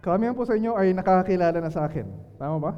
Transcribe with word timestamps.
Karamihan 0.00 0.32
po 0.32 0.48
sa 0.48 0.56
inyo 0.56 0.72
ay 0.80 0.96
nakakakilala 0.96 1.60
na 1.60 1.68
sa 1.68 1.84
akin. 1.84 2.08
Tama 2.40 2.56
ba? 2.56 2.72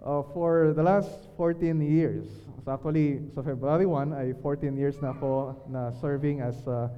Uh, 0.00 0.24
for 0.32 0.72
the 0.72 0.80
last 0.80 1.28
14 1.36 1.76
years. 1.84 2.24
So 2.64 2.72
actually, 2.72 3.28
sa 3.36 3.44
February 3.44 3.84
1 3.84 4.16
ay 4.16 4.32
14 4.40 4.72
years 4.80 4.96
na 5.04 5.12
ako 5.12 5.60
na 5.68 5.92
serving 6.00 6.40
as 6.40 6.56
uh, 6.64 6.88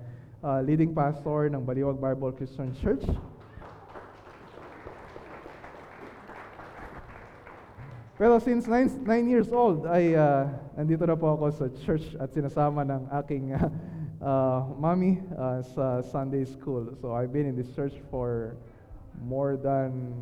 uh, 0.46 0.62
leading 0.62 0.94
pastor 0.94 1.50
ng 1.50 1.66
Baliwag 1.66 1.98
Bible 1.98 2.30
Christian 2.30 2.70
Church. 2.78 3.02
Pero 8.14 8.38
since 8.38 8.70
9 8.70 9.02
years 9.26 9.50
old 9.50 9.82
ay 9.90 10.14
uh, 10.14 10.46
nandito 10.78 11.10
na 11.10 11.18
po 11.18 11.34
ako 11.34 11.44
sa 11.50 11.66
church 11.82 12.14
at 12.22 12.30
sinasama 12.30 12.86
ng 12.86 13.02
aking 13.18 13.50
uh, 13.50 13.66
uh, 14.20 14.68
mommy 14.76 15.20
uh, 15.34 15.64
sa 15.74 16.04
Sunday 16.04 16.44
school. 16.44 16.92
So 17.00 17.16
I've 17.16 17.32
been 17.32 17.48
in 17.48 17.56
this 17.56 17.72
church 17.74 17.96
for 18.12 18.56
more 19.24 19.56
than 19.56 20.12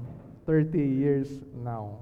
30 0.46 0.78
years 0.78 1.28
now. 1.62 1.98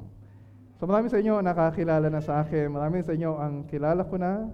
So 0.77 0.84
marami 0.84 1.09
sa 1.09 1.19
inyo 1.19 1.41
nakakilala 1.41 2.12
na 2.12 2.20
sa 2.20 2.45
akin, 2.45 2.69
marami 2.69 3.00
sa 3.00 3.16
inyo 3.16 3.32
ang 3.41 3.64
kilala 3.64 4.05
ko 4.05 4.20
na, 4.20 4.52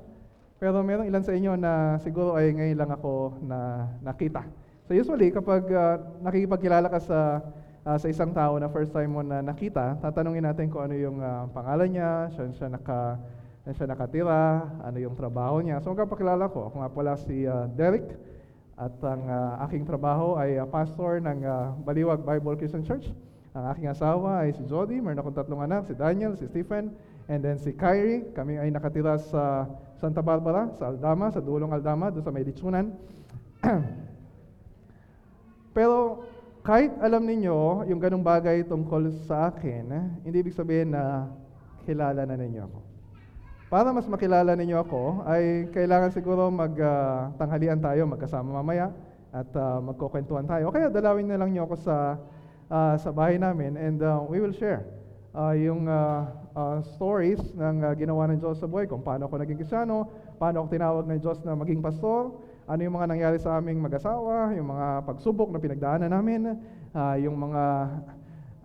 pero 0.62 0.78
meron 0.86 1.10
ilan 1.10 1.26
sa 1.26 1.34
inyo 1.34 1.58
na 1.58 1.98
siguro 1.98 2.38
ay 2.38 2.54
ngayon 2.54 2.78
lang 2.78 2.90
ako 2.94 3.42
na 3.42 3.90
nakita. 3.98 4.46
So 4.86 4.94
usually 4.94 5.34
kapag 5.34 5.66
uh, 5.66 5.98
nakikipagkilala 6.22 6.86
ka 6.86 7.02
sa 7.02 7.42
uh, 7.82 7.98
sa 7.98 8.06
isang 8.06 8.30
tao 8.30 8.54
na 8.62 8.70
first 8.70 8.94
time 8.94 9.18
mo 9.18 9.22
na 9.26 9.42
nakita, 9.42 9.98
tatanungin 9.98 10.46
natin 10.46 10.70
kung 10.70 10.86
ano 10.86 10.94
yung 10.94 11.18
uh, 11.18 11.50
pangalan 11.50 11.90
niya, 11.90 12.30
saan 12.38 12.54
siya 12.54 12.70
naka 12.70 13.18
saan 13.62 13.78
siya 13.78 13.86
nakatira, 13.94 14.66
ano 14.82 14.98
yung 14.98 15.14
trabaho 15.14 15.62
niya. 15.62 15.78
So 15.78 15.94
magpapakilala 15.94 16.50
ko, 16.50 16.66
ako 16.66 16.82
nga 16.82 16.90
pala 16.90 17.14
si 17.14 17.46
uh, 17.46 17.70
Derek 17.78 18.10
at 18.74 18.90
ang 19.06 19.22
uh, 19.30 19.62
aking 19.70 19.86
trabaho 19.86 20.34
ay 20.34 20.58
uh, 20.58 20.66
pastor 20.66 21.22
ng 21.22 21.46
uh, 21.46 21.70
Baliwag 21.86 22.26
Bible 22.26 22.58
Christian 22.58 22.82
Church. 22.82 23.14
Ang 23.54 23.64
aking 23.70 23.86
asawa 23.86 24.42
ay 24.42 24.50
si 24.50 24.66
Jody, 24.66 24.98
meron 24.98 25.22
akong 25.22 25.38
tatlong 25.38 25.62
anak, 25.62 25.86
si 25.86 25.94
Daniel, 25.94 26.34
si 26.34 26.50
Stephen, 26.50 26.90
and 27.30 27.38
then 27.38 27.54
si 27.54 27.70
Kyrie. 27.70 28.26
Kami 28.34 28.58
ay 28.58 28.74
nakatira 28.74 29.14
sa 29.22 29.70
Santa 30.02 30.26
Barbara, 30.26 30.66
sa 30.74 30.90
Aldama, 30.90 31.30
sa 31.30 31.38
dulong 31.38 31.70
Aldama, 31.70 32.10
doon 32.10 32.24
sa 32.26 32.34
may. 32.34 32.42
Pero 35.76 36.26
kahit 36.66 36.90
alam 36.98 37.22
ninyo 37.22 37.86
yung 37.86 38.02
ganong 38.02 38.26
bagay 38.26 38.66
tungkol 38.66 39.14
sa 39.22 39.54
akin, 39.54 40.18
hindi 40.26 40.36
ibig 40.42 40.58
sabihin 40.58 40.98
na 40.98 41.30
kilala 41.86 42.26
na 42.26 42.34
ninyo 42.34 42.62
ako. 42.66 42.91
Para 43.72 43.88
mas 43.88 44.04
makilala 44.04 44.52
ninyo 44.52 44.84
ako, 44.84 45.24
ay 45.24 45.72
kailangan 45.72 46.12
siguro 46.12 46.52
magtanghalian 46.52 47.80
uh, 47.80 47.84
tayo, 47.88 48.04
magkasama 48.04 48.60
mamaya, 48.60 48.92
at 49.32 49.48
uh, 49.56 49.80
magkukwentuhan 49.80 50.44
tayo. 50.44 50.68
Kaya 50.68 50.92
dalawin 50.92 51.24
na 51.24 51.40
lang 51.40 51.56
niyo 51.56 51.64
ako 51.64 51.80
sa 51.80 52.20
uh, 52.68 53.00
sa 53.00 53.08
bahay 53.16 53.40
namin 53.40 53.80
and 53.80 54.04
uh, 54.04 54.20
we 54.28 54.44
will 54.44 54.52
share 54.52 54.84
uh, 55.32 55.56
yung 55.56 55.88
uh, 55.88 56.28
uh, 56.52 56.84
stories 56.84 57.40
ng 57.56 57.80
uh, 57.80 57.96
ginawa 57.96 58.28
ng 58.28 58.44
Diyos 58.44 58.60
sa 58.60 58.68
buhay, 58.68 58.84
kung 58.84 59.00
paano 59.00 59.24
ako 59.24 59.40
naging 59.40 59.64
krisyano, 59.64 60.04
paano 60.36 60.60
ako 60.60 60.66
tinawag 60.68 61.04
ng 61.08 61.20
Diyos 61.24 61.40
na 61.40 61.56
maging 61.56 61.80
pastor, 61.80 62.28
ano 62.68 62.80
yung 62.84 62.92
mga 62.92 63.08
nangyari 63.08 63.40
sa 63.40 63.56
aming 63.56 63.80
mag-asawa, 63.80 64.52
yung 64.52 64.68
mga 64.68 65.08
pagsubok 65.08 65.48
na 65.48 65.56
pinagdaanan 65.56 66.12
namin, 66.12 66.60
uh, 66.92 67.16
yung 67.16 67.40
mga 67.40 67.88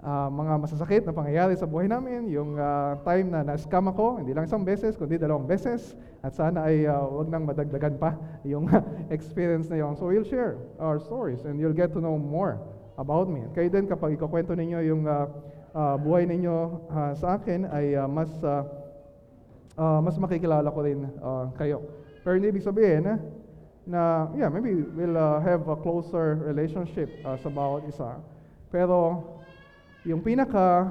uh, 0.03 0.30
mga 0.30 0.53
masasakit 0.62 1.02
na 1.06 1.14
pangyayari 1.16 1.53
sa 1.58 1.66
buhay 1.66 1.90
namin, 1.90 2.30
yung 2.30 2.58
uh, 2.58 2.98
time 3.02 3.34
na 3.34 3.42
na-scam 3.42 3.90
ako, 3.90 4.22
hindi 4.22 4.34
lang 4.34 4.45
isang 4.45 4.62
beses, 4.62 4.94
kundi 4.94 5.17
dalawang 5.17 5.50
beses, 5.50 5.98
at 6.22 6.34
sana 6.34 6.70
ay 6.70 6.86
uh, 6.86 7.06
wag 7.08 7.30
nang 7.30 7.45
madagdagan 7.48 7.95
pa 7.98 8.14
yung 8.52 8.70
experience 9.16 9.70
na 9.70 9.81
yon. 9.81 9.98
So 9.98 10.09
we'll 10.09 10.28
share 10.28 10.58
our 10.78 11.02
stories 11.02 11.45
and 11.45 11.58
you'll 11.58 11.78
get 11.78 11.94
to 11.98 12.02
know 12.02 12.17
more 12.17 12.62
about 12.98 13.30
me. 13.30 13.45
Kayo 13.54 13.70
din 13.70 13.86
kapag 13.86 14.17
ikukwento 14.17 14.58
ninyo 14.58 14.80
yung 14.86 15.06
uh, 15.06 15.30
uh, 15.78 15.95
buhay 16.02 16.26
ninyo 16.26 16.89
uh, 16.89 17.14
sa 17.14 17.38
akin 17.38 17.70
ay 17.70 17.94
uh, 17.94 18.09
mas 18.09 18.30
uh, 18.42 18.66
uh, 19.78 20.02
mas 20.02 20.17
makikilala 20.17 20.67
ko 20.73 20.82
rin 20.82 21.05
uh, 21.21 21.54
kayo. 21.55 21.86
Pero 22.26 22.36
hindi 22.36 22.50
ibig 22.50 22.66
sabihin 22.66 23.21
na 23.88 24.27
yeah, 24.36 24.52
maybe 24.52 24.83
we'll 24.98 25.16
uh, 25.16 25.39
have 25.39 25.64
a 25.70 25.77
closer 25.80 26.42
relationship 26.44 27.08
uh, 27.23 27.38
sa 27.39 27.48
bawat 27.48 27.88
isa. 27.88 28.20
Pero 28.67 29.23
yung 30.08 30.23
pinaka 30.23 30.88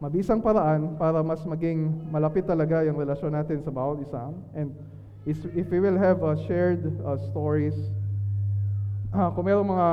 mabisang 0.00 0.40
paraan 0.40 0.96
para 0.96 1.20
mas 1.20 1.44
maging 1.44 2.08
malapit 2.08 2.48
talaga 2.48 2.80
yung 2.88 2.96
relasyon 2.96 3.36
natin 3.36 3.60
sa 3.60 3.68
bawat 3.68 4.00
isa 4.00 4.32
and 4.56 4.72
if 5.28 5.68
we 5.68 5.76
will 5.76 6.00
have 6.00 6.24
uh, 6.24 6.32
shared 6.48 6.80
uh, 7.04 7.20
stories 7.28 7.76
uh, 9.12 9.28
kung 9.36 9.44
mayroong 9.44 9.68
mga 9.68 9.90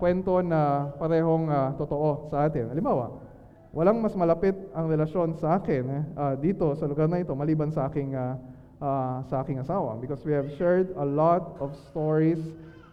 kwento 0.00 0.40
na 0.42 0.90
parehong 0.98 1.46
uh, 1.46 1.70
totoo 1.78 2.26
sa 2.26 2.50
atin. 2.50 2.72
Halimbawa, 2.72 3.22
walang 3.70 4.02
mas 4.02 4.16
malapit 4.18 4.56
ang 4.74 4.90
relasyon 4.90 5.38
sa 5.38 5.62
akin 5.62 5.84
uh, 6.18 6.34
dito 6.34 6.74
sa 6.74 6.90
lugar 6.90 7.06
na 7.06 7.22
ito 7.22 7.30
maliban 7.38 7.70
sa 7.70 7.86
aking 7.86 8.18
uh, 8.18 8.34
uh, 8.82 9.22
sa 9.30 9.46
aking 9.46 9.62
asawa 9.62 9.94
because 10.02 10.24
we 10.26 10.34
have 10.34 10.50
shared 10.58 10.90
a 10.98 11.06
lot 11.06 11.54
of 11.62 11.70
stories, 11.92 12.40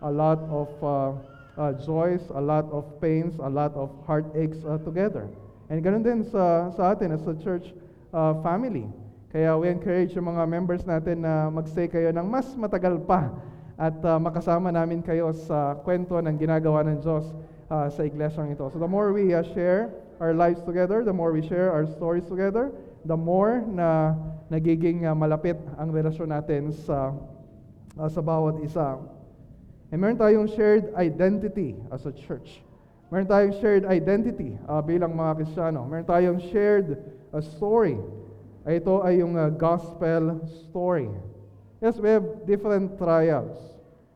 a 0.05 0.11
lot 0.11 0.37
of 0.53 0.69
uh, 0.85 1.17
uh, 1.59 1.75
joys, 1.75 2.23
a 2.31 2.39
lot 2.39 2.65
of 2.71 2.87
pains, 3.03 3.35
a 3.43 3.51
lot 3.51 3.75
of 3.75 3.91
heartaches 4.07 4.63
uh, 4.63 4.79
together. 4.79 5.27
And 5.67 5.83
ganun 5.83 6.01
din 6.01 6.23
sa, 6.23 6.71
sa 6.73 6.95
atin 6.95 7.11
as 7.11 7.21
a 7.27 7.35
church 7.35 7.75
uh, 8.15 8.39
family. 8.41 8.87
Kaya 9.29 9.53
we 9.59 9.69
encourage 9.69 10.17
yung 10.17 10.25
mga 10.25 10.47
members 10.49 10.81
natin 10.87 11.21
na 11.21 11.51
magstay 11.53 11.85
kayo 11.85 12.09
ng 12.09 12.25
mas 12.25 12.49
matagal 12.57 12.97
pa 13.05 13.29
at 13.77 13.93
uh, 14.01 14.17
makasama 14.17 14.73
namin 14.73 15.05
kayo 15.05 15.29
sa 15.35 15.77
kwento 15.85 16.17
ng 16.17 16.35
ginagawa 16.41 16.81
ng 16.87 16.97
Diyos 17.05 17.29
uh, 17.69 17.85
sa 17.93 18.01
iglesyang 18.01 18.49
ito. 18.49 18.65
So 18.73 18.81
the 18.81 18.89
more 18.89 19.13
we 19.13 19.35
uh, 19.37 19.45
share 19.53 19.93
our 20.17 20.33
lives 20.33 20.65
together, 20.65 21.05
the 21.05 21.13
more 21.13 21.29
we 21.29 21.45
share 21.45 21.69
our 21.69 21.85
stories 21.85 22.25
together, 22.25 22.73
the 23.05 23.15
more 23.15 23.61
na 23.69 24.17
nagiging 24.49 25.05
uh, 25.05 25.13
malapit 25.13 25.55
ang 25.77 25.93
relasyon 25.93 26.33
natin 26.33 26.73
sa 26.73 27.13
uh, 27.95 28.09
sa 28.09 28.19
bawat 28.25 28.59
isa. 28.65 28.97
And 29.89 29.97
meron 29.97 30.21
tayong 30.21 30.53
shared 30.53 30.93
identity 30.93 31.73
as 31.89 32.05
a 32.05 32.13
church. 32.13 32.61
Meron 33.09 33.25
tayong 33.25 33.57
shared 33.57 33.85
identity 33.89 34.53
uh, 34.69 34.85
bilang 34.85 35.17
mga 35.17 35.41
Kristiyano. 35.41 35.81
Meron 35.89 36.05
tayong 36.05 36.39
shared 36.53 37.01
uh, 37.33 37.41
story. 37.41 37.97
Ito 38.69 39.01
ay 39.01 39.25
yung 39.25 39.33
uh, 39.33 39.49
gospel 39.49 40.45
story. 40.69 41.09
Yes, 41.81 41.97
we 41.97 42.13
have 42.13 42.45
different 42.45 43.01
trials. 43.01 43.57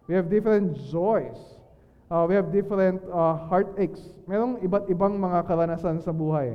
We 0.05 0.13
have 0.13 0.29
different 0.29 0.77
joys. 0.93 1.39
Uh, 2.05 2.29
we 2.29 2.37
have 2.37 2.53
different 2.53 3.01
uh, 3.09 3.33
heartaches. 3.49 4.13
Merong 4.29 4.61
iba't 4.61 4.85
ibang 4.93 5.17
mga 5.17 5.49
karanasan 5.49 6.05
sa 6.05 6.13
buhay. 6.13 6.53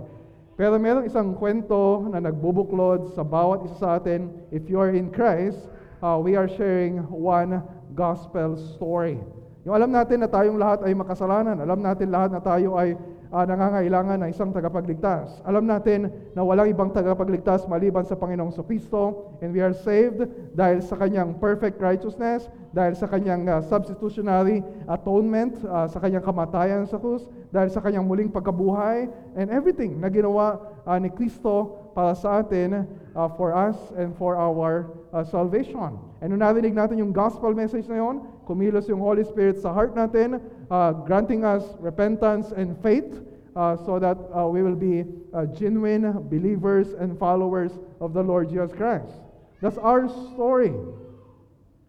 Pero 0.54 0.78
merong 0.78 1.10
isang 1.10 1.34
kwento 1.34 2.06
na 2.06 2.22
nagbubuklod 2.22 3.14
sa 3.18 3.26
bawat 3.26 3.66
isa 3.66 3.78
sa 3.82 3.88
atin. 3.98 4.30
If 4.54 4.70
you 4.70 4.78
are 4.78 4.94
in 4.94 5.10
Christ, 5.10 5.58
uh, 6.02 6.22
we 6.22 6.38
are 6.38 6.46
sharing 6.46 7.02
one 7.10 7.62
gospel 7.98 8.54
story. 8.54 9.18
Yung 9.66 9.74
alam 9.74 9.90
natin 9.90 10.22
na 10.22 10.30
tayong 10.30 10.54
lahat 10.54 10.86
ay 10.86 10.94
makasalanan. 10.94 11.58
Alam 11.58 11.82
natin 11.82 12.14
lahat 12.14 12.30
na 12.30 12.38
tayo 12.38 12.78
ay 12.78 12.94
uh, 13.34 13.44
nangangailangan 13.44 14.22
ng 14.22 14.30
isang 14.30 14.54
tagapagligtas. 14.54 15.42
Alam 15.44 15.68
natin 15.68 16.08
na 16.32 16.46
walang 16.46 16.70
ibang 16.70 16.94
tagapagligtas 16.94 17.68
maliban 17.68 18.06
sa 18.06 18.16
Panginoong 18.16 18.54
Kristo 18.64 19.34
and 19.42 19.52
we 19.52 19.60
are 19.60 19.74
saved 19.74 20.24
dahil 20.54 20.80
sa 20.80 20.96
kanyang 20.96 21.36
perfect 21.36 21.82
righteousness, 21.82 22.48
dahil 22.72 22.94
sa 22.96 23.10
kanyang 23.10 23.44
uh, 23.50 23.60
substitutionary 23.66 24.64
atonement, 24.88 25.58
uh, 25.66 25.90
sa 25.90 25.98
kanyang 26.00 26.24
kamatayan 26.24 26.86
sa 26.86 26.96
krus, 26.96 27.26
dahil 27.50 27.68
sa 27.68 27.82
kanyang 27.82 28.06
muling 28.06 28.30
pagkabuhay 28.32 29.10
and 29.36 29.50
everything 29.52 30.00
na 30.00 30.08
ginawa 30.08 30.60
uh, 30.86 30.96
ni 30.96 31.12
Kristo 31.12 31.87
para 31.98 32.14
sa 32.14 32.46
atin 32.46 32.86
uh, 33.18 33.26
for 33.34 33.50
us 33.50 33.74
and 33.98 34.14
for 34.14 34.38
our 34.38 34.94
uh, 35.10 35.26
salvation. 35.26 35.98
And 36.22 36.30
nung 36.30 36.46
narinig 36.46 36.78
natin 36.78 37.02
yung 37.02 37.10
gospel 37.10 37.50
message 37.58 37.90
na 37.90 37.98
yon, 37.98 38.22
kumilos 38.46 38.86
yung 38.86 39.02
Holy 39.02 39.26
Spirit 39.26 39.58
sa 39.58 39.74
heart 39.74 39.98
natin, 39.98 40.38
uh, 40.70 40.94
granting 40.94 41.42
us 41.42 41.66
repentance 41.82 42.54
and 42.54 42.78
faith 42.86 43.26
uh, 43.58 43.74
so 43.82 43.98
that 43.98 44.14
uh, 44.30 44.46
we 44.46 44.62
will 44.62 44.78
be 44.78 45.02
uh, 45.34 45.50
genuine 45.58 46.06
believers 46.30 46.94
and 47.02 47.18
followers 47.18 47.74
of 47.98 48.14
the 48.14 48.22
Lord 48.22 48.46
Jesus 48.46 48.70
Christ. 48.70 49.18
That's 49.58 49.82
our 49.82 50.06
story. 50.38 50.70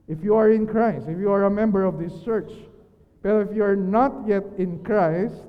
If 0.10 0.26
you 0.26 0.34
are 0.34 0.50
in 0.50 0.66
Christ, 0.66 1.06
if 1.06 1.22
you 1.22 1.30
are 1.30 1.46
a 1.46 1.54
member 1.54 1.86
of 1.86 2.02
this 2.02 2.18
church, 2.26 2.50
pero 3.22 3.46
if 3.46 3.54
you 3.54 3.62
are 3.62 3.78
not 3.78 4.26
yet 4.26 4.42
in 4.58 4.82
Christ, 4.82 5.46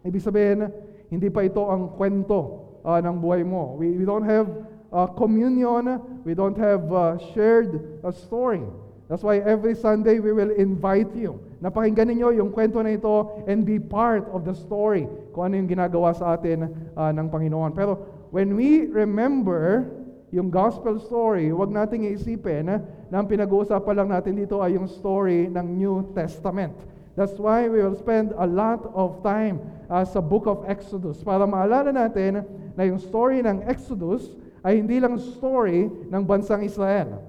ibig 0.00 0.24
sabihin, 0.24 0.72
hindi 1.12 1.28
pa 1.28 1.44
ito 1.44 1.60
ang 1.68 1.92
kwento 1.92 2.65
uh, 2.86 3.02
ng 3.02 3.18
buhay 3.18 3.42
mo. 3.42 3.74
We, 3.74 3.98
we 3.98 4.06
don't 4.06 4.24
have 4.24 4.46
uh, 4.94 5.10
communion, 5.18 5.98
we 6.22 6.32
don't 6.38 6.56
have 6.56 6.86
uh, 6.94 7.18
shared 7.34 8.00
a 8.06 8.14
story. 8.14 8.62
That's 9.10 9.22
why 9.22 9.38
every 9.42 9.74
Sunday 9.74 10.18
we 10.18 10.30
will 10.30 10.50
invite 10.54 11.14
you. 11.14 11.38
Napakinggan 11.62 12.10
ninyo 12.10 12.42
yung 12.42 12.50
kwento 12.50 12.82
na 12.82 12.94
ito 12.94 13.42
and 13.46 13.62
be 13.62 13.78
part 13.78 14.26
of 14.34 14.42
the 14.42 14.54
story 14.54 15.06
kung 15.30 15.50
ano 15.50 15.62
yung 15.62 15.70
ginagawa 15.70 16.10
sa 16.14 16.34
atin 16.34 16.70
uh, 16.94 17.10
ng 17.14 17.26
Panginoon. 17.30 17.70
Pero 17.74 18.02
when 18.34 18.58
we 18.58 18.90
remember 18.90 19.86
yung 20.34 20.50
gospel 20.50 20.98
story, 20.98 21.54
huwag 21.54 21.70
nating 21.70 22.02
iisipin 22.10 22.66
na 22.66 22.82
ang 23.14 23.30
pinag-uusapan 23.30 23.94
lang 23.94 24.08
natin 24.10 24.34
dito 24.34 24.58
ay 24.58 24.74
yung 24.74 24.90
story 24.90 25.46
ng 25.46 25.66
New 25.78 26.10
Testament. 26.10 26.74
That's 27.16 27.40
why 27.40 27.64
we 27.64 27.80
will 27.80 27.96
spend 27.96 28.36
a 28.36 28.44
lot 28.44 28.92
of 28.92 29.24
time 29.24 29.64
uh, 29.88 30.04
sa 30.04 30.20
book 30.20 30.44
of 30.44 30.68
Exodus 30.68 31.24
para 31.24 31.48
maalala 31.48 31.88
natin 31.88 32.44
na 32.76 32.84
yung 32.84 33.00
story 33.00 33.40
ng 33.40 33.64
Exodus 33.64 34.36
ay 34.60 34.84
hindi 34.84 35.00
lang 35.00 35.16
story 35.16 35.88
ng 36.12 36.22
bansang 36.28 36.60
Israel. 36.60 37.24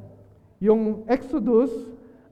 Yung 0.60 1.08
Exodus 1.08 1.72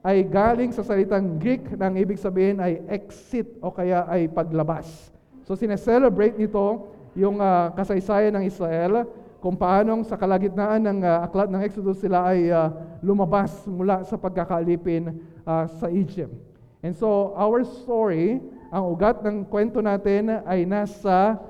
ay 0.03 0.27
galing 0.27 0.75
sa 0.75 0.83
salitang 0.83 1.39
Greek 1.39 1.63
na 1.79 1.87
ang 1.87 1.95
ibig 1.95 2.19
sabihin 2.19 2.59
ay 2.59 2.83
exit 2.91 3.47
o 3.63 3.71
kaya 3.71 4.03
ay 4.11 4.27
paglabas. 4.27 5.09
So 5.47 5.55
sineselebrate 5.55 6.35
nito 6.35 6.91
yung 7.15 7.39
uh, 7.39 7.71
kasaysayan 7.71 8.35
ng 8.35 8.51
Israel 8.51 9.07
kung 9.39 9.55
paanong 9.55 10.03
sa 10.03 10.19
kalagitnaan 10.19 10.83
ng 10.83 10.99
uh, 11.07 11.23
aklat 11.23 11.47
ng 11.47 11.63
Exodus 11.63 12.03
sila 12.03 12.35
ay 12.35 12.51
uh, 12.51 12.67
lumabas 12.99 13.63
mula 13.63 14.03
sa 14.03 14.19
pagkakalipin 14.19 15.15
uh, 15.47 15.69
sa 15.79 15.87
Egypt. 15.87 16.54
And 16.85 16.93
so 16.93 17.33
our 17.33 17.65
story, 17.65 18.37
ang 18.69 18.83
ugat 18.93 19.25
ng 19.25 19.49
kwento 19.49 19.81
natin 19.81 20.37
ay 20.45 20.69
nasa 20.69 21.41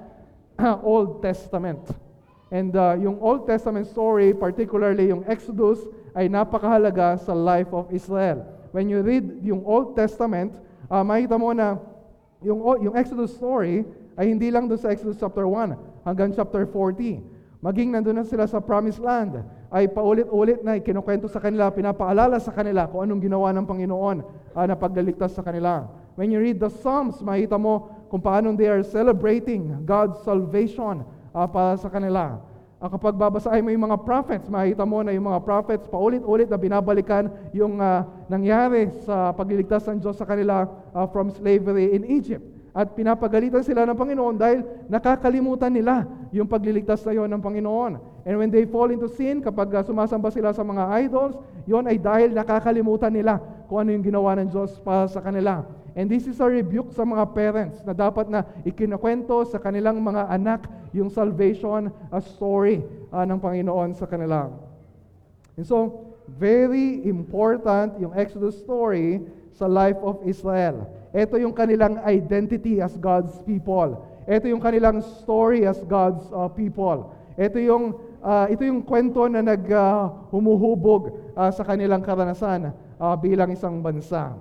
Old 0.80 1.20
Testament. 1.20 1.92
And 2.48 2.72
uh, 2.72 2.96
yung 2.96 3.20
Old 3.20 3.44
Testament 3.44 3.92
story, 3.92 4.32
particularly 4.32 5.12
yung 5.12 5.28
Exodus, 5.28 5.84
ay 6.16 6.32
napakahalaga 6.32 7.20
sa 7.20 7.36
life 7.36 7.68
of 7.76 7.92
Israel. 7.92 8.48
When 8.72 8.88
you 8.88 9.04
read 9.04 9.44
yung 9.44 9.60
Old 9.68 10.00
Testament, 10.00 10.56
uh, 10.88 11.04
makita 11.04 11.36
mo 11.36 11.52
na 11.52 11.84
yung, 12.40 12.64
yung 12.80 12.96
Exodus 12.96 13.36
story 13.36 13.84
ay 14.16 14.32
hindi 14.32 14.48
lang 14.48 14.72
doon 14.72 14.80
sa 14.80 14.96
Exodus 14.96 15.20
chapter 15.20 15.44
1 15.44 16.08
hanggang 16.08 16.32
chapter 16.32 16.64
40. 16.64 17.60
Maging 17.60 17.92
nandun 17.92 18.24
na 18.24 18.24
sila 18.24 18.48
sa 18.48 18.64
Promised 18.64 19.04
Land, 19.04 19.44
ay 19.76 19.92
paulit-ulit 19.92 20.64
na 20.64 20.80
kinukwento 20.80 21.28
sa 21.28 21.44
kanila, 21.44 21.68
pinapaalala 21.68 22.40
sa 22.40 22.56
kanila 22.56 22.88
kung 22.88 23.04
anong 23.04 23.28
ginawa 23.28 23.52
ng 23.52 23.68
Panginoon 23.68 24.18
uh, 24.56 24.64
na 24.64 24.72
pagliligtas 24.72 25.36
sa 25.36 25.44
kanila. 25.44 25.84
When 26.16 26.32
you 26.32 26.40
read 26.40 26.64
the 26.64 26.72
Psalms, 26.72 27.20
makita 27.20 27.60
mo 27.60 27.92
kung 28.08 28.24
paano 28.24 28.56
they 28.56 28.72
are 28.72 28.88
celebrating 28.88 29.84
God's 29.84 30.16
salvation 30.24 31.04
uh, 31.36 31.44
para 31.52 31.76
sa 31.76 31.92
kanila. 31.92 32.40
Uh, 32.80 32.88
kapag 32.88 33.20
babasahin 33.20 33.68
mo 33.68 33.76
yung 33.76 33.92
mga 33.92 34.00
prophets, 34.08 34.48
makita 34.48 34.88
mo 34.88 35.04
na 35.04 35.12
yung 35.12 35.28
mga 35.28 35.44
prophets 35.44 35.92
paulit-ulit 35.92 36.48
na 36.48 36.56
binabalikan 36.56 37.28
yung 37.52 37.76
uh, 37.84 38.08
nangyari 38.32 38.96
sa 39.04 39.36
pagliligtas 39.36 39.84
ng 39.92 40.00
Diyos 40.00 40.16
sa 40.16 40.24
kanila 40.24 40.72
uh, 40.96 41.04
from 41.12 41.28
slavery 41.36 41.92
in 41.92 42.08
Egypt. 42.08 42.55
At 42.76 42.92
pinapagalitan 42.92 43.64
sila 43.64 43.88
ng 43.88 43.96
Panginoon 43.96 44.36
dahil 44.36 44.60
nakakalimutan 44.92 45.72
nila 45.72 46.04
yung 46.36 46.44
pagliligtas 46.44 47.08
na 47.08 47.16
yon 47.16 47.32
ng 47.32 47.40
Panginoon. 47.40 47.96
And 48.28 48.36
when 48.36 48.52
they 48.52 48.68
fall 48.68 48.92
into 48.92 49.08
sin, 49.08 49.40
kapag 49.40 49.72
uh, 49.72 49.80
sumasamba 49.80 50.28
sila 50.28 50.52
sa 50.52 50.60
mga 50.60 51.08
idols, 51.08 51.40
yon 51.64 51.88
ay 51.88 51.96
dahil 51.96 52.36
nakakalimutan 52.36 53.16
nila 53.16 53.40
kung 53.72 53.80
ano 53.80 53.96
yung 53.96 54.04
ginawa 54.04 54.36
ng 54.36 54.52
Diyos 54.52 54.76
para 54.84 55.08
sa 55.08 55.24
kanila. 55.24 55.64
And 55.96 56.12
this 56.12 56.28
is 56.28 56.44
a 56.44 56.48
rebuke 56.52 56.92
sa 56.92 57.08
mga 57.08 57.32
parents 57.32 57.80
na 57.88 57.96
dapat 57.96 58.28
na 58.28 58.44
ikinakwento 58.68 59.48
sa 59.48 59.56
kanilang 59.56 60.04
mga 60.04 60.28
anak 60.28 60.68
yung 60.92 61.08
salvation 61.08 61.88
a 62.12 62.20
story 62.20 62.84
uh, 63.16 63.24
ng 63.24 63.40
Panginoon 63.40 63.96
sa 63.96 64.04
kanila. 64.04 64.52
And 65.56 65.64
so, 65.64 66.12
very 66.28 67.08
important 67.08 67.96
yung 68.04 68.12
Exodus 68.12 68.60
story 68.60 69.24
sa 69.56 69.72
life 69.72 69.96
of 70.04 70.20
Israel. 70.28 70.84
Ito 71.16 71.40
yung 71.40 71.56
kanilang 71.56 72.04
identity 72.04 72.84
as 72.84 72.92
God's 73.00 73.32
people. 73.48 74.04
Ito 74.28 74.52
yung 74.52 74.60
kanilang 74.60 75.00
story 75.24 75.64
as 75.64 75.80
God's 75.88 76.28
uh, 76.36 76.52
people. 76.52 77.16
Ito 77.40 77.56
yung 77.56 77.96
uh, 78.20 78.52
ito 78.52 78.68
yung 78.68 78.84
kwento 78.84 79.24
na 79.32 79.40
naghumuhubog 79.40 81.16
uh, 81.32 81.48
uh, 81.48 81.52
sa 81.56 81.64
kanilang 81.64 82.04
karanasan 82.04 82.76
uh, 83.00 83.16
bilang 83.16 83.48
isang 83.56 83.80
bansa. 83.80 84.36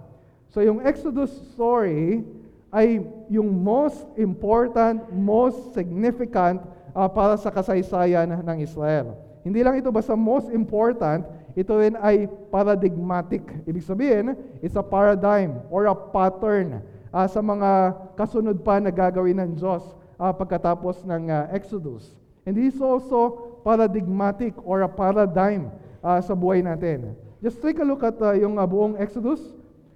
So 0.50 0.62
yung 0.66 0.82
Exodus 0.82 1.30
story 1.54 2.26
ay 2.74 3.02
yung 3.30 3.54
most 3.54 4.02
important, 4.18 4.98
most 5.14 5.78
significant 5.78 6.58
uh, 6.90 7.06
para 7.06 7.38
sa 7.38 7.54
kasaysayan 7.54 8.34
ng 8.42 8.58
Israel. 8.58 9.14
Hindi 9.46 9.60
lang 9.62 9.78
ito 9.78 9.92
basta 9.92 10.16
most 10.16 10.50
important, 10.50 11.22
ito 11.54 11.72
rin 11.78 11.94
ay 12.02 12.26
paradigmatic. 12.50 13.46
Ibig 13.62 13.86
sabihin, 13.86 14.34
it's 14.58 14.74
a 14.74 14.82
paradigm 14.82 15.62
or 15.70 15.86
a 15.86 15.94
pattern 15.94 16.82
uh, 17.14 17.26
sa 17.30 17.38
mga 17.38 17.94
kasunod 18.18 18.58
pa 18.66 18.82
na 18.82 18.90
gagawin 18.90 19.38
ng 19.38 19.50
Diyos 19.54 19.86
uh, 20.18 20.34
pagkatapos 20.34 21.06
ng 21.06 21.30
uh, 21.30 21.46
Exodus. 21.54 22.10
And 22.42 22.58
this 22.58 22.74
is 22.74 22.82
also 22.82 23.54
paradigmatic 23.62 24.58
or 24.66 24.82
a 24.82 24.90
paradigm 24.90 25.70
uh, 26.02 26.18
sa 26.18 26.34
buhay 26.34 26.60
natin. 26.60 27.14
Just 27.38 27.62
take 27.62 27.78
a 27.78 27.86
look 27.86 28.02
at 28.02 28.18
uh, 28.18 28.34
yung 28.34 28.58
uh, 28.58 28.66
buong 28.66 28.98
Exodus. 28.98 29.40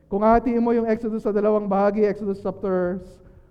Kung 0.06 0.22
hatiin 0.22 0.62
mo 0.62 0.70
yung 0.72 0.86
Exodus 0.86 1.26
sa 1.26 1.34
dalawang 1.34 1.66
bahagi, 1.66 2.06
Exodus 2.06 2.38
chapters 2.40 3.02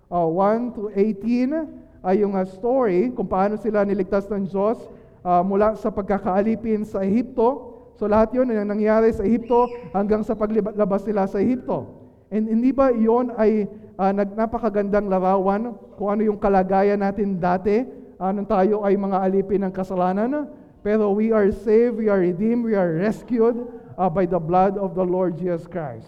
uh, 0.08 0.24
1 0.24 0.74
to 0.74 0.88
18, 0.96 2.00
ay 2.00 2.24
yung 2.24 2.32
uh, 2.32 2.46
story 2.48 3.12
kung 3.12 3.28
paano 3.28 3.60
sila 3.60 3.84
niligtas 3.84 4.24
ng 4.32 4.48
Diyos 4.48 4.80
uh, 5.20 5.44
mula 5.44 5.76
sa 5.76 5.92
pagkakaalipin 5.92 6.88
sa 6.88 7.04
Ehipto 7.04 7.67
So 7.98 8.06
lahat 8.06 8.30
yun 8.30 8.46
ang 8.54 8.70
nangyari 8.70 9.10
sa 9.10 9.26
Ehipto 9.26 9.66
hanggang 9.90 10.22
sa 10.22 10.38
paglabas 10.38 11.02
nila 11.02 11.26
sa 11.26 11.42
Ehipto. 11.42 11.98
And 12.30 12.46
hindi 12.46 12.70
ba 12.70 12.94
yon 12.94 13.34
ay 13.34 13.66
uh, 13.98 14.14
napakagandang 14.14 15.10
larawan 15.10 15.74
kung 15.98 16.14
ano 16.14 16.22
yung 16.22 16.38
kalagayan 16.38 17.02
natin 17.02 17.42
dati 17.42 17.82
uh, 18.22 18.30
nung 18.30 18.46
tayo 18.46 18.86
ay 18.86 18.94
mga 18.94 19.18
alipin 19.18 19.66
ng 19.66 19.74
kasalanan? 19.74 20.46
Pero 20.86 21.10
we 21.10 21.34
are 21.34 21.50
saved, 21.50 21.98
we 21.98 22.06
are 22.06 22.22
redeemed, 22.22 22.62
we 22.62 22.78
are 22.78 23.02
rescued 23.02 23.66
uh, 23.98 24.06
by 24.06 24.22
the 24.22 24.38
blood 24.38 24.78
of 24.78 24.94
the 24.94 25.02
Lord 25.02 25.34
Jesus 25.34 25.66
Christ. 25.66 26.06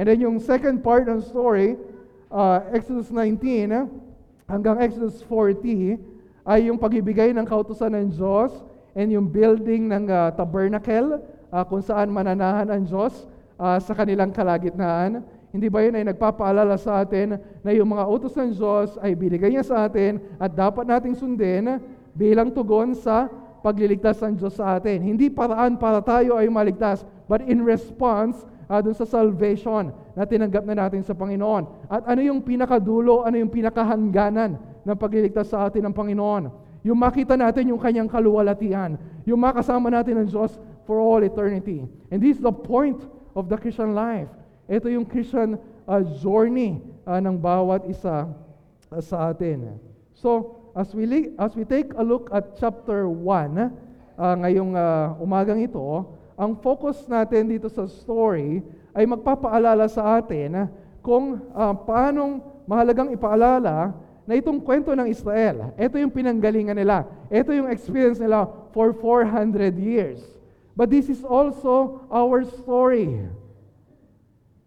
And 0.00 0.08
then 0.08 0.24
yung 0.24 0.40
second 0.40 0.80
part 0.80 1.04
ng 1.04 1.20
story, 1.20 1.76
uh, 2.32 2.64
Exodus 2.72 3.12
19 3.12 3.92
hanggang 4.48 4.80
Exodus 4.80 5.20
40, 5.28 6.00
ay 6.48 6.72
yung 6.72 6.80
pagibigay 6.80 7.36
ng 7.36 7.44
kautusan 7.44 7.92
ng 7.92 8.06
Diyos 8.08 8.52
and 8.94 9.10
yung 9.10 9.26
building 9.26 9.90
ng 9.90 10.06
uh, 10.06 10.30
tabernacle 10.34 11.18
uh, 11.50 11.64
kung 11.66 11.82
saan 11.82 12.10
mananahan 12.10 12.70
ang 12.70 12.82
Diyos 12.86 13.26
uh, 13.58 13.78
sa 13.82 13.92
kanilang 13.94 14.30
kalagitnaan. 14.30 15.22
Hindi 15.54 15.70
ba 15.70 15.86
yun 15.86 15.94
ay 15.94 16.04
nagpapaalala 16.10 16.74
sa 16.74 17.06
atin 17.06 17.38
na 17.62 17.70
yung 17.70 17.94
mga 17.94 18.04
utos 18.10 18.34
ng 18.34 18.50
Diyos 18.54 18.98
ay 18.98 19.14
binigay 19.14 19.54
niya 19.54 19.62
sa 19.62 19.86
atin 19.86 20.18
at 20.42 20.50
dapat 20.50 20.82
nating 20.82 21.14
sundin 21.14 21.78
bilang 22.14 22.50
tugon 22.50 22.94
sa 22.94 23.30
pagliligtas 23.62 24.18
ng 24.22 24.34
Diyos 24.34 24.58
sa 24.58 24.78
atin. 24.78 24.98
Hindi 24.98 25.30
paraan 25.30 25.78
para 25.78 26.02
tayo 26.02 26.36
ay 26.42 26.50
maligtas, 26.50 27.06
but 27.30 27.38
in 27.46 27.62
response 27.62 28.42
uh, 28.66 28.82
dun 28.82 28.98
sa 28.98 29.06
salvation 29.06 29.94
na 30.18 30.26
tinanggap 30.26 30.66
na 30.66 30.74
natin 30.74 31.06
sa 31.06 31.14
Panginoon. 31.14 31.86
At 31.86 32.02
ano 32.10 32.20
yung 32.20 32.42
pinakadulo, 32.42 33.22
ano 33.22 33.38
yung 33.38 33.50
pinakahangganan 33.50 34.58
ng 34.84 34.96
pagliligtas 34.98 35.54
sa 35.54 35.70
atin 35.70 35.86
ng 35.86 35.94
Panginoon? 35.94 36.63
Yung 36.84 37.00
makita 37.00 37.32
natin 37.34 37.72
yung 37.72 37.80
kanyang 37.80 38.06
kaluwalhatian. 38.12 39.00
Yung 39.24 39.40
makasama 39.40 39.88
natin 39.88 40.20
ng 40.20 40.28
Diyos 40.28 40.52
for 40.84 41.00
all 41.00 41.24
eternity. 41.24 41.80
And 42.12 42.20
this 42.20 42.36
is 42.36 42.44
the 42.44 42.52
point 42.52 43.00
of 43.32 43.48
the 43.48 43.56
Christian 43.56 43.96
life. 43.96 44.28
Ito 44.68 44.92
yung 44.92 45.08
Christian 45.08 45.56
uh, 45.88 46.04
journey 46.20 46.84
uh, 47.08 47.24
ng 47.24 47.40
bawat 47.40 47.88
isa 47.88 48.28
uh, 48.92 49.00
sa 49.00 49.32
atin. 49.32 49.80
So, 50.12 50.60
as 50.76 50.92
we, 50.92 51.32
as 51.40 51.56
we 51.56 51.64
take 51.64 51.96
a 51.96 52.04
look 52.04 52.28
at 52.36 52.60
chapter 52.60 53.08
1, 53.08 53.16
uh, 54.20 54.34
ngayong 54.44 54.76
uh, 54.76 55.16
umagang 55.24 55.64
ito, 55.64 56.04
ang 56.36 56.52
focus 56.60 57.06
natin 57.08 57.48
dito 57.48 57.72
sa 57.72 57.88
story 57.88 58.60
ay 58.92 59.08
magpapaalala 59.08 59.88
sa 59.88 60.20
atin 60.20 60.68
kung 61.00 61.40
uh, 61.54 61.72
paanong 61.72 62.42
mahalagang 62.68 63.12
ipaalala 63.12 63.92
na 64.24 64.40
itong 64.40 64.60
kwento 64.60 64.92
ng 64.96 65.04
Israel, 65.08 65.76
ito 65.76 65.96
yung 66.00 66.12
pinanggalingan 66.12 66.76
nila. 66.76 67.04
Ito 67.28 67.52
yung 67.52 67.68
experience 67.68 68.16
nila 68.16 68.48
for 68.72 68.96
400 68.96 69.76
years. 69.76 70.20
But 70.72 70.88
this 70.90 71.12
is 71.12 71.22
also 71.22 72.02
our 72.08 72.42
story. 72.42 73.28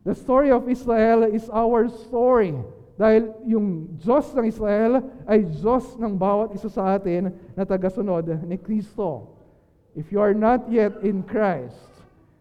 The 0.05 0.15
story 0.15 0.53
of 0.53 0.69
Israel 0.69 1.27
is 1.27 1.49
our 1.51 1.89
story. 1.89 2.55
Dahil 2.97 3.33
yung 3.45 3.97
Diyos 3.99 4.31
ng 4.33 4.45
Israel 4.47 5.03
ay 5.27 5.45
Diyos 5.45 5.99
ng 5.99 6.13
bawat 6.15 6.55
isa 6.55 6.69
sa 6.71 6.95
atin 6.95 7.33
na 7.53 7.67
tagasunod 7.67 8.41
ni 8.47 8.57
Kristo. 8.57 9.35
If 9.97 10.13
you 10.13 10.21
are 10.21 10.37
not 10.37 10.69
yet 10.69 11.01
in 11.01 11.25
Christ, 11.25 11.77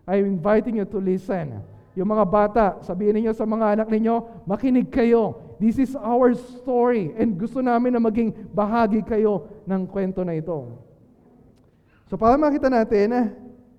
I'm 0.05 0.37
inviting 0.37 0.79
you 0.79 0.87
to 0.87 1.01
listen. 1.01 1.65
Yung 1.97 2.13
mga 2.13 2.25
bata, 2.29 2.65
sabihin 2.85 3.25
niyo 3.25 3.33
sa 3.33 3.49
mga 3.49 3.81
anak 3.81 3.89
ninyo, 3.89 4.45
makinig 4.45 4.93
kayo 4.93 5.46
This 5.57 5.81
is 5.81 5.97
our 5.97 6.37
story 6.37 7.17
and 7.17 7.41
gusto 7.41 7.65
namin 7.65 7.97
na 7.97 8.01
maging 8.01 8.33
bahagi 8.53 9.01
kayo 9.01 9.49
ng 9.65 9.89
kwento 9.89 10.21
na 10.21 10.37
ito. 10.37 10.77
So 12.13 12.21
para 12.21 12.37
makita 12.37 12.69
natin 12.69 13.33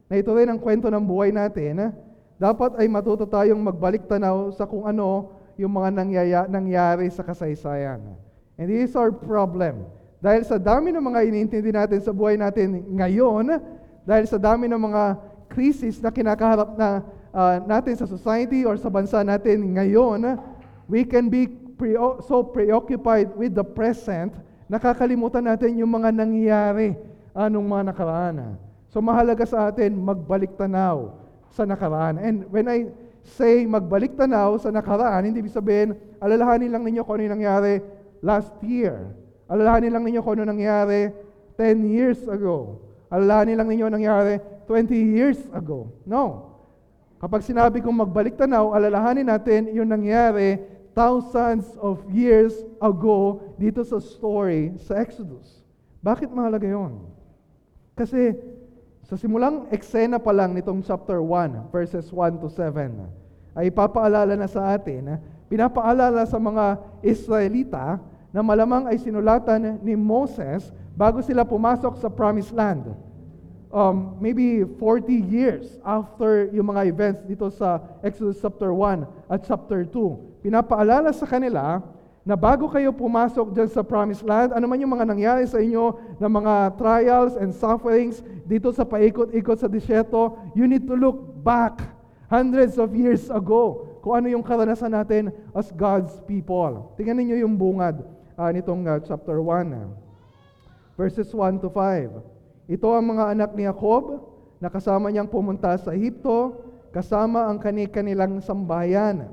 na 0.10 0.16
ito 0.18 0.34
rin 0.34 0.50
ang 0.50 0.58
kwento 0.58 0.90
ng 0.90 1.04
buhay 1.06 1.30
natin, 1.30 1.94
dapat 2.42 2.82
ay 2.82 2.90
matuto 2.90 3.30
tayong 3.30 3.62
magbalik 3.62 4.10
tanaw 4.10 4.50
sa 4.54 4.66
kung 4.66 4.90
ano 4.90 5.38
yung 5.58 5.74
mga 5.74 5.90
nangyaya, 5.94 6.42
nangyari 6.50 7.10
sa 7.14 7.22
kasaysayan. 7.22 8.02
And 8.58 8.66
this 8.70 8.90
is 8.90 8.94
our 8.98 9.14
problem. 9.14 9.86
Dahil 10.18 10.42
sa 10.50 10.58
dami 10.58 10.90
ng 10.90 11.02
mga 11.02 11.30
iniintindi 11.30 11.70
natin 11.70 12.02
sa 12.02 12.10
buhay 12.10 12.42
natin 12.42 12.90
ngayon, 12.98 13.54
dahil 14.02 14.26
sa 14.26 14.42
dami 14.42 14.66
ng 14.66 14.82
mga 14.82 15.04
krisis 15.50 16.02
na 16.02 16.10
kinakaharap 16.10 16.74
na 16.74 17.06
ah, 17.30 17.62
natin 17.62 17.94
sa 17.94 18.10
society 18.10 18.66
or 18.66 18.78
sa 18.82 18.90
bansa 18.90 19.22
natin 19.22 19.78
ngayon, 19.78 20.42
we 20.90 21.06
can 21.06 21.30
be 21.30 21.52
preo- 21.78 22.20
so 22.26 22.42
preoccupied 22.42 23.32
with 23.38 23.54
the 23.54 23.64
present, 23.64 24.34
nakakalimutan 24.68 25.46
natin 25.46 25.78
yung 25.78 25.94
mga 25.94 26.10
nangyayari 26.12 26.98
anong 27.38 27.66
mga 27.70 27.84
nakaraan. 27.94 28.58
So 28.90 29.00
mahalaga 29.00 29.46
sa 29.46 29.70
atin 29.70 29.94
magbalik 29.94 30.58
tanaw 30.58 31.14
sa 31.54 31.64
nakaraan. 31.64 32.18
And 32.18 32.50
when 32.50 32.66
I 32.68 32.90
say 33.22 33.64
magbalik 33.70 34.18
tanaw 34.18 34.58
sa 34.58 34.74
nakaraan, 34.74 35.30
hindi 35.30 35.46
ibig 35.46 35.54
sabihin, 35.54 35.94
alalahanin 36.18 36.74
lang 36.74 36.84
ninyo 36.84 37.06
kung 37.06 37.22
ano 37.22 37.24
yung 37.30 37.36
nangyari 37.40 37.80
last 38.26 38.52
year. 38.66 39.14
Alalahanin 39.48 39.94
lang 39.94 40.04
ninyo 40.04 40.20
kung 40.26 40.42
ano 40.42 40.52
nangyari 40.52 41.14
10 41.56 41.88
years 41.88 42.20
ago. 42.28 42.82
Alalahanin 43.08 43.56
lang 43.56 43.70
ninyo 43.72 43.86
ang 43.88 43.96
nangyari 43.96 44.34
20 44.68 44.92
years 44.92 45.40
ago. 45.56 45.88
No. 46.04 46.54
Kapag 47.18 47.42
sinabi 47.42 47.80
kong 47.82 48.04
magbalik 48.04 48.36
tanaw, 48.36 48.76
alalahanin 48.76 49.26
natin 49.26 49.72
yung 49.72 49.90
nangyari 49.90 50.60
thousands 50.98 51.78
of 51.78 52.02
years 52.10 52.58
ago 52.82 53.38
dito 53.62 53.86
sa 53.86 54.02
story 54.02 54.74
sa 54.82 54.98
Exodus. 54.98 55.62
Bakit 56.02 56.34
mahalaga 56.34 56.66
yon? 56.66 57.06
Kasi 57.94 58.34
sa 59.06 59.14
simulang 59.14 59.70
eksena 59.70 60.18
pa 60.18 60.34
lang 60.34 60.58
nitong 60.58 60.82
chapter 60.82 61.22
1, 61.22 61.70
verses 61.70 62.10
1 62.10 62.42
to 62.42 62.50
7, 62.50 62.98
ay 63.54 63.70
papaalala 63.70 64.34
na 64.34 64.50
sa 64.50 64.74
atin, 64.74 65.22
pinapaalala 65.46 66.26
sa 66.26 66.42
mga 66.42 66.82
Israelita 67.06 68.02
na 68.34 68.42
malamang 68.42 68.90
ay 68.90 68.98
sinulatan 68.98 69.78
ni 69.86 69.94
Moses 69.94 70.74
bago 70.98 71.22
sila 71.22 71.46
pumasok 71.46 72.02
sa 72.02 72.10
promised 72.10 72.52
land. 72.58 72.90
Um, 73.70 74.18
maybe 74.18 74.66
40 74.66 75.14
years 75.14 75.78
after 75.86 76.50
yung 76.50 76.74
mga 76.74 76.90
events 76.90 77.22
dito 77.30 77.54
sa 77.54 77.84
Exodus 78.02 78.42
chapter 78.42 78.74
1 78.74 79.30
at 79.30 79.46
chapter 79.46 79.86
2. 79.86 80.37
Pinapaalala 80.48 81.12
sa 81.12 81.28
kanila 81.28 81.84
na 82.24 82.40
bago 82.40 82.72
kayo 82.72 82.96
pumasok 82.96 83.52
dyan 83.52 83.68
sa 83.68 83.84
promised 83.84 84.24
land, 84.24 84.56
ano 84.56 84.64
man 84.64 84.80
yung 84.80 84.96
mga 84.96 85.04
nangyari 85.04 85.44
sa 85.44 85.60
inyo 85.60 86.16
na 86.24 86.32
mga 86.32 86.80
trials 86.80 87.36
and 87.36 87.52
sufferings 87.52 88.24
dito 88.48 88.72
sa 88.72 88.88
paikot-ikot 88.88 89.60
sa 89.60 89.68
disyerto, 89.68 90.40
you 90.56 90.64
need 90.64 90.88
to 90.88 90.96
look 90.96 91.20
back 91.44 91.84
hundreds 92.32 92.80
of 92.80 92.96
years 92.96 93.28
ago 93.28 93.92
kung 94.00 94.24
ano 94.24 94.32
yung 94.32 94.40
karanasan 94.40 94.96
natin 94.96 95.36
as 95.52 95.68
God's 95.76 96.16
people. 96.24 96.96
Tingnan 96.96 97.28
niyo 97.28 97.44
yung 97.44 97.60
bungad 97.60 98.08
uh, 98.40 98.48
nitong 98.48 98.88
uh, 98.88 99.04
chapter 99.04 99.44
1. 99.44 99.76
Uh, 99.76 99.92
verses 100.96 101.28
1 101.28 101.60
to 101.60 101.68
5. 101.68 102.72
Ito 102.72 102.88
ang 102.96 103.04
mga 103.04 103.36
anak 103.36 103.52
ni 103.52 103.68
Jacob 103.68 104.24
na 104.64 104.72
kasama 104.72 105.12
niyang 105.12 105.28
pumunta 105.28 105.76
sa 105.76 105.92
Ehipto, 105.92 106.56
kasama 106.96 107.52
ang 107.52 107.60
kani-kanilang 107.60 108.40
sambahayan. 108.40 109.28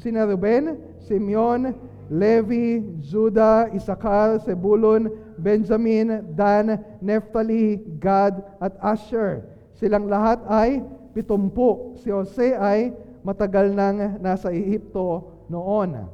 Sina 0.00 0.24
Ruben, 0.24 0.80
Simeon, 1.04 1.76
Levi, 2.08 2.82
Judah, 3.04 3.68
Isakar, 3.70 4.40
Sebulun, 4.40 5.12
Benjamin, 5.36 6.24
Dan, 6.32 6.80
Neftali, 7.04 7.78
Gad, 8.00 8.40
at 8.58 8.74
Asher. 8.80 9.44
Silang 9.76 10.08
lahat 10.08 10.40
ay 10.48 10.80
pitumpu. 11.12 11.94
Si 12.00 12.08
Jose 12.08 12.56
ay 12.56 12.96
matagal 13.20 13.76
nang 13.76 14.18
nasa 14.24 14.48
Ehipto 14.50 15.28
noon. 15.52 16.08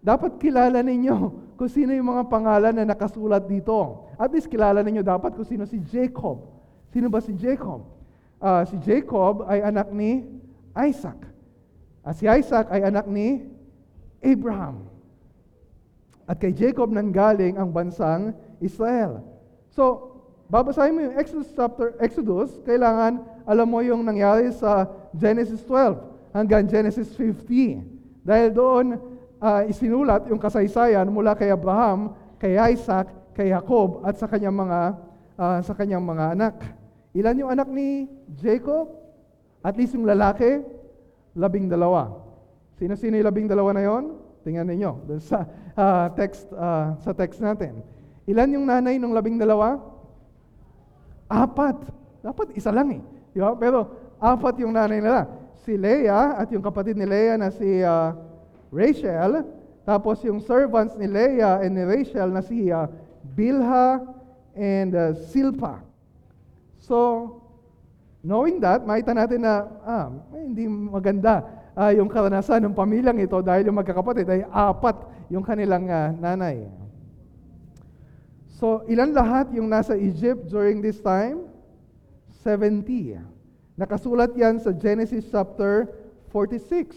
Dapat 0.00 0.40
kilala 0.40 0.80
ninyo 0.80 1.16
kung 1.60 1.70
sino 1.70 1.92
yung 1.92 2.16
mga 2.16 2.24
pangalan 2.32 2.72
na 2.72 2.88
nakasulat 2.88 3.44
dito. 3.44 4.08
At 4.16 4.32
least 4.32 4.48
kilala 4.48 4.80
ninyo 4.80 5.04
dapat 5.04 5.36
kung 5.36 5.46
sino 5.46 5.68
si 5.68 5.76
Jacob. 5.84 6.40
Sino 6.88 7.12
ba 7.12 7.20
si 7.20 7.36
Jacob? 7.36 7.84
Uh, 8.40 8.64
si 8.64 8.76
Jacob 8.80 9.44
ay 9.44 9.60
anak 9.60 9.92
ni 9.92 10.24
Isaac. 10.72 11.35
At 12.06 12.14
si 12.14 12.30
Isaac 12.30 12.70
ay 12.70 12.86
anak 12.86 13.10
ni 13.10 13.42
Abraham. 14.22 14.86
At 16.30 16.38
kay 16.38 16.54
Jacob 16.54 16.94
nanggaling 16.94 17.58
ang 17.58 17.74
bansang 17.74 18.30
Israel. 18.62 19.26
So, 19.74 20.14
babasahin 20.46 20.94
mo 20.94 21.02
yung 21.02 21.18
Exodus 21.18 21.50
chapter 21.50 21.98
Exodus, 21.98 22.62
kailangan 22.62 23.26
alam 23.42 23.66
mo 23.66 23.82
yung 23.82 24.06
nangyari 24.06 24.54
sa 24.54 24.86
Genesis 25.10 25.66
12 25.66 25.98
hanggang 26.30 26.70
Genesis 26.70 27.10
50. 27.18 27.82
Dahil 28.22 28.54
doon 28.54 28.86
uh, 29.42 29.62
isinulat 29.66 30.30
yung 30.30 30.38
kasaysayan 30.38 31.10
mula 31.10 31.34
kay 31.34 31.50
Abraham, 31.50 32.14
kay 32.38 32.54
Isaac, 32.74 33.10
kay 33.34 33.50
Jacob 33.50 34.06
at 34.06 34.14
sa 34.14 34.30
kanyang 34.30 34.54
mga 34.54 34.80
uh, 35.36 35.58
sa 35.62 35.74
kanyang 35.74 36.04
mga 36.06 36.24
anak. 36.38 36.54
Ilan 37.16 37.40
yung 37.42 37.50
anak 37.50 37.68
ni 37.70 38.06
Jacob? 38.38 38.92
At 39.64 39.74
least 39.74 39.98
yung 39.98 40.06
lalaki, 40.06 40.62
labing 41.36 41.68
dalawa. 41.68 42.16
Sino-sino 42.80 43.20
yung 43.20 43.28
labing 43.28 43.48
dalawa 43.48 43.76
na 43.76 43.84
yon? 43.84 44.16
Tingnan 44.42 44.66
ninyo 44.72 44.92
doon 45.04 45.20
sa 45.20 45.44
uh, 45.76 46.08
text 46.18 46.48
uh, 46.56 46.96
sa 47.04 47.12
text 47.12 47.38
natin. 47.44 47.84
Ilan 48.26 48.56
yung 48.56 48.66
nanay 48.66 48.96
ng 48.96 49.12
labing 49.12 49.38
dalawa? 49.38 49.78
Apat. 51.30 51.78
Dapat 52.24 52.56
isa 52.58 52.74
lang 52.74 52.98
eh. 52.98 53.02
Di 53.30 53.38
ba? 53.38 53.54
Pero 53.54 53.86
apat 54.18 54.58
yung 54.64 54.74
nanay 54.74 54.98
nila. 54.98 55.30
Si 55.62 55.78
Leah 55.78 56.40
at 56.40 56.48
yung 56.50 56.62
kapatid 56.62 56.98
ni 56.98 57.06
Leah 57.06 57.38
na 57.38 57.50
si 57.54 57.82
uh, 57.84 58.14
Rachel. 58.74 59.46
Tapos 59.86 60.18
yung 60.26 60.42
servants 60.42 60.98
ni 60.98 61.06
Leah 61.06 61.62
and 61.62 61.78
ni 61.78 61.84
Rachel 61.86 62.34
na 62.34 62.42
si 62.42 62.70
uh, 62.70 62.90
Bilha 63.22 64.02
and 64.54 64.94
uh, 64.94 65.14
Silpa. 65.30 65.82
So, 66.82 67.30
knowing 68.26 68.58
that, 68.58 68.82
makita 68.82 69.14
natin 69.14 69.46
na 69.46 69.70
ah, 69.86 70.10
hindi 70.34 70.66
maganda 70.66 71.46
uh, 71.78 71.94
yung 71.94 72.10
karanasan 72.10 72.66
ng 72.66 72.74
pamilyang 72.74 73.22
ito 73.22 73.38
dahil 73.38 73.70
yung 73.70 73.78
magkakapatid 73.78 74.26
ay 74.26 74.40
apat 74.50 74.98
yung 75.30 75.46
kanilang 75.46 75.86
uh, 75.86 76.10
nanay. 76.18 76.66
So, 78.58 78.82
ilan 78.90 79.14
lahat 79.14 79.54
yung 79.54 79.70
nasa 79.70 79.94
Egypt 79.94 80.50
during 80.50 80.82
this 80.82 80.98
time? 80.98 81.46
70. 82.42 83.20
Nakasulat 83.76 84.32
yan 84.34 84.58
sa 84.58 84.72
Genesis 84.72 85.28
chapter 85.28 85.86
46. 86.32 86.96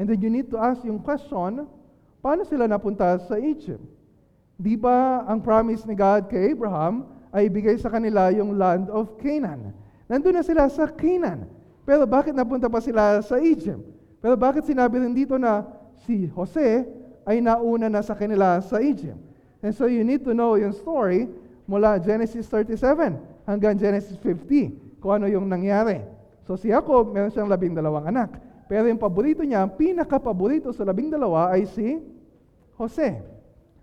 And 0.00 0.08
then 0.08 0.18
you 0.24 0.32
need 0.32 0.48
to 0.48 0.56
ask 0.56 0.80
yung 0.82 1.04
question, 1.04 1.68
paano 2.24 2.42
sila 2.48 2.64
napunta 2.64 3.20
sa 3.28 3.36
Egypt? 3.36 3.84
Di 4.56 4.72
ba 4.74 5.28
ang 5.28 5.44
promise 5.44 5.84
ni 5.84 5.92
God 5.92 6.32
kay 6.32 6.56
Abraham 6.56 7.04
ay 7.28 7.52
ibigay 7.52 7.76
sa 7.76 7.92
kanila 7.92 8.32
yung 8.32 8.56
land 8.56 8.88
of 8.88 9.20
Canaan? 9.20 9.76
Nandun 10.10 10.34
na 10.34 10.42
sila 10.42 10.66
sa 10.66 10.90
Canaan. 10.90 11.46
Pero 11.86 12.02
bakit 12.02 12.34
napunta 12.34 12.66
pa 12.66 12.82
sila 12.82 13.22
sa 13.22 13.38
Egypt? 13.38 13.78
Pero 14.18 14.34
bakit 14.34 14.66
sinabi 14.66 14.98
rin 14.98 15.14
dito 15.14 15.38
na 15.38 15.62
si 16.02 16.26
Jose 16.34 16.82
ay 17.22 17.38
nauna 17.38 17.86
na 17.86 18.02
sa 18.02 18.18
kanila 18.18 18.58
sa 18.58 18.82
Egypt? 18.82 19.16
And 19.62 19.70
so 19.70 19.86
you 19.86 20.02
need 20.02 20.26
to 20.26 20.34
know 20.34 20.58
yung 20.58 20.74
story 20.74 21.30
mula 21.70 22.02
Genesis 22.02 22.50
37 22.50 23.46
hanggang 23.46 23.78
Genesis 23.78 24.18
50 24.18 24.98
kung 24.98 25.22
ano 25.22 25.30
yung 25.30 25.46
nangyari. 25.46 26.02
So 26.42 26.58
si 26.58 26.74
Jacob, 26.74 27.14
meron 27.14 27.30
siyang 27.30 27.46
labing 27.46 27.78
dalawang 27.78 28.10
anak. 28.10 28.34
Pero 28.66 28.90
yung 28.90 28.98
paborito 28.98 29.46
niya, 29.46 29.62
ang 29.62 29.78
pinaka-paborito 29.78 30.74
sa 30.74 30.82
labing 30.82 31.10
dalawa 31.14 31.54
ay 31.54 31.70
si 31.70 32.02
Jose. 32.74 33.22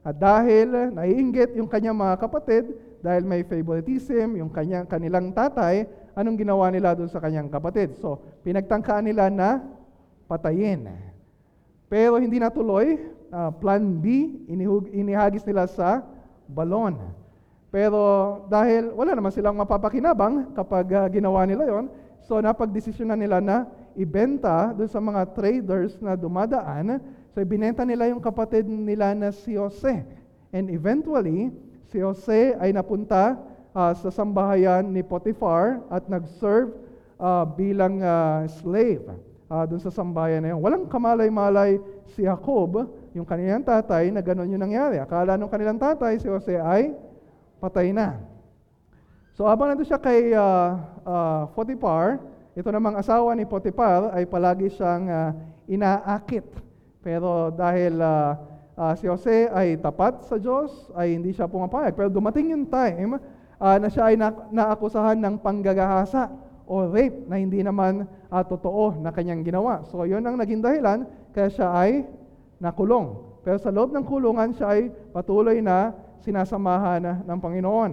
At 0.04 0.16
dahil 0.16 0.96
naiinggit 0.96 1.56
yung 1.60 1.68
kanyang 1.68 1.96
mga 1.96 2.16
kapatid, 2.20 2.72
dahil 3.04 3.24
may 3.28 3.44
favoritism, 3.44 4.40
yung 4.40 4.52
kanyang, 4.52 4.88
kanilang 4.88 5.36
tatay, 5.36 5.88
anong 6.18 6.42
ginawa 6.42 6.74
nila 6.74 6.98
doon 6.98 7.06
sa 7.14 7.22
kanyang 7.22 7.46
kapatid? 7.46 7.94
So, 8.02 8.18
pinagtangkaan 8.42 9.06
nila 9.06 9.30
na 9.30 9.62
patayin. 10.26 10.90
Pero 11.86 12.18
hindi 12.18 12.42
natuloy, 12.42 12.98
uh, 13.30 13.54
plan 13.54 14.02
B, 14.02 14.34
inihug, 14.50 14.90
inihagis 14.90 15.46
nila 15.46 15.70
sa 15.70 16.02
balon. 16.50 16.98
Pero 17.70 18.02
dahil 18.50 18.90
wala 18.98 19.14
naman 19.14 19.30
silang 19.30 19.56
mapapakinabang 19.56 20.58
kapag 20.58 20.90
uh, 20.92 21.06
ginawa 21.08 21.46
nila 21.46 21.70
yon, 21.70 21.86
so 22.26 22.42
napagdesisyon 22.42 23.14
na 23.14 23.18
nila 23.20 23.38
na 23.38 23.70
ibenta 23.94 24.74
doon 24.76 24.90
sa 24.90 25.00
mga 25.00 25.22
traders 25.38 25.96
na 26.02 26.18
dumadaan. 26.18 27.00
So 27.32 27.40
ibinenta 27.40 27.86
nila 27.86 28.10
yung 28.10 28.20
kapatid 28.20 28.66
nila 28.66 29.14
na 29.14 29.30
si 29.30 29.56
Jose. 29.56 30.04
And 30.52 30.72
eventually, 30.74 31.54
si 31.88 32.02
Jose 32.04 32.56
ay 32.60 32.76
napunta 32.76 33.40
uh, 33.78 33.94
sa 33.94 34.10
sambahayan 34.10 34.90
ni 34.90 35.06
Potiphar 35.06 35.86
at 35.94 36.10
nag-serve 36.10 36.74
uh, 37.22 37.46
bilang 37.46 38.02
uh, 38.02 38.50
slave 38.50 39.06
uh, 39.54 39.64
dun 39.70 39.78
sa 39.78 39.94
sambayan 39.94 40.42
na 40.42 40.58
yun. 40.58 40.60
Walang 40.66 40.90
kamalay-malay 40.90 41.78
si 42.18 42.26
Jacob, 42.26 42.90
yung 43.14 43.28
kanilang 43.30 43.62
tatay, 43.62 44.10
na 44.10 44.26
gano'n 44.26 44.50
yung 44.50 44.64
nangyari. 44.66 44.98
Akala 44.98 45.38
nung 45.38 45.52
kanilang 45.54 45.78
tatay, 45.78 46.18
si 46.18 46.26
Jose 46.26 46.58
ay 46.58 46.98
patay 47.62 47.94
na. 47.94 48.18
So 49.38 49.46
habang 49.46 49.70
nandun 49.70 49.86
siya 49.86 50.02
kay 50.02 50.34
uh, 50.34 50.82
uh, 51.06 51.42
Potiphar, 51.54 52.18
ito 52.58 52.70
namang 52.74 52.98
asawa 52.98 53.38
ni 53.38 53.46
Potiphar 53.46 54.10
ay 54.18 54.26
palagi 54.26 54.74
siyang 54.74 55.06
uh, 55.06 55.30
inaakit. 55.70 56.46
Pero 57.06 57.54
dahil 57.54 58.02
uh, 58.02 58.34
uh, 58.74 58.94
si 58.98 59.06
Jose 59.06 59.46
ay 59.54 59.78
tapat 59.78 60.26
sa 60.26 60.42
Diyos, 60.42 60.90
ay 60.98 61.14
hindi 61.14 61.38
siya 61.38 61.46
pumapayag. 61.46 61.94
Pero 61.94 62.10
dumating 62.10 62.58
yung 62.58 62.66
time 62.66 63.22
uh, 63.62 63.78
na 63.78 63.88
siya 63.90 64.14
ay 64.14 64.16
na- 64.18 64.48
naakusahan 64.54 65.18
ng 65.22 65.36
panggagahasa 65.42 66.30
o 66.68 66.84
rape 66.92 67.26
na 67.32 67.40
hindi 67.40 67.64
naman 67.64 68.04
ah, 68.28 68.44
totoo 68.44 69.00
na 69.00 69.16
kanyang 69.16 69.42
ginawa. 69.48 69.88
So 69.88 70.04
yon 70.04 70.28
ang 70.28 70.36
naging 70.36 70.60
dahilan 70.60 71.08
kaya 71.32 71.48
siya 71.48 71.68
ay 71.72 72.04
nakulong. 72.60 73.40
Pero 73.48 73.58
sa 73.64 73.72
loob 73.72 73.96
ng 73.96 74.04
kulungan 74.04 74.52
siya 74.52 74.76
ay 74.76 74.92
patuloy 75.16 75.64
na 75.64 75.96
sinasamahan 76.28 77.24
ng 77.24 77.40
Panginoon. 77.40 77.92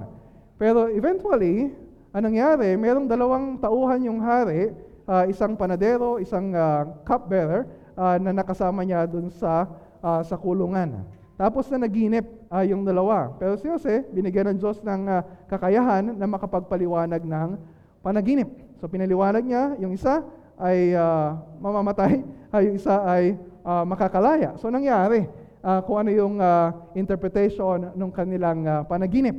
Pero 0.59 0.91
eventually, 0.91 1.71
anong 2.11 2.35
nangyari? 2.35 2.75
Merong 2.75 3.07
dalawang 3.07 3.63
tauhan 3.63 4.03
yung 4.03 4.19
hari, 4.19 4.75
ah, 5.07 5.23
isang 5.31 5.55
panadero, 5.55 6.19
isang 6.19 6.51
ah, 6.51 6.83
cupbearer 7.07 7.71
ah, 7.95 8.19
na 8.19 8.35
nakasama 8.35 8.83
niya 8.83 9.07
dun 9.07 9.31
sa 9.31 9.71
ah, 10.03 10.27
sa 10.27 10.35
kulungan. 10.35 11.07
Tapos 11.35 11.67
na 11.67 11.83
naginip 11.83 12.27
ah, 12.47 12.63
yung 12.63 12.87
dalawa. 12.87 13.35
Pero 13.43 13.59
si 13.59 13.67
Jose, 13.67 14.07
binigyan 14.15 14.55
ng 14.55 14.59
Diyos 14.63 14.79
ng 14.87 15.03
ah, 15.11 15.23
kakayahan 15.51 16.15
na 16.15 16.27
makapagpaliwanag 16.31 17.27
ng 17.27 17.49
panaginip. 18.05 18.47
So 18.79 18.87
pinaliwanag 18.87 19.43
niya, 19.43 19.75
yung 19.83 19.97
isa 19.97 20.23
ay 20.55 20.95
ah, 20.95 21.43
mamamatay, 21.59 22.23
ay 22.55 22.63
yung 22.71 22.77
isa 22.79 23.03
ay 23.03 23.35
ah, 23.67 23.83
makakalaya. 23.83 24.55
So 24.63 24.71
nangyari 24.71 25.27
ah, 25.65 25.83
kung 25.83 26.07
ano 26.07 26.11
yung 26.15 26.39
ah, 26.39 26.71
interpretation 26.95 27.91
ng 27.99 28.11
kanilang 28.15 28.63
ah, 28.63 28.81
panaginip. 28.87 29.35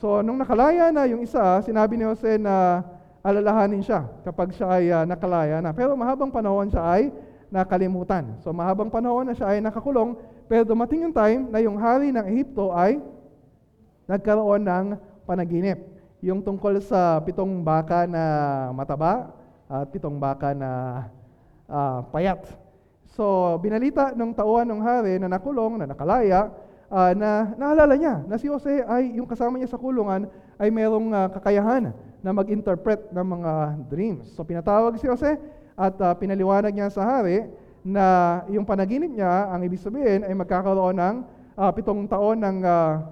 So 0.00 0.24
nung 0.24 0.40
nakalaya 0.40 0.88
na 0.88 1.04
yung 1.04 1.20
isa, 1.20 1.60
sinabi 1.60 2.00
ni 2.00 2.08
Jose 2.08 2.40
na 2.40 2.80
alalahanin 3.24 3.80
siya 3.80 4.08
kapag 4.24 4.56
siya 4.56 4.66
ay 4.72 4.84
ah, 4.88 5.04
nakalaya 5.04 5.60
na. 5.60 5.76
Pero 5.76 5.92
mahabang 5.92 6.32
panahon 6.32 6.72
siya 6.72 6.84
ay 6.84 7.12
nakalimutan. 7.52 8.40
So 8.40 8.56
mahabang 8.56 8.88
panahon 8.88 9.28
na 9.28 9.34
siya 9.36 9.52
ay 9.52 9.58
nakakulong, 9.60 10.16
pero 10.44 10.62
dumating 10.68 11.08
yung 11.08 11.14
time 11.16 11.48
na 11.48 11.58
yung 11.64 11.76
hari 11.80 12.12
ng 12.12 12.24
Ehipto 12.28 12.68
ay 12.72 13.00
nagkaroon 14.04 14.60
ng 14.60 14.86
panaginip. 15.24 15.80
Yung 16.20 16.44
tungkol 16.44 16.80
sa 16.80 17.20
pitong 17.24 17.64
baka 17.64 18.04
na 18.04 18.24
mataba 18.72 19.32
at 19.68 19.88
pitong 19.88 20.20
baka 20.20 20.52
na 20.52 20.70
ah, 21.68 22.04
payat. 22.12 22.44
So, 23.14 23.56
binalita 23.62 24.12
ng 24.12 24.34
tauhan 24.34 24.66
ng 24.68 24.80
hari 24.82 25.22
na 25.22 25.30
nakulong, 25.30 25.80
na 25.80 25.86
nakalaya, 25.88 26.50
ah, 26.90 27.12
na 27.16 27.54
naalala 27.56 27.94
niya 27.96 28.24
na 28.26 28.36
si 28.36 28.50
Jose 28.50 28.84
ay 28.84 29.16
yung 29.16 29.28
kasama 29.28 29.56
niya 29.56 29.70
sa 29.70 29.80
kulungan 29.80 30.28
ay 30.60 30.68
merong 30.68 31.08
ah, 31.14 31.28
kakayahan 31.30 31.94
na 32.24 32.30
mag-interpret 32.32 33.12
ng 33.12 33.26
mga 33.40 33.52
dreams. 33.88 34.32
So, 34.36 34.44
pinatawag 34.44 34.96
si 35.00 35.08
Jose 35.08 35.36
at 35.76 35.94
ah, 36.00 36.12
pinaliwanag 36.16 36.72
niya 36.72 36.92
sa 36.92 37.06
hari 37.06 37.46
na 37.84 38.40
yung 38.48 38.64
panaginip 38.64 39.12
niya, 39.12 39.52
ang 39.52 39.60
ibig 39.60 39.76
sabihin 39.76 40.24
ay 40.24 40.32
magkakaroon 40.32 40.96
ng 40.96 41.16
ah, 41.52 41.70
pitong 41.70 42.08
taon 42.08 42.40
ng 42.40 42.64
ah, 42.64 43.04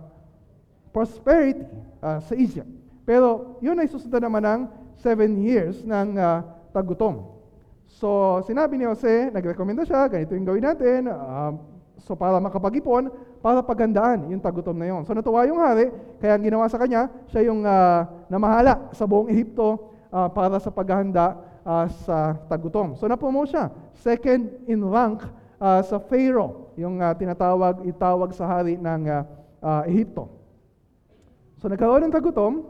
prosperity 0.97 1.61
ah, 2.00 2.25
sa 2.25 2.33
Egypt. 2.33 2.67
Pero 3.05 3.61
yun 3.61 3.76
ay 3.76 3.87
susundan 3.93 4.25
naman 4.25 4.41
ng 4.41 4.61
seven 4.97 5.37
years 5.45 5.85
ng 5.85 6.17
ah, 6.17 6.41
tagutom. 6.73 7.29
So 7.85 8.41
sinabi 8.49 8.81
ni 8.81 8.88
Jose, 8.88 9.29
nagrekomenda 9.29 9.85
siya, 9.85 10.09
ganito 10.09 10.33
yung 10.33 10.49
gawin 10.49 10.64
natin, 10.64 11.00
ah, 11.12 11.52
so 12.00 12.17
para 12.17 12.41
makapag-ipon, 12.41 13.12
para 13.45 13.61
pagandaan 13.61 14.33
yung 14.33 14.41
tagutom 14.41 14.81
na 14.81 14.88
yun. 14.88 15.05
So 15.05 15.12
natuwa 15.12 15.45
yung 15.45 15.61
hari, 15.61 15.93
kaya 16.17 16.41
ang 16.41 16.45
ginawa 16.49 16.64
sa 16.73 16.81
kanya, 16.81 17.12
siya 17.29 17.45
yung 17.52 17.61
ah, 17.69 18.09
namahala 18.33 18.88
sa 18.97 19.05
buong 19.05 19.29
Ehipto 19.29 19.93
ah, 20.09 20.33
para 20.33 20.57
sa 20.57 20.73
paghahanda 20.73 21.51
ah, 21.66 21.87
sa 22.07 22.37
tagutom. 22.47 22.95
So 22.99 23.07
napromote 23.07 23.54
siya, 23.54 23.71
second 23.99 24.50
in 24.66 24.83
rank 24.87 25.23
ah, 25.62 25.83
sa 25.83 26.02
Pharaoh, 26.02 26.75
yung 26.75 26.99
ah, 26.99 27.14
tinatawag, 27.14 27.87
itawag 27.87 28.31
sa 28.35 28.47
hari 28.47 28.75
ng 28.78 29.02
ah, 29.09 29.23
ah, 29.62 29.83
Ehipto. 29.87 30.28
So 31.62 31.71
nagkaroon 31.71 32.02
ng 32.11 32.14
tagutom, 32.14 32.66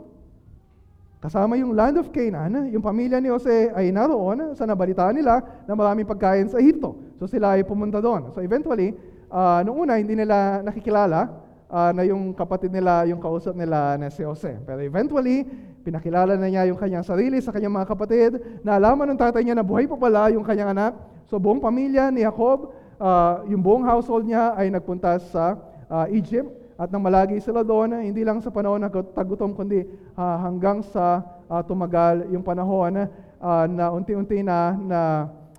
kasama 1.23 1.57
yung 1.57 1.73
land 1.73 1.97
of 1.97 2.13
Canaan, 2.13 2.69
yung 2.69 2.85
pamilya 2.85 3.23
ni 3.23 3.33
Jose 3.33 3.73
ay 3.73 3.89
naroon 3.89 4.53
sa 4.53 4.69
nabalitaan 4.69 5.17
nila 5.17 5.41
na 5.65 5.73
maraming 5.73 6.05
pagkain 6.05 6.51
sa 6.53 6.61
Ehipto. 6.61 6.99
So 7.17 7.25
sila 7.25 7.57
ay 7.57 7.65
pumunta 7.65 8.05
doon. 8.05 8.35
So 8.37 8.45
eventually, 8.45 8.93
uh, 9.33 9.65
noong 9.65 9.89
una 9.89 9.97
hindi 9.97 10.13
nila 10.13 10.61
nakikilala 10.61 11.33
ah, 11.73 11.91
na 11.97 12.05
yung 12.05 12.37
kapatid 12.37 12.69
nila, 12.69 13.09
yung 13.09 13.23
kausap 13.23 13.57
nila 13.57 13.97
na 13.97 14.13
si 14.13 14.21
Jose. 14.21 14.61
Pero 14.69 14.85
eventually, 14.85 15.49
pinakilala 15.83 16.39
na 16.39 16.47
niya 16.49 16.71
yung 16.71 16.79
kanyang 16.79 17.05
sarili 17.05 17.43
sa 17.43 17.51
kanyang 17.51 17.75
mga 17.83 17.91
kapatid, 17.91 18.33
naalaman 18.63 19.11
ng 19.13 19.21
tatay 19.21 19.43
niya 19.43 19.59
na 19.59 19.67
buhay 19.67 19.91
pa 19.91 19.99
pala 19.99 20.31
yung 20.31 20.47
kanyang 20.47 20.73
anak. 20.73 20.93
So 21.27 21.43
buong 21.43 21.59
pamilya 21.59 22.09
ni 22.15 22.23
Jacob, 22.23 22.71
ah, 23.03 23.43
yung 23.51 23.61
buong 23.61 23.83
household 23.83 24.25
niya 24.25 24.55
ay 24.55 24.71
nagpunta 24.71 25.19
sa 25.29 25.59
ah, 25.91 26.07
Egypt. 26.09 26.63
At 26.81 26.89
nang 26.89 27.05
malagi 27.05 27.39
sila 27.39 27.63
doon, 27.63 27.95
hindi 28.01 28.25
lang 28.25 28.41
sa 28.43 28.51
panahon 28.51 28.83
ng 28.83 29.15
tagutom, 29.15 29.53
kundi 29.53 29.85
ah, 30.17 30.41
hanggang 30.41 30.81
sa 30.81 31.21
ah, 31.51 31.63
tumagal 31.63 32.31
yung 32.33 32.43
panahon 32.43 33.07
ah, 33.43 33.67
na 33.69 33.93
unti-unti 33.93 34.41
na, 34.41 34.75
na 34.79 35.01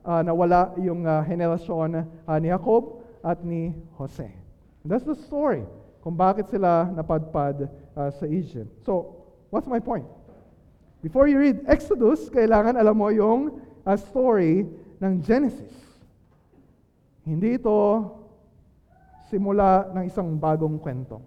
ah, 0.03 0.21
nawala 0.23 0.75
yung 0.79 1.07
ah, 1.07 1.23
henerasyon 1.23 2.03
ah, 2.27 2.37
ni 2.39 2.51
Jacob 2.51 2.99
at 3.23 3.39
ni 3.43 3.71
Jose. 3.95 4.27
That's 4.83 5.07
the 5.07 5.15
story 5.15 5.63
kung 6.03 6.19
bakit 6.19 6.51
sila 6.51 6.91
napadpad 6.91 7.71
ah, 7.95 8.11
sa 8.11 8.27
Egypt. 8.27 8.83
So, 8.83 9.22
what's 9.53 9.69
my 9.69 9.77
point? 9.77 10.09
Before 11.05 11.29
you 11.29 11.37
read 11.37 11.61
Exodus, 11.69 12.25
kailangan 12.33 12.73
alam 12.73 12.97
mo 12.97 13.13
yung 13.13 13.61
ah, 13.85 13.93
story 13.93 14.65
ng 14.97 15.13
Genesis. 15.21 15.69
Hindi 17.21 17.61
ito 17.61 17.77
simula 19.29 19.93
ng 19.93 20.09
isang 20.09 20.33
bagong 20.41 20.81
kwento. 20.81 21.21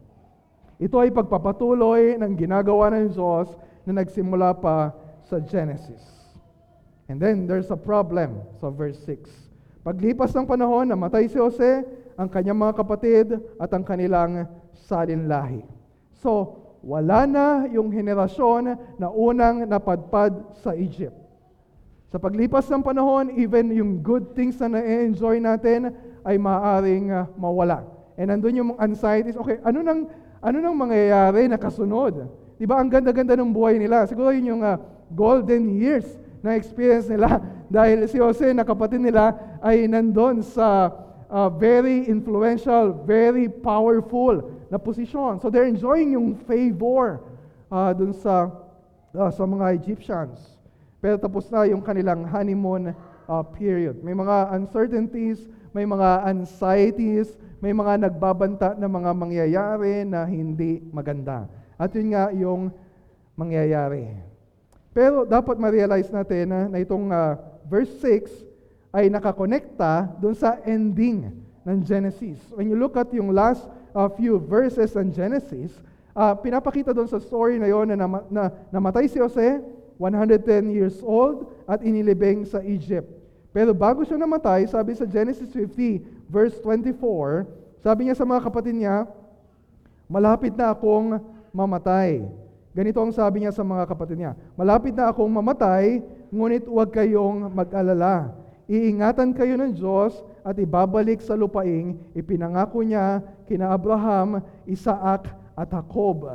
Ito 0.83 1.07
ay 1.07 1.15
pagpapatuloy 1.15 2.19
ng 2.19 2.33
ginagawa 2.35 2.91
ng 2.99 3.15
Diyos 3.15 3.49
na 3.87 4.03
nagsimula 4.03 4.59
pa 4.59 4.91
sa 5.31 5.39
Genesis. 5.39 6.03
And 7.07 7.23
then 7.23 7.47
there's 7.47 7.71
a 7.71 7.79
problem 7.79 8.43
sa 8.59 8.75
verse 8.75 8.99
6. 9.07 9.31
Paglipas 9.87 10.35
ng 10.35 10.51
panahon, 10.51 10.91
namatay 10.91 11.31
si 11.31 11.39
Jose, 11.39 11.87
ang 12.19 12.27
kanyang 12.27 12.59
mga 12.59 12.75
kapatid 12.75 13.39
at 13.63 13.71
ang 13.71 13.87
kanilang 13.87 14.51
salinlahi. 14.75 15.63
So, 16.19 16.66
wala 16.87 17.27
na 17.27 17.67
yung 17.67 17.91
henerasyon 17.91 18.79
na 18.95 19.11
unang 19.11 19.67
napadpad 19.67 20.55
sa 20.63 20.71
Egypt. 20.79 21.19
Sa 22.15 22.23
paglipas 22.23 22.71
ng 22.71 22.79
panahon, 22.87 23.35
even 23.35 23.75
yung 23.75 23.99
good 23.99 24.39
things 24.39 24.55
na 24.63 24.79
na-enjoy 24.79 25.43
natin 25.43 25.91
ay 26.23 26.39
maaaring 26.39 27.11
uh, 27.11 27.27
mawala. 27.35 27.83
And 28.15 28.31
nandun 28.31 28.63
yung 28.63 28.71
anxieties, 28.79 29.35
okay, 29.35 29.59
ano 29.67 29.83
nang, 29.83 30.07
ano 30.39 30.57
nang 30.63 30.79
mangyayari 30.79 31.51
na 31.51 31.59
kasunod? 31.59 32.31
Di 32.55 32.65
ba, 32.71 32.79
ang 32.79 32.87
ganda-ganda 32.87 33.35
ng 33.35 33.51
buhay 33.51 33.83
nila. 33.83 34.07
Siguro 34.07 34.31
yun 34.31 34.55
yung 34.55 34.63
uh, 34.63 34.79
golden 35.11 35.75
years 35.75 36.07
na 36.39 36.55
experience 36.55 37.11
nila 37.11 37.43
dahil 37.67 38.07
si 38.07 38.23
Jose 38.23 38.47
na 38.55 38.63
kapatid 38.63 39.03
nila 39.03 39.35
ay 39.59 39.91
nandun 39.91 40.39
sa 40.39 40.95
uh, 41.27 41.51
very 41.51 42.07
influential, 42.07 42.95
very 43.03 43.51
powerful 43.51 44.56
na 44.71 44.79
posisyon. 44.79 45.39
So 45.39 45.51
they're 45.51 45.69
enjoying 45.69 46.15
yung 46.15 46.35
favor 46.47 47.23
uh, 47.71 47.93
dun 47.95 48.15
sa, 48.15 48.51
uh, 49.15 49.31
sa 49.31 49.45
mga 49.47 49.75
Egyptians. 49.79 50.39
Pero 50.99 51.21
tapos 51.21 51.47
na 51.53 51.69
yung 51.69 51.85
kanilang 51.85 52.27
honeymoon 52.27 52.91
uh, 53.31 53.45
period. 53.55 54.03
May 54.03 54.15
mga 54.15 54.55
uncertainties, 54.59 55.47
may 55.71 55.85
mga 55.85 56.25
anxieties, 56.27 57.37
may 57.61 57.75
mga 57.75 58.09
nagbabanta 58.09 58.75
na 58.75 58.89
mga 58.89 59.11
mangyayari 59.13 60.03
na 60.07 60.25
hindi 60.25 60.83
maganda. 60.91 61.47
At 61.77 61.93
yun 61.93 62.17
nga 62.17 62.33
yung 62.33 62.73
mangyayari. 63.37 64.17
Pero 64.97 65.29
dapat 65.29 65.61
ma-realize 65.61 66.09
natin 66.09 66.49
na, 66.49 66.61
na 66.73 66.79
itong 66.81 67.13
uh, 67.13 67.37
verse 67.69 67.93
6 68.01 68.33
ay 68.97 69.13
nakakonekta 69.13 70.17
doon 70.17 70.33
sa 70.33 70.57
ending 70.65 71.29
ng 71.69 71.79
Genesis. 71.85 72.41
When 72.57 72.73
you 72.73 72.81
look 72.81 72.97
at 72.97 73.13
yung 73.13 73.29
last 73.37 73.69
uh, 73.97 74.13
few 74.13 74.37
verses 74.37 74.93
ng 74.93 75.09
Genesis, 75.09 75.73
uh, 76.13 76.37
pinapakita 76.37 76.93
doon 76.93 77.09
sa 77.09 77.17
story 77.17 77.57
na 77.57 77.73
yon 77.73 77.89
na, 77.89 77.97
na, 77.97 78.09
na 78.29 78.45
namatay 78.69 79.09
si 79.09 79.17
Jose, 79.17 79.65
110 79.97 80.69
years 80.69 81.01
old, 81.01 81.49
at 81.65 81.81
inilibing 81.81 82.45
sa 82.45 82.61
Egypt. 82.61 83.09
Pero 83.57 83.73
bago 83.73 84.05
siya 84.05 84.21
namatay, 84.21 84.69
sabi 84.69 84.93
sa 84.93 85.09
Genesis 85.09 85.49
50, 85.49 86.29
verse 86.29 86.61
24, 86.61 87.49
sabi 87.81 88.05
niya 88.05 88.17
sa 88.21 88.29
mga 88.29 88.45
kapatid 88.45 88.77
niya, 88.77 89.09
malapit 90.05 90.53
na 90.53 90.77
akong 90.77 91.17
mamatay. 91.57 92.21
Ganito 92.77 93.01
ang 93.01 93.09
sabi 93.09 93.41
niya 93.41 93.57
sa 93.57 93.65
mga 93.65 93.89
kapatid 93.89 94.21
niya, 94.21 94.37
malapit 94.53 94.93
na 94.93 95.09
akong 95.09 95.33
mamatay, 95.33 96.05
ngunit 96.29 96.69
huwag 96.69 96.93
kayong 96.93 97.49
mag-alala. 97.49 98.37
Iingatan 98.69 99.33
kayo 99.33 99.57
ng 99.57 99.73
Diyos 99.73 100.21
at 100.45 100.59
ibabalik 100.61 101.25
sa 101.25 101.39
lupaing 101.39 101.97
ipinangako 102.13 102.85
niya 102.85 103.25
kina 103.47 103.71
Abraham, 103.73 104.43
Isaac 104.67 105.31
at 105.57 105.71
Jacob. 105.71 106.27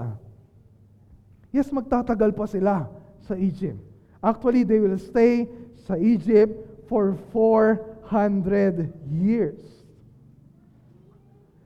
Yes, 1.52 1.68
magtatagal 1.70 2.32
pa 2.32 2.48
sila 2.48 2.88
sa 3.28 3.36
Egypt. 3.36 3.78
Actually, 4.24 4.64
they 4.64 4.80
will 4.80 4.96
stay 4.98 5.46
sa 5.84 6.00
Egypt 6.00 6.56
for 6.88 7.20
400 7.36 8.88
years. 9.12 9.60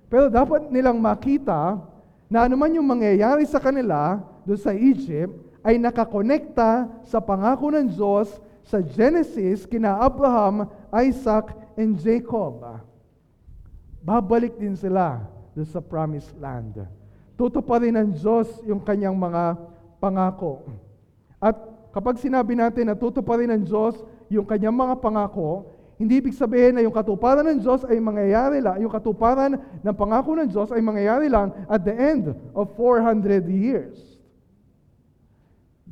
Pero 0.09 0.29
dapat 0.29 0.73
nilang 0.73 0.97
makita 0.97 1.81
na 2.25 2.49
anuman 2.49 2.73
yung 2.73 2.87
mangyayari 2.87 3.45
sa 3.45 3.61
kanila 3.61 4.21
doon 4.45 4.57
sa 4.57 4.73
Egypt, 4.73 5.33
ay 5.65 5.81
nakakonekta 5.81 6.85
sa 7.09 7.17
pangako 7.17 7.73
ng 7.73 7.89
Diyos 7.89 8.29
sa 8.69 8.81
Genesis 8.81 9.65
kina 9.65 9.97
Abraham, 9.97 10.69
Isaac, 10.93 11.53
and 11.73 11.97
Jacob. 11.97 12.61
Babalik 14.05 14.53
din 14.61 14.77
sila 14.77 15.25
doon 15.55 15.67
sa 15.71 15.79
promised 15.79 16.35
land. 16.35 16.83
Tutuparin 17.39 17.95
ng 17.95 18.11
Diyos 18.11 18.51
yung 18.67 18.83
kanyang 18.83 19.15
mga 19.15 19.55
pangako. 20.03 20.67
At 21.39 21.55
kapag 21.95 22.19
sinabi 22.19 22.59
natin 22.59 22.91
na 22.91 22.95
tutuparin 22.95 23.47
ng 23.55 23.63
Diyos 23.63 23.95
yung 24.27 24.43
kanyang 24.43 24.75
mga 24.75 24.99
pangako, 24.99 25.71
hindi 25.95 26.19
ibig 26.19 26.35
sabihin 26.35 26.75
na 26.75 26.83
yung 26.83 26.91
katuparan 26.91 27.47
ng 27.55 27.59
Diyos 27.63 27.87
ay 27.87 28.03
mangyayari 28.03 28.59
lang, 28.59 28.83
yung 28.83 28.91
katuparan 28.91 29.55
ng 29.79 29.95
pangako 29.95 30.35
ng 30.35 30.51
Diyos 30.51 30.67
ay 30.75 30.83
mangyayari 30.83 31.31
lang 31.31 31.55
at 31.71 31.87
the 31.87 31.95
end 31.95 32.35
of 32.51 32.75
400 32.75 33.47
years. 33.47 33.95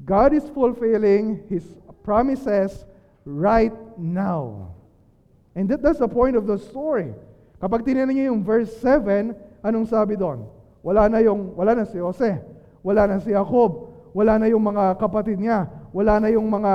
God 0.04 0.36
is 0.36 0.44
fulfilling 0.52 1.48
His 1.48 1.64
promises 2.04 2.84
right 3.24 3.72
now. 3.96 4.76
And 5.56 5.72
that, 5.72 5.80
that's 5.80 6.04
the 6.04 6.12
point 6.12 6.36
of 6.36 6.44
the 6.44 6.60
story. 6.60 7.16
Kapag 7.64 7.88
tinignan 7.88 8.12
niyo 8.12 8.36
yung 8.36 8.44
verse 8.44 8.76
7, 8.84 9.32
anong 9.64 9.88
sabi 9.88 10.20
doon? 10.20 10.46
Wala 10.84 11.08
na 11.08 11.24
yung 11.24 11.56
wala 11.56 11.74
na 11.80 11.88
si 11.88 11.96
Jose, 11.98 12.38
wala 12.84 13.08
na 13.08 13.24
si 13.24 13.32
Jacob, 13.32 13.96
wala 14.12 14.36
na 14.36 14.52
yung 14.52 14.62
mga 14.62 15.00
kapatid 15.00 15.40
niya, 15.40 15.72
wala 15.96 16.20
na 16.20 16.28
yung 16.28 16.46
mga 16.52 16.74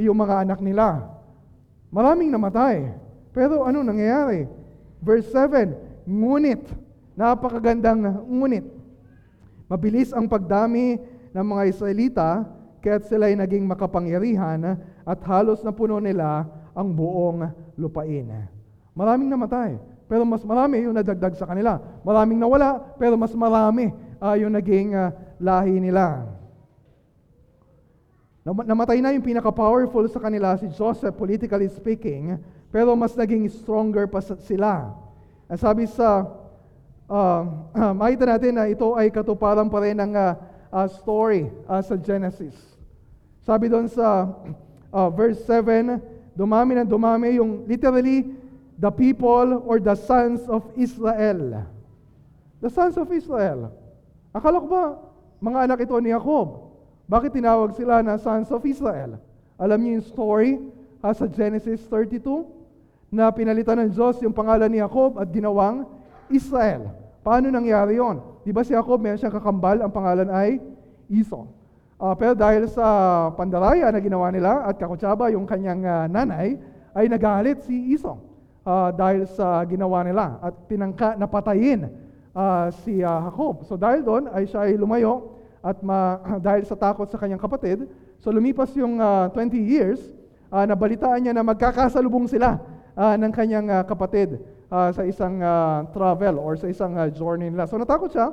yung 0.00 0.16
mga 0.16 0.48
anak 0.48 0.58
nila. 0.64 1.04
Maraming 1.92 2.32
namatay. 2.32 2.88
Pero 3.30 3.68
ano 3.68 3.84
nangyayari? 3.84 4.48
Verse 5.04 5.28
7, 5.30 6.08
ngunit, 6.08 6.64
napakagandang 7.14 8.24
ngunit. 8.26 8.64
Mabilis 9.70 10.10
ang 10.10 10.26
pagdami 10.26 10.98
ng 11.30 11.46
mga 11.46 11.62
Israelita, 11.70 12.28
kaya't 12.82 13.06
sila 13.06 13.30
ay 13.30 13.38
naging 13.38 13.68
makapangyarihan 13.68 14.80
at 15.06 15.20
halos 15.28 15.62
na 15.62 15.70
puno 15.70 16.02
nila 16.02 16.48
ang 16.74 16.90
buong 16.90 17.46
lupain. 17.78 18.50
Maraming 18.96 19.30
namatay, 19.30 19.78
pero 20.10 20.26
mas 20.26 20.42
marami 20.42 20.82
yung 20.82 20.98
nadagdag 20.98 21.38
sa 21.38 21.46
kanila. 21.46 21.78
Maraming 22.02 22.42
nawala, 22.42 22.82
pero 22.98 23.14
mas 23.14 23.30
marami 23.30 23.94
uh, 24.18 24.34
yung 24.34 24.50
naging 24.50 24.90
uh, 24.90 25.14
lahi 25.38 25.78
nila. 25.78 26.26
Namatay 28.42 28.98
na 28.98 29.14
yung 29.14 29.22
pinaka-powerful 29.22 30.10
sa 30.10 30.18
kanila, 30.18 30.58
si 30.58 30.66
Joseph, 30.74 31.14
politically 31.14 31.70
speaking, 31.70 32.42
pero 32.74 32.98
mas 32.98 33.14
naging 33.14 33.46
stronger 33.54 34.10
pa 34.10 34.18
sila. 34.18 34.98
At 35.46 35.62
sabi 35.62 35.86
sa, 35.86 36.26
uh, 37.06 37.42
uh, 37.70 37.94
makita 37.94 38.34
natin 38.34 38.58
na 38.58 38.66
ito 38.66 38.98
ay 38.98 39.14
katuparan 39.14 39.70
pa 39.70 39.78
rin 39.78 39.94
ng 39.94 40.10
uh, 40.10 40.34
uh, 40.74 40.90
story 40.90 41.54
uh, 41.70 41.78
sa 41.86 41.94
Genesis. 41.94 42.58
Sabi 43.46 43.70
doon 43.70 43.86
sa 43.86 44.26
uh, 44.90 45.08
verse 45.14 45.38
7, 45.46 46.02
dumami 46.34 46.74
na 46.74 46.82
dumami 46.82 47.38
yung 47.38 47.62
literally 47.70 48.39
the 48.80 48.88
people 48.88 49.60
or 49.68 49.76
the 49.76 49.94
sons 49.94 50.40
of 50.48 50.64
Israel. 50.72 51.68
The 52.64 52.72
sons 52.72 52.96
of 52.96 53.12
Israel. 53.12 53.68
Akala 54.32 54.56
ko 54.64 54.66
ba 54.66 54.84
mga 55.44 55.58
anak 55.68 55.84
ito 55.84 55.96
ni 56.00 56.08
Jacob? 56.08 56.72
Bakit 57.04 57.36
tinawag 57.36 57.76
sila 57.76 58.00
na 58.00 58.16
sons 58.16 58.48
of 58.48 58.64
Israel? 58.64 59.20
Alam 59.60 59.78
niyo 59.84 59.90
yung 60.00 60.06
story 60.08 60.50
ha, 61.04 61.12
sa 61.12 61.28
Genesis 61.28 61.84
32 61.92 62.24
na 63.12 63.28
pinalitan 63.28 63.84
ng 63.84 63.90
Diyos 63.92 64.16
yung 64.24 64.32
pangalan 64.32 64.72
ni 64.72 64.80
Jacob 64.80 65.20
at 65.20 65.28
ginawang 65.28 65.84
Israel. 66.32 66.96
Paano 67.20 67.52
nangyari 67.52 68.00
yon? 68.00 68.24
Di 68.40 68.54
ba 68.54 68.64
si 68.64 68.72
Jacob 68.72 68.96
meron 68.96 69.20
siyang 69.20 69.36
kakambal, 69.36 69.84
ang 69.84 69.92
pangalan 69.92 70.30
ay 70.32 70.56
Esau. 71.12 71.44
Uh, 72.00 72.16
pero 72.16 72.32
dahil 72.32 72.64
sa 72.72 73.28
pandaraya 73.36 73.92
na 73.92 74.00
ginawa 74.00 74.32
nila 74.32 74.64
at 74.64 74.80
kakutsaba 74.80 75.28
yung 75.28 75.44
kanyang 75.44 75.84
uh, 75.84 76.08
nanay, 76.08 76.56
ay 76.96 77.04
nagalit 77.12 77.60
si 77.68 77.92
Esau 77.92 78.29
uh, 78.64 78.90
dahil 78.92 79.24
sa 79.30 79.64
ginawa 79.64 80.04
nila 80.04 80.40
at 80.40 80.54
pinangka 80.68 81.16
napatayin 81.16 81.88
uh, 82.34 82.68
si 82.84 83.00
uh, 83.00 83.30
Jacob. 83.30 83.64
So 83.66 83.74
dahil 83.76 84.04
doon 84.04 84.28
ay 84.30 84.48
siya 84.48 84.68
ay 84.68 84.76
lumayo 84.76 85.40
at 85.60 85.80
ma, 85.84 86.20
dahil 86.46 86.64
sa 86.64 86.76
takot 86.76 87.08
sa 87.08 87.20
kanyang 87.20 87.40
kapatid, 87.40 87.84
so 88.20 88.32
lumipas 88.32 88.72
yung 88.76 89.00
uh, 89.00 89.28
20 89.32 89.56
years, 89.60 90.00
uh, 90.48 90.64
nabalitaan 90.64 91.20
niya 91.20 91.32
na 91.36 91.44
magkakasalubong 91.44 92.28
sila 92.28 92.60
uh, 92.96 93.14
ng 93.16 93.32
kanyang 93.32 93.68
uh, 93.68 93.84
kapatid 93.84 94.40
uh, 94.72 94.90
sa 94.92 95.02
isang 95.04 95.40
uh, 95.40 95.84
travel 95.92 96.40
or 96.40 96.56
sa 96.56 96.68
isang 96.68 96.96
uh, 96.96 97.08
journey 97.12 97.52
nila. 97.52 97.68
So 97.68 97.76
natakot 97.76 98.12
siya, 98.12 98.32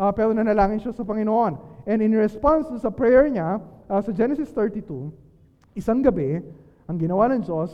uh, 0.00 0.12
pero 0.14 0.32
nanalangin 0.32 0.80
siya 0.80 0.92
sa 0.96 1.04
Panginoon. 1.04 1.84
And 1.84 1.98
in 2.00 2.14
response 2.14 2.70
sa 2.80 2.88
prayer 2.88 3.28
niya, 3.28 3.58
uh, 3.90 4.00
sa 4.00 4.10
Genesis 4.14 4.48
32, 4.54 5.12
isang 5.76 6.00
gabi, 6.00 6.40
ang 6.86 6.96
ginawa 6.98 7.30
ng 7.32 7.42
Diyos 7.42 7.72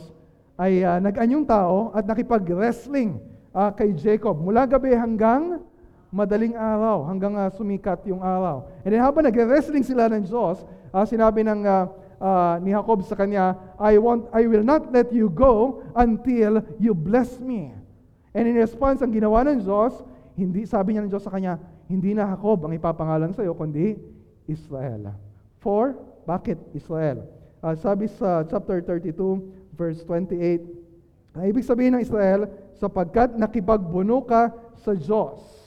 ay 0.59 0.83
uh, 0.83 0.99
nag-anyong 0.99 1.47
tao 1.47 1.95
at 1.95 2.03
nakipag-wrestling 2.03 3.15
uh, 3.55 3.71
kay 3.71 3.95
Jacob 3.95 4.35
mula 4.35 4.67
gabi 4.67 4.91
hanggang 4.91 5.63
madaling 6.11 6.57
araw 6.57 7.07
hanggang 7.07 7.31
uh, 7.39 7.47
sumikat 7.55 8.03
yung 8.03 8.19
araw. 8.19 8.67
And 8.83 8.91
then 8.91 8.99
habang 8.99 9.23
nag-wrestling 9.23 9.87
sila 9.87 10.11
ng 10.11 10.27
Diyos, 10.27 10.67
uh, 10.91 11.05
sinabi 11.07 11.47
ng 11.47 11.63
uh, 11.63 11.87
uh, 12.19 12.55
ni 12.59 12.75
Jacob 12.75 12.99
sa 13.07 13.15
kanya, 13.15 13.55
I 13.79 13.95
want 14.01 14.27
I 14.35 14.43
will 14.49 14.65
not 14.65 14.91
let 14.91 15.15
you 15.15 15.31
go 15.31 15.85
until 15.95 16.59
you 16.75 16.91
bless 16.91 17.39
me. 17.39 17.71
And 18.35 18.45
in 18.45 18.59
response, 18.59 18.99
ang 18.99 19.15
ginawa 19.15 19.47
ng 19.47 19.63
Diyos, 19.63 19.95
hindi 20.35 20.67
sabi 20.67 20.93
niya 20.93 21.07
ng 21.07 21.11
Diyos 21.11 21.25
sa 21.25 21.33
kanya, 21.33 21.57
hindi 21.89 22.13
na 22.13 22.29
Jacob 22.29 22.67
ang 22.67 22.73
ipapangalan 22.75 23.33
sa 23.33 23.41
iyo, 23.41 23.57
kundi 23.57 23.97
Israel. 24.45 25.15
For, 25.63 25.97
bakit 26.27 26.61
Israel? 26.77 27.25
Uh, 27.59 27.73
sabi 27.75 28.07
sa 28.07 28.45
chapter 28.45 28.79
32, 28.85 29.58
verse 29.79 30.03
28, 30.03 31.39
ang 31.39 31.45
ibig 31.47 31.63
sabihin 31.63 31.95
ng 31.95 32.03
Israel, 32.03 32.51
sapagkat 32.75 33.39
nakipagbuno 33.39 34.27
ka 34.27 34.51
sa 34.83 34.91
Diyos 34.91 35.59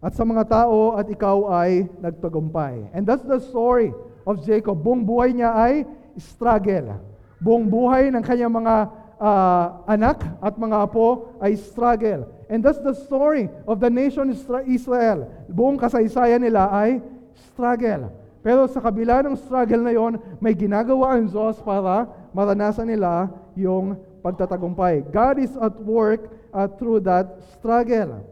at 0.00 0.16
sa 0.16 0.24
mga 0.24 0.48
tao 0.48 0.96
at 0.96 1.06
ikaw 1.12 1.52
ay 1.52 1.84
nagtagumpay. 2.00 2.88
And 2.96 3.04
that's 3.04 3.22
the 3.22 3.36
story 3.38 3.92
of 4.24 4.40
Jacob. 4.48 4.80
Buong 4.80 5.04
buhay 5.04 5.36
niya 5.36 5.52
ay 5.52 5.84
struggle. 6.16 6.96
Buong 7.36 7.68
buhay 7.68 8.08
ng 8.08 8.24
kanyang 8.24 8.52
mga 8.52 8.88
uh, 9.20 9.64
anak 9.84 10.24
at 10.40 10.56
mga 10.56 10.76
apo 10.88 11.36
ay 11.44 11.52
struggle. 11.60 12.24
And 12.48 12.64
that's 12.64 12.80
the 12.80 12.96
story 12.96 13.52
of 13.68 13.78
the 13.78 13.92
nation 13.92 14.32
Israel. 14.64 15.28
Buong 15.52 15.76
kasaysayan 15.76 16.40
nila 16.40 16.72
ay 16.72 17.04
struggle. 17.52 18.08
Pero 18.40 18.64
sa 18.72 18.80
kabila 18.80 19.20
ng 19.20 19.36
struggle 19.36 19.84
na 19.84 19.92
yon, 19.92 20.16
may 20.40 20.56
ginagawa 20.56 21.20
ang 21.20 21.28
Diyos 21.28 21.60
para 21.60 22.08
maranasan 22.32 22.88
nila 22.88 23.30
yung 23.56 23.98
pagtatagumpay. 24.20 25.08
God 25.08 25.36
is 25.40 25.52
at 25.56 25.74
work 25.80 26.28
uh, 26.52 26.68
through 26.76 27.00
that 27.04 27.40
struggle. 27.56 28.22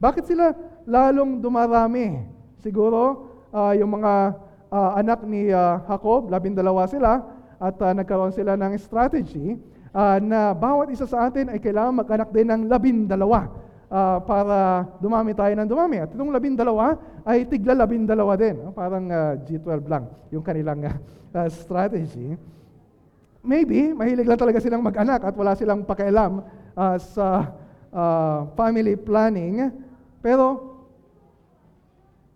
Bakit 0.00 0.24
sila 0.28 0.56
lalong 0.84 1.40
dumarami. 1.40 2.24
Siguro, 2.60 3.28
uh, 3.52 3.72
yung 3.76 4.00
mga 4.00 4.12
uh, 4.72 4.90
anak 4.96 5.24
ni 5.24 5.52
uh, 5.52 5.80
Jacob, 5.84 6.28
labindalawa 6.32 6.88
sila, 6.88 7.24
at 7.60 7.76
uh, 7.80 7.92
nagkaroon 7.96 8.34
sila 8.34 8.58
ng 8.58 8.76
strategy 8.76 9.56
uh, 9.94 10.18
na 10.20 10.52
bawat 10.52 10.90
isa 10.90 11.06
sa 11.06 11.30
atin 11.30 11.48
ay 11.48 11.62
kailangan 11.62 12.02
mag-anak 12.02 12.28
din 12.34 12.50
ng 12.50 12.62
labindalawa 12.68 13.48
uh, 13.88 14.18
para 14.20 14.84
dumami 14.98 15.32
tayo 15.32 15.54
ng 15.54 15.68
dumami. 15.70 16.02
At 16.02 16.10
itong 16.12 16.34
labindalawa 16.34 16.98
ay 17.24 17.46
tigla 17.46 17.78
labindalawa 17.78 18.34
din. 18.34 18.58
Parang 18.74 19.06
uh, 19.08 19.38
G12 19.46 19.86
lang 19.86 20.04
yung 20.34 20.44
kanilang 20.44 20.82
uh, 20.84 21.48
strategy. 21.48 22.34
Maybe, 23.44 23.92
mahilig 23.92 24.24
lang 24.24 24.40
talaga 24.40 24.56
silang 24.56 24.80
mag-anak 24.80 25.20
at 25.20 25.34
wala 25.36 25.52
silang 25.52 25.84
pakialam 25.84 26.40
uh, 26.72 26.96
sa 26.96 27.52
uh, 27.92 28.48
family 28.56 28.96
planning. 28.96 29.68
Pero 30.24 30.74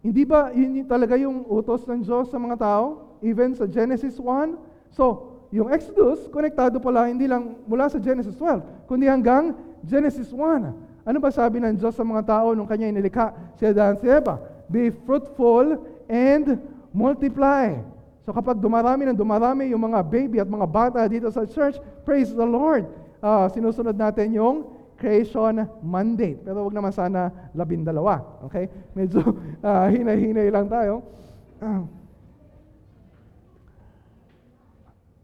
hindi 0.04 0.22
ba 0.28 0.52
yun 0.52 0.84
talaga 0.84 1.16
yung 1.16 1.48
utos 1.48 1.88
ng 1.88 2.04
Diyos 2.04 2.28
sa 2.28 2.36
mga 2.36 2.60
tao? 2.60 3.16
Even 3.24 3.56
sa 3.56 3.64
Genesis 3.64 4.20
1? 4.20 4.54
So, 4.92 5.34
yung 5.48 5.72
Exodus, 5.72 6.28
konektado 6.28 6.76
pala 6.76 7.08
hindi 7.08 7.24
lang 7.24 7.56
mula 7.64 7.88
sa 7.88 7.96
Genesis 7.96 8.36
12, 8.36 8.84
kundi 8.84 9.08
hanggang 9.08 9.56
Genesis 9.80 10.28
1. 10.28 11.08
Ano 11.08 11.18
ba 11.24 11.32
sabi 11.32 11.56
ng 11.56 11.80
Diyos 11.80 11.96
sa 11.96 12.04
mga 12.04 12.22
tao 12.28 12.52
nung 12.52 12.68
kanya 12.68 12.92
inilikha 12.92 13.32
si 13.56 13.64
Adan 13.64 13.96
si 13.96 14.04
Eva? 14.04 14.36
Be 14.68 14.92
fruitful 14.92 15.80
and 16.04 16.60
multiply. 16.92 17.80
So 18.28 18.36
kapag 18.36 18.60
dumarami 18.60 19.08
ng 19.08 19.16
dumarami 19.16 19.72
yung 19.72 19.88
mga 19.88 20.04
baby 20.04 20.36
at 20.36 20.44
mga 20.44 20.68
bata 20.68 21.00
dito 21.08 21.32
sa 21.32 21.48
church, 21.48 21.80
praise 22.04 22.28
the 22.28 22.44
Lord. 22.44 22.84
Uh, 23.24 23.48
sinusunod 23.48 23.96
natin 23.96 24.36
yung 24.36 24.68
creation 25.00 25.64
mandate. 25.80 26.36
Pero 26.44 26.68
wag 26.68 26.76
naman 26.76 26.92
sana 26.92 27.32
labindalawa. 27.56 28.20
Okay? 28.44 28.68
Medyo 28.92 29.32
uh, 29.64 29.88
hinay-hinay 29.96 30.52
lang 30.52 30.68
tayo. 30.68 31.08
Uh. 31.56 31.88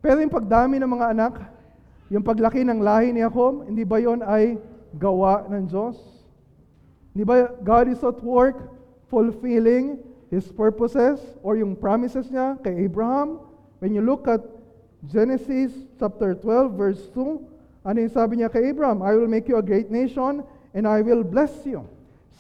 Pero 0.09 0.25
yung 0.25 0.33
pagdami 0.33 0.81
ng 0.81 0.89
mga 0.89 1.07
anak, 1.13 1.45
yung 2.09 2.25
paglaki 2.25 2.65
ng 2.65 2.81
lahi 2.81 3.13
ni 3.13 3.21
Jacob, 3.21 3.69
hindi 3.69 3.85
ba 3.85 4.01
yon 4.01 4.25
ay 4.25 4.57
gawa 4.97 5.45
ng 5.53 5.69
Diyos? 5.69 6.01
Hindi 7.13 7.29
ba 7.29 7.53
God 7.61 7.93
is 7.93 8.01
at 8.01 8.17
work 8.25 8.65
fulfilling 9.13 10.01
His 10.35 10.51
purposes 10.51 11.23
or 11.47 11.55
yung 11.55 11.79
promises 11.79 12.27
niya 12.27 12.59
kay 12.59 12.91
Abraham. 12.91 13.39
When 13.79 13.95
you 13.95 14.03
look 14.03 14.27
at 14.27 14.43
Genesis 15.07 15.71
chapter 15.95 16.35
12 16.35 16.75
verse 16.75 17.07
2, 17.15 17.87
ano 17.87 17.97
yung 18.03 18.11
sabi 18.11 18.43
niya 18.43 18.51
kay 18.51 18.75
Abraham? 18.75 18.99
I 18.99 19.15
will 19.15 19.31
make 19.31 19.47
you 19.47 19.63
a 19.63 19.63
great 19.63 19.95
nation 19.95 20.43
and 20.75 20.91
I 20.91 21.07
will 21.07 21.23
bless 21.23 21.63
you. 21.63 21.87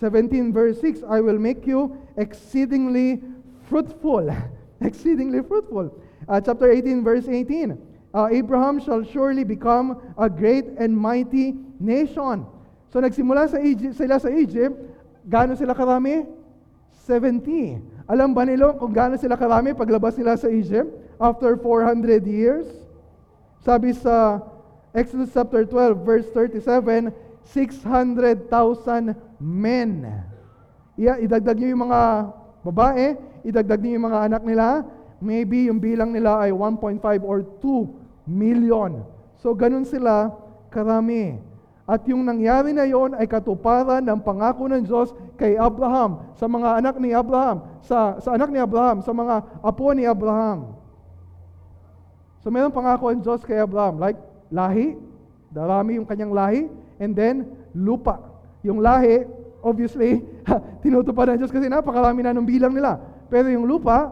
17 0.02 0.50
verse 0.50 0.82
6, 0.82 1.06
I 1.06 1.22
will 1.22 1.38
make 1.38 1.70
you 1.70 1.94
exceedingly 2.18 3.22
fruitful. 3.70 4.26
exceedingly 4.82 5.46
fruitful. 5.46 5.94
Uh, 6.26 6.42
chapter 6.42 6.74
18 6.74 7.06
verse 7.06 7.30
18, 7.30 7.78
uh, 8.10 8.26
Abraham 8.26 8.82
shall 8.82 9.06
surely 9.06 9.46
become 9.46 10.02
a 10.18 10.26
great 10.26 10.66
and 10.82 10.90
mighty 10.90 11.54
nation. 11.78 12.42
So 12.90 12.98
nagsimula 12.98 13.54
sa 13.54 13.62
Egypt, 13.62 13.94
sila 13.94 14.18
sa 14.18 14.34
Egypt, 14.34 14.82
gaano 15.30 15.54
sila 15.54 15.78
karami? 15.78 16.26
70. 17.04 18.08
Alam 18.08 18.32
ba 18.32 18.44
nila 18.48 18.72
kung 18.76 18.92
gaano 18.92 19.16
sila 19.20 19.36
karami 19.36 19.76
paglabas 19.76 20.16
nila 20.16 20.36
sa 20.36 20.48
Egypt 20.48 20.88
after 21.20 21.56
400 21.56 22.24
years? 22.24 22.68
Sabi 23.64 23.96
sa 23.96 24.40
Exodus 24.92 25.32
chapter 25.32 25.64
12 25.68 26.04
verse 26.04 26.28
37, 26.32 27.12
600,000 27.48 29.16
men. 29.40 30.08
Yeah, 30.96 31.20
idagdag 31.20 31.60
niyo 31.60 31.76
yung 31.76 31.90
mga 31.90 32.00
babae, 32.64 33.06
idagdag 33.44 33.80
niyo 33.82 34.00
yung 34.00 34.06
mga 34.08 34.20
anak 34.30 34.42
nila, 34.46 34.86
maybe 35.20 35.68
yung 35.68 35.80
bilang 35.80 36.12
nila 36.12 36.40
ay 36.44 36.52
1.5 36.52 37.00
or 37.24 37.44
2 37.60 38.28
million. 38.28 39.04
So 39.40 39.52
ganun 39.52 39.84
sila 39.84 40.32
karami. 40.72 41.36
At 41.84 42.00
yung 42.08 42.24
nangyari 42.24 42.72
na 42.72 42.88
yon 42.88 43.12
ay 43.12 43.28
katuparan 43.28 44.00
ng 44.00 44.20
pangako 44.24 44.72
ng 44.72 44.88
Diyos 44.88 45.12
kay 45.36 45.60
Abraham, 45.60 46.32
sa 46.40 46.48
mga 46.48 46.80
anak 46.80 46.96
ni 46.96 47.12
Abraham, 47.12 47.60
sa, 47.84 48.16
sa 48.24 48.32
anak 48.32 48.48
ni 48.48 48.56
Abraham, 48.56 49.04
sa 49.04 49.12
mga 49.12 49.60
apo 49.60 49.92
ni 49.92 50.08
Abraham. 50.08 50.80
So 52.40 52.48
mayroong 52.48 52.72
pangako 52.72 53.12
ang 53.12 53.20
Diyos 53.20 53.44
kay 53.44 53.60
Abraham, 53.60 54.00
like 54.00 54.16
lahi, 54.48 54.96
darami 55.52 56.00
yung 56.00 56.08
kanyang 56.08 56.32
lahi, 56.32 56.72
and 56.96 57.12
then 57.12 57.52
lupa. 57.76 58.16
Yung 58.64 58.80
lahi, 58.80 59.28
obviously, 59.60 60.24
tinutupad 60.84 61.36
ng 61.36 61.44
Diyos 61.44 61.52
kasi 61.52 61.68
napakarami 61.68 62.24
na 62.24 62.32
ng 62.32 62.48
bilang 62.48 62.72
nila. 62.72 62.96
Pero 63.28 63.52
yung 63.52 63.68
lupa, 63.68 64.08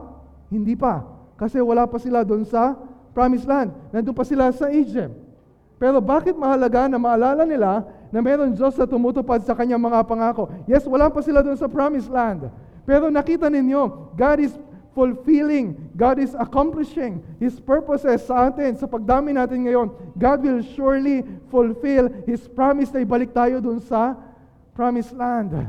hindi 0.52 0.76
pa. 0.76 1.08
Kasi 1.40 1.56
wala 1.56 1.88
pa 1.88 1.96
sila 1.96 2.20
doon 2.20 2.44
sa 2.44 2.76
promised 3.16 3.48
land. 3.48 3.72
Nandun 3.96 4.12
pa 4.12 4.28
sila 4.28 4.52
sa 4.52 4.68
Egypt. 4.68 5.21
Pero 5.82 5.98
bakit 5.98 6.38
mahalaga 6.38 6.86
na 6.86 6.94
maalala 6.94 7.42
nila 7.42 7.82
na 8.14 8.22
meron 8.22 8.54
Diyos 8.54 8.78
na 8.78 8.86
tumutupad 8.86 9.42
sa 9.42 9.50
kanyang 9.50 9.82
mga 9.82 10.06
pangako? 10.06 10.46
Yes, 10.70 10.86
wala 10.86 11.10
pa 11.10 11.18
sila 11.26 11.42
doon 11.42 11.58
sa 11.58 11.66
promised 11.66 12.06
land. 12.06 12.46
Pero 12.86 13.10
nakita 13.10 13.50
ninyo, 13.50 14.14
God 14.14 14.38
is 14.46 14.54
fulfilling, 14.94 15.74
God 15.98 16.22
is 16.22 16.38
accomplishing 16.38 17.18
His 17.42 17.58
purposes 17.58 18.22
sa 18.22 18.46
atin, 18.46 18.78
sa 18.78 18.86
pagdami 18.86 19.34
natin 19.34 19.66
ngayon. 19.66 19.90
God 20.14 20.46
will 20.46 20.62
surely 20.78 21.26
fulfill 21.50 22.06
His 22.30 22.46
promise 22.46 22.94
na 22.94 23.02
ibalik 23.02 23.34
tayo 23.34 23.58
doon 23.58 23.82
sa 23.82 24.14
promised 24.78 25.10
land. 25.18 25.66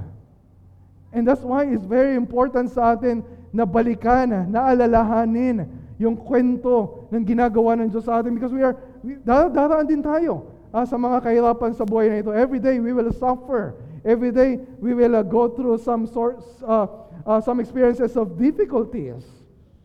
And 1.09 1.25
that's 1.25 1.41
why 1.41 1.65
it's 1.65 1.89
very 1.89 2.13
important 2.13 2.69
sa 2.69 2.93
atin 2.93 3.25
na 3.49 3.65
balikan, 3.65 4.29
na 4.29 4.77
alalahanin 4.77 5.65
yung 6.01 6.17
kwento 6.17 7.07
ng 7.13 7.23
ginagawa 7.25 7.77
ng 7.77 7.89
Diyos 7.93 8.05
sa 8.05 8.21
atin 8.21 8.33
because 8.33 8.53
we 8.53 8.65
are 8.65 8.77
daraan 9.25 9.85
din 9.85 10.01
tayo 10.01 10.49
ah, 10.73 10.85
sa 10.87 10.97
mga 10.97 11.21
kahirapan 11.21 11.71
sa 11.77 11.85
buhay 11.85 12.09
na 12.09 12.17
ito. 12.21 12.31
Every 12.33 12.57
day 12.57 12.81
we 12.81 12.91
will 12.95 13.13
suffer. 13.13 13.77
Every 14.03 14.35
day 14.35 14.59
we 14.83 14.91
will 14.91 15.15
uh, 15.15 15.23
go 15.23 15.47
through 15.47 15.79
some 15.79 16.03
sorts, 16.09 16.43
uh, 16.67 16.87
uh, 17.23 17.39
some 17.39 17.63
experiences 17.63 18.19
of 18.19 18.35
difficulties. 18.35 19.23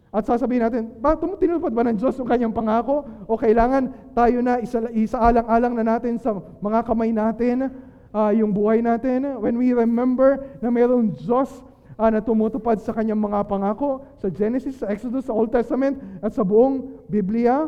At 0.08 0.24
sasabihin 0.26 0.64
natin, 0.64 0.82
ba, 0.98 1.14
tinupad 1.14 1.70
ba 1.70 1.84
ng 1.86 2.00
Diyos 2.00 2.16
yung 2.16 2.26
kanyang 2.26 2.50
pangako? 2.56 3.04
O 3.28 3.36
kailangan 3.36 3.92
tayo 4.16 4.40
na 4.40 4.58
isa, 4.58 4.88
isaalang-alang 4.90 5.76
na 5.76 5.84
natin 5.84 6.16
sa 6.16 6.34
mga 6.58 6.80
kamay 6.82 7.12
natin, 7.12 7.68
uh, 8.10 8.32
yung 8.32 8.50
buhay 8.50 8.80
natin? 8.80 9.38
When 9.38 9.60
we 9.60 9.76
remember 9.76 10.58
na 10.64 10.72
mayroong 10.72 11.14
Diyos 11.14 11.52
uh, 11.98 12.08
na 12.08 12.22
tumutupad 12.22 12.78
sa 12.78 12.94
kanyang 12.94 13.18
mga 13.18 13.44
pangako 13.50 14.06
sa 14.22 14.30
Genesis, 14.30 14.78
sa 14.78 14.86
Exodus, 14.88 15.26
sa 15.26 15.34
Old 15.34 15.50
Testament, 15.50 15.98
at 16.22 16.30
sa 16.32 16.46
buong 16.46 17.02
Biblia, 17.10 17.66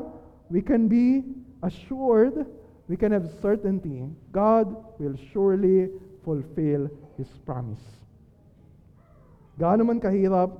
we 0.48 0.62
can 0.62 0.86
be 0.86 1.26
assured, 1.66 2.46
we 2.86 2.94
can 2.94 3.10
have 3.10 3.26
certainty, 3.42 4.06
God 4.30 4.70
will 5.02 5.18
surely 5.34 5.90
fulfill 6.22 6.86
His 7.18 7.28
promise. 7.42 7.82
Gaano 9.58 9.84
man 9.84 10.00
kahirap 10.00 10.56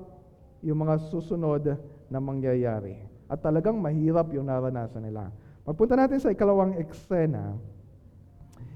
yung 0.61 0.85
mga 0.85 1.09
susunod 1.09 1.79
na 2.11 2.19
mangyayari. 2.21 3.01
At 3.31 3.41
talagang 3.41 3.79
mahirap 3.79 4.29
yung 4.35 4.51
naranasan 4.51 5.07
nila. 5.07 5.31
Pagpunta 5.63 5.95
natin 5.95 6.19
sa 6.19 6.35
ikalawang 6.35 6.77
eksena, 6.83 7.55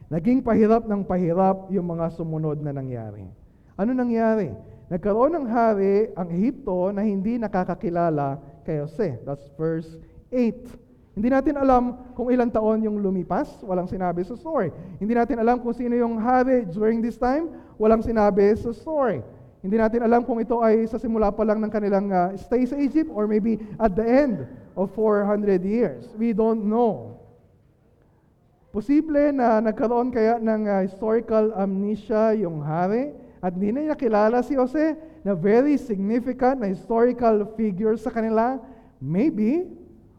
naging 0.09 0.41
pahirap 0.41 0.87
ng 0.87 1.03
pahirap 1.03 1.69
yung 1.75 1.91
mga 1.91 2.15
sumunod 2.15 2.63
na 2.63 2.71
nangyari. 2.71 3.27
Ano 3.75 3.91
nangyari? 3.91 4.55
Nagkaroon 4.92 5.33
ng 5.33 5.47
hari 5.49 6.12
ang 6.12 6.29
Ehipto 6.29 6.92
na 6.92 7.01
hindi 7.01 7.40
nakakakilala 7.40 8.37
kay 8.68 8.85
Jose. 8.85 9.16
That's 9.25 9.49
verse 9.57 9.97
8. 10.29 11.16
Hindi 11.16 11.29
natin 11.31 11.55
alam 11.57 12.12
kung 12.12 12.29
ilang 12.29 12.51
taon 12.51 12.83
yung 12.85 12.99
lumipas, 13.01 13.62
walang 13.62 13.87
sinabi 13.87 14.27
sa 14.27 14.35
story. 14.35 14.75
Hindi 14.99 15.14
natin 15.14 15.40
alam 15.40 15.62
kung 15.62 15.73
sino 15.73 15.94
yung 15.94 16.18
hari 16.18 16.66
during 16.68 16.99
this 17.01 17.16
time, 17.16 17.55
walang 17.79 18.03
sinabi 18.03 18.51
sa 18.59 18.75
story. 18.75 19.23
Hindi 19.64 19.81
natin 19.81 20.05
alam 20.05 20.27
kung 20.29 20.42
ito 20.42 20.61
ay 20.61 20.85
sa 20.85 21.01
simula 21.01 21.33
pa 21.33 21.40
lang 21.47 21.62
ng 21.64 21.73
kanilang 21.73 22.12
uh, 22.12 22.37
stay 22.37 22.68
sa 22.68 22.77
Egypt 22.77 23.09
or 23.09 23.25
maybe 23.25 23.57
at 23.81 23.97
the 23.97 24.05
end 24.05 24.44
of 24.77 24.92
400 24.92 25.64
years. 25.64 26.05
We 26.18 26.37
don't 26.37 26.68
know. 26.68 27.16
Posible 28.75 29.33
na 29.33 29.64
nagkaroon 29.64 30.12
kaya 30.12 30.37
ng 30.37 30.68
uh, 30.68 30.85
historical 30.85 31.55
amnesia 31.57 32.37
yung 32.37 32.61
hari 32.61 33.24
at 33.45 33.53
hindi 33.53 33.77
na 33.77 33.93
nakilala 33.93 34.41
si 34.41 34.57
Jose 34.57 34.97
na 35.21 35.37
very 35.37 35.77
significant 35.77 36.65
na 36.65 36.73
historical 36.73 37.45
figure 37.53 37.93
sa 38.01 38.09
kanila. 38.09 38.57
Maybe 38.97 39.69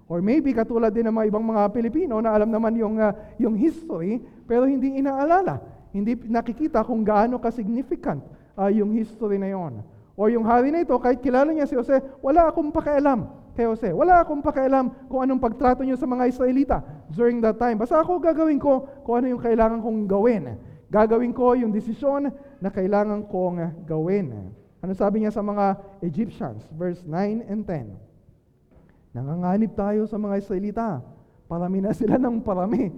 Or 0.06 0.22
maybe 0.22 0.54
katulad 0.54 0.94
din 0.94 1.10
ng 1.10 1.16
mga 1.18 1.34
ibang 1.34 1.42
mga 1.42 1.66
Pilipino 1.74 2.22
na 2.22 2.30
alam 2.30 2.46
naman 2.46 2.78
yung, 2.78 3.02
uh, 3.02 3.10
yung 3.42 3.58
history, 3.58 4.22
pero 4.46 4.70
hindi 4.70 5.02
inaalala. 5.02 5.58
Hindi 5.90 6.14
nakikita 6.30 6.86
kung 6.86 7.02
gaano 7.02 7.42
ka-significant 7.42 8.22
uh, 8.54 8.70
yung 8.70 8.94
history 8.94 9.42
na 9.42 9.50
yon. 9.50 9.82
O 10.14 10.30
yung 10.30 10.46
hari 10.46 10.70
na 10.70 10.86
ito, 10.86 10.94
kahit 11.02 11.26
kilala 11.26 11.50
niya 11.50 11.66
si 11.66 11.74
Jose, 11.74 11.98
wala 12.22 12.54
akong 12.54 12.70
pakialam 12.70 13.26
kay 13.58 13.66
Jose. 13.66 13.90
Wala 13.90 14.22
akong 14.22 14.46
pakialam 14.46 14.94
kung 15.10 15.26
anong 15.26 15.42
pagtrato 15.42 15.82
niyo 15.82 15.98
sa 15.98 16.06
mga 16.06 16.30
Israelita 16.30 16.78
during 17.10 17.42
that 17.42 17.58
time. 17.58 17.82
Basta 17.82 17.98
ako 17.98 18.22
gagawin 18.22 18.62
ko 18.62 18.86
kung 19.02 19.26
ano 19.26 19.34
yung 19.34 19.42
kailangan 19.42 19.82
kong 19.82 20.06
gawin. 20.06 20.54
Gagawin 20.90 21.34
ko 21.34 21.58
yung 21.58 21.74
desisyon 21.74 22.30
na 22.62 22.70
kailangan 22.70 23.26
kong 23.26 23.86
gawin. 23.90 24.54
Ano 24.86 24.94
sabi 24.94 25.26
niya 25.26 25.34
sa 25.34 25.42
mga 25.42 25.82
Egyptians? 26.06 26.62
Verse 26.78 27.02
9 27.02 27.50
and 27.50 27.66
10. 27.66 29.18
Nanganganib 29.18 29.74
tayo 29.74 30.06
sa 30.06 30.20
mga 30.22 30.44
Israelita. 30.44 31.02
Parami 31.50 31.82
na 31.82 31.96
sila 31.96 32.22
ng 32.22 32.38
parami. 32.44 32.94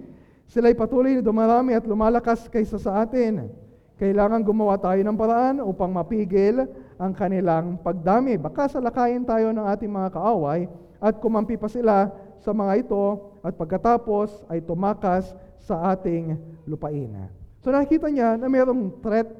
Sila'y 0.48 0.76
patuloy 0.76 1.16
na 1.16 1.24
dumarami 1.24 1.76
at 1.76 1.84
lumalakas 1.84 2.48
kaysa 2.48 2.80
sa 2.80 3.04
atin. 3.04 3.48
Kailangan 3.98 4.46
gumawa 4.46 4.78
tayo 4.78 5.00
ng 5.02 5.16
paraan 5.18 5.56
upang 5.64 5.90
mapigil 5.90 6.64
ang 6.98 7.12
kanilang 7.12 7.78
pagdami. 7.80 8.38
Baka 8.38 8.70
salakayin 8.70 9.26
tayo 9.26 9.50
ng 9.50 9.66
ating 9.68 9.90
mga 9.90 10.14
kaaway 10.14 10.70
at 10.98 11.18
kumampi 11.18 11.54
pa 11.58 11.70
sila 11.70 12.10
sa 12.38 12.54
mga 12.54 12.86
ito 12.86 13.34
at 13.42 13.54
pagkatapos 13.54 14.46
ay 14.50 14.62
tumakas 14.62 15.34
sa 15.62 15.94
ating 15.94 16.38
lupain. 16.66 17.37
So 17.62 17.74
nakikita 17.74 18.08
niya 18.08 18.38
na 18.38 18.46
mayroong 18.46 19.02
threat 19.02 19.30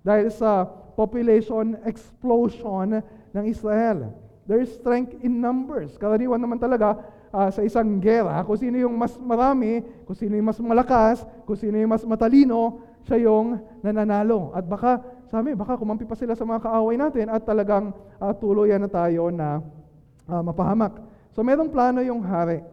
dahil 0.00 0.32
sa 0.32 0.64
population 0.96 1.76
explosion 1.84 3.04
ng 3.36 3.44
Israel. 3.44 4.16
There 4.48 4.62
is 4.62 4.72
strength 4.72 5.18
in 5.20 5.42
numbers. 5.42 5.98
Karaniwan 5.98 6.40
naman 6.40 6.56
talaga 6.56 6.96
uh, 7.34 7.50
sa 7.52 7.60
isang 7.60 8.00
gera, 8.00 8.40
kung 8.46 8.56
sino 8.56 8.80
yung 8.80 8.94
mas 8.96 9.12
marami, 9.20 9.84
kung 10.08 10.16
sino 10.16 10.38
yung 10.38 10.48
mas 10.48 10.60
malakas, 10.62 11.20
kung 11.44 11.58
sino 11.58 11.76
yung 11.76 11.92
mas 11.92 12.06
matalino, 12.06 12.80
siya 13.04 13.28
yung 13.28 13.60
nananalo. 13.84 14.54
At 14.56 14.64
baka, 14.64 15.02
sabi, 15.28 15.52
baka 15.52 15.76
kumampi 15.76 16.08
pa 16.08 16.16
sila 16.16 16.32
sa 16.32 16.46
mga 16.46 16.64
kaaway 16.64 16.96
natin 16.96 17.26
at 17.28 17.42
talagang 17.44 17.92
uh, 18.22 18.32
tuluyan 18.32 18.80
na 18.80 18.90
tayo 18.90 19.28
na 19.28 19.60
uh, 20.30 20.42
mapahamak. 20.42 20.96
So 21.36 21.44
merong 21.44 21.68
plano 21.68 22.00
yung 22.00 22.24
hari. 22.24 22.64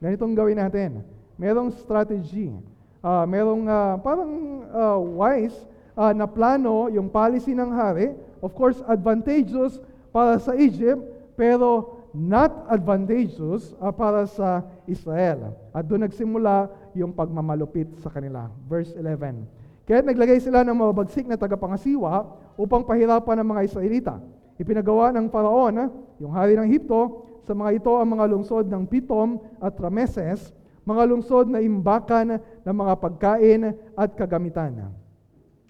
Ganitong 0.00 0.32
gawin 0.32 0.56
natin. 0.56 1.04
Merong 1.36 1.74
strategy. 1.76 2.54
Uh, 3.00 3.24
merong 3.24 3.64
uh, 3.64 3.96
parang 4.04 4.32
uh, 4.68 4.98
wise 5.00 5.56
uh, 5.96 6.12
na 6.12 6.28
plano 6.28 6.92
yung 6.92 7.08
policy 7.08 7.56
ng 7.56 7.72
hari. 7.72 8.12
Of 8.44 8.52
course, 8.52 8.80
advantageous 8.84 9.80
para 10.12 10.36
sa 10.36 10.52
Egypt, 10.56 11.00
pero 11.36 12.00
not 12.12 12.66
advantageous 12.68 13.72
uh, 13.78 13.88
para 13.94 14.26
sa 14.28 14.64
Israel. 14.84 15.56
At 15.72 15.86
doon 15.86 16.04
nagsimula 16.04 16.68
yung 16.92 17.14
pagmamalupit 17.14 17.88
sa 18.02 18.10
kanila. 18.10 18.50
Verse 18.66 18.92
11. 18.92 19.46
Kaya 19.86 20.06
naglagay 20.06 20.38
sila 20.38 20.62
ng 20.62 20.76
mababagsik 20.76 21.26
na 21.26 21.40
tagapangasiwa 21.40 22.28
upang 22.54 22.86
pahirapan 22.86 23.42
ng 23.42 23.48
mga 23.48 23.62
Israelita. 23.66 24.14
Ipinagawa 24.60 25.10
ng 25.16 25.26
Paraon, 25.32 25.74
ah, 25.80 25.88
yung 26.20 26.36
hari 26.36 26.54
ng 26.54 26.68
Ehipto, 26.68 27.26
sa 27.48 27.56
mga 27.56 27.80
ito 27.80 27.92
ang 27.96 28.12
mga 28.12 28.28
lungsod 28.28 28.68
ng 28.68 28.84
Pitom 28.86 29.40
at 29.58 29.74
Rameses, 29.80 30.52
mga 30.90 31.02
lungsod 31.06 31.46
na 31.46 31.62
imbakan 31.62 32.42
ng 32.66 32.76
mga 32.76 32.94
pagkain 32.98 33.62
at 33.94 34.10
kagamitan. 34.18 34.90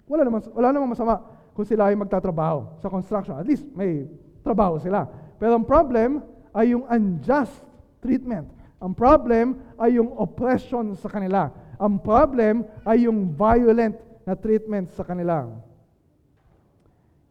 Wala 0.09 0.25
naman, 0.25 0.41
wala 0.51 0.67
namang 0.73 0.91
masama 0.97 1.21
kung 1.53 1.67
sila 1.67 1.93
ay 1.93 1.95
magtatrabaho 1.95 2.81
sa 2.81 2.89
construction. 2.89 3.37
At 3.37 3.45
least 3.45 3.63
may 3.77 4.09
trabaho 4.41 4.81
sila. 4.81 5.05
Pero 5.37 5.61
ang 5.61 5.65
problem 5.67 6.25
ay 6.57 6.73
yung 6.73 6.83
unjust 6.89 7.53
treatment. 8.01 8.49
Ang 8.81 8.97
problem 8.97 9.61
ay 9.77 10.01
yung 10.01 10.09
oppression 10.17 10.97
sa 10.97 11.07
kanila. 11.07 11.53
Ang 11.77 12.01
problem 12.01 12.65
ay 12.81 13.05
yung 13.05 13.37
violent 13.37 13.95
na 14.25 14.33
treatment 14.33 14.89
sa 14.97 15.05
kanila. 15.05 15.45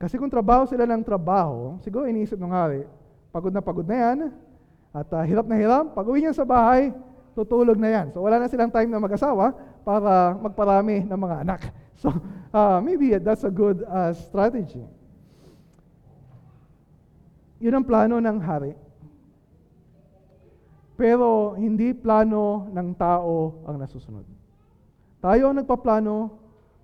Kasi 0.00 0.16
kung 0.16 0.33
trabaho 0.33 0.64
sila 0.64 0.88
ng 0.88 1.05
trabaho, 1.05 1.76
siguro 1.85 2.09
iniisip 2.09 2.40
ng 2.40 2.55
hari, 2.55 2.88
pagod 3.29 3.53
na 3.53 3.61
pagod 3.61 3.85
na 3.85 3.96
yan, 3.98 4.18
at 4.90 5.07
uh, 5.12 5.22
hirap 5.22 5.46
na 5.46 5.61
hirap, 5.61 5.92
pag 5.92 6.09
uwi 6.09 6.24
niya 6.24 6.35
sa 6.35 6.48
bahay, 6.48 6.90
tutulog 7.40 7.81
na 7.81 7.88
yan. 7.88 8.07
So 8.12 8.20
wala 8.20 8.37
na 8.37 8.53
silang 8.53 8.68
time 8.68 8.92
na 8.92 9.00
mag-asawa 9.00 9.57
para 9.83 10.37
magparami 10.37 11.09
ng 11.09 11.20
mga 11.20 11.37
anak. 11.46 11.62
So 12.00 12.09
uh, 12.57 12.81
maybe 12.81 13.12
that's 13.20 13.44
a 13.44 13.53
good 13.53 13.85
uh, 13.85 14.16
strategy. 14.16 14.81
Yun 17.61 17.76
ang 17.76 17.85
plano 17.85 18.16
ng 18.16 18.40
hari. 18.40 18.72
Pero 20.96 21.53
hindi 21.61 21.92
plano 21.92 22.72
ng 22.72 22.96
tao 22.96 23.64
ang 23.68 23.76
nasusunod. 23.76 24.24
Tayo 25.20 25.53
ang 25.53 25.61
nagpaplano, 25.61 26.33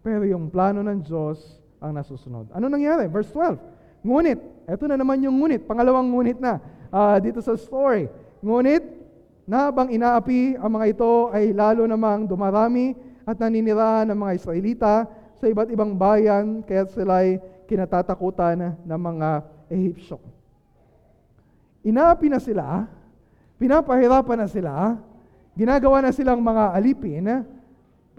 pero 0.05 0.29
yung 0.29 0.53
plano 0.53 0.85
ng 0.85 1.01
Diyos 1.01 1.61
ang 1.81 1.97
nasusunod. 1.97 2.53
Ano 2.53 2.69
nangyari? 2.69 3.09
Verse 3.09 3.33
12. 3.33 3.57
Ngunit, 4.05 4.38
eto 4.69 4.85
na 4.85 5.01
naman 5.01 5.25
yung 5.25 5.40
ngunit, 5.40 5.64
pangalawang 5.64 6.12
ngunit 6.12 6.37
na 6.37 6.61
uh, 6.92 7.16
dito 7.21 7.40
sa 7.40 7.57
story. 7.57 8.12
Ngunit, 8.45 8.85
na 9.46 9.70
habang 9.70 9.94
inaapi 9.94 10.59
ang 10.59 10.70
mga 10.74 10.87
ito 10.90 11.30
ay 11.30 11.54
lalo 11.54 11.87
namang 11.87 12.26
dumarami 12.26 12.98
at 13.22 13.38
naninirahan 13.38 14.11
ng 14.11 14.18
mga 14.18 14.32
Israelita 14.35 15.06
sa 15.38 15.46
iba't 15.46 15.70
ibang 15.70 15.94
bayan 15.94 16.66
kaya 16.66 16.82
sila'y 16.90 17.38
kinatatakutan 17.70 18.74
ng 18.82 19.00
mga 19.00 19.28
Ehipsyo. 19.70 20.18
Inaapi 21.87 22.26
na 22.26 22.42
sila, 22.42 22.90
pinapahirapan 23.59 24.38
na 24.42 24.48
sila, 24.50 24.74
ginagawa 25.54 26.02
na 26.02 26.11
silang 26.11 26.42
mga 26.42 26.64
alipin, 26.74 27.46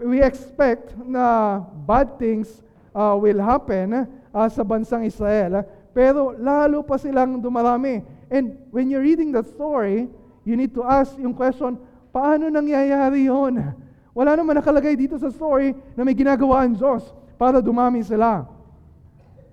we 0.00 0.24
expect 0.24 0.96
na 1.04 1.60
bad 1.84 2.16
things 2.16 2.64
uh, 2.96 3.12
will 3.16 3.40
happen 3.40 4.08
uh, 4.32 4.48
sa 4.48 4.64
bansang 4.64 5.04
Israel, 5.04 5.64
pero 5.92 6.32
lalo 6.36 6.80
pa 6.80 6.96
silang 6.96 7.36
dumarami. 7.36 8.00
And 8.32 8.56
when 8.72 8.88
you're 8.88 9.04
reading 9.04 9.32
the 9.32 9.44
story, 9.44 10.08
you 10.48 10.56
need 10.56 10.72
to 10.72 10.80
ask 10.80 11.12
yung 11.20 11.36
question, 11.36 11.76
paano 12.08 12.48
nangyayari 12.48 13.28
yon? 13.28 13.76
Wala 14.16 14.32
naman 14.34 14.56
nakalagay 14.56 14.96
dito 14.96 15.20
sa 15.20 15.28
story 15.28 15.76
na 15.92 16.02
may 16.02 16.16
ginagawa 16.16 16.64
ang 16.64 16.72
Diyos 16.74 17.04
para 17.36 17.60
dumami 17.60 18.00
sila. 18.02 18.48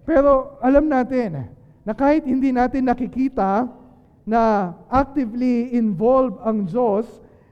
Pero 0.07 0.57
alam 0.63 0.87
natin 0.87 1.51
na 1.85 1.93
kahit 1.93 2.23
hindi 2.25 2.49
natin 2.49 2.87
nakikita 2.87 3.67
na 4.25 4.73
actively 4.89 5.69
involved 5.77 6.41
ang 6.41 6.65
Diyos, 6.65 7.05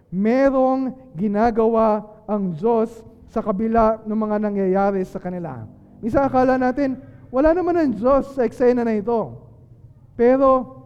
merong 0.10 0.98
ginagawa 1.14 2.02
ang 2.26 2.58
Diyos 2.58 2.90
sa 3.30 3.46
kabila 3.46 4.02
ng 4.06 4.18
mga 4.18 4.38
nangyayari 4.42 5.02
sa 5.06 5.22
kanila. 5.22 5.70
Misa 6.02 6.26
akala 6.26 6.58
natin, 6.58 6.98
wala 7.30 7.54
naman 7.54 7.78
ang 7.78 7.92
Diyos 7.94 8.34
sa 8.34 8.46
eksena 8.46 8.82
na 8.86 8.94
ito. 8.94 9.38
Pero 10.14 10.82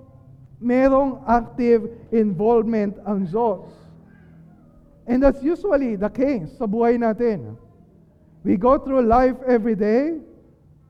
merong 0.58 1.22
active 1.30 1.90
involvement 2.10 2.98
ang 3.06 3.26
Diyos. 3.30 3.70
And 5.08 5.24
that's 5.24 5.40
usually 5.40 5.96
the 5.96 6.12
case 6.12 6.52
sa 6.60 6.68
buhay 6.68 7.00
natin. 7.00 7.56
We 8.44 8.60
go 8.60 8.76
through 8.82 9.08
life 9.08 9.40
every 9.48 9.78
day, 9.78 10.20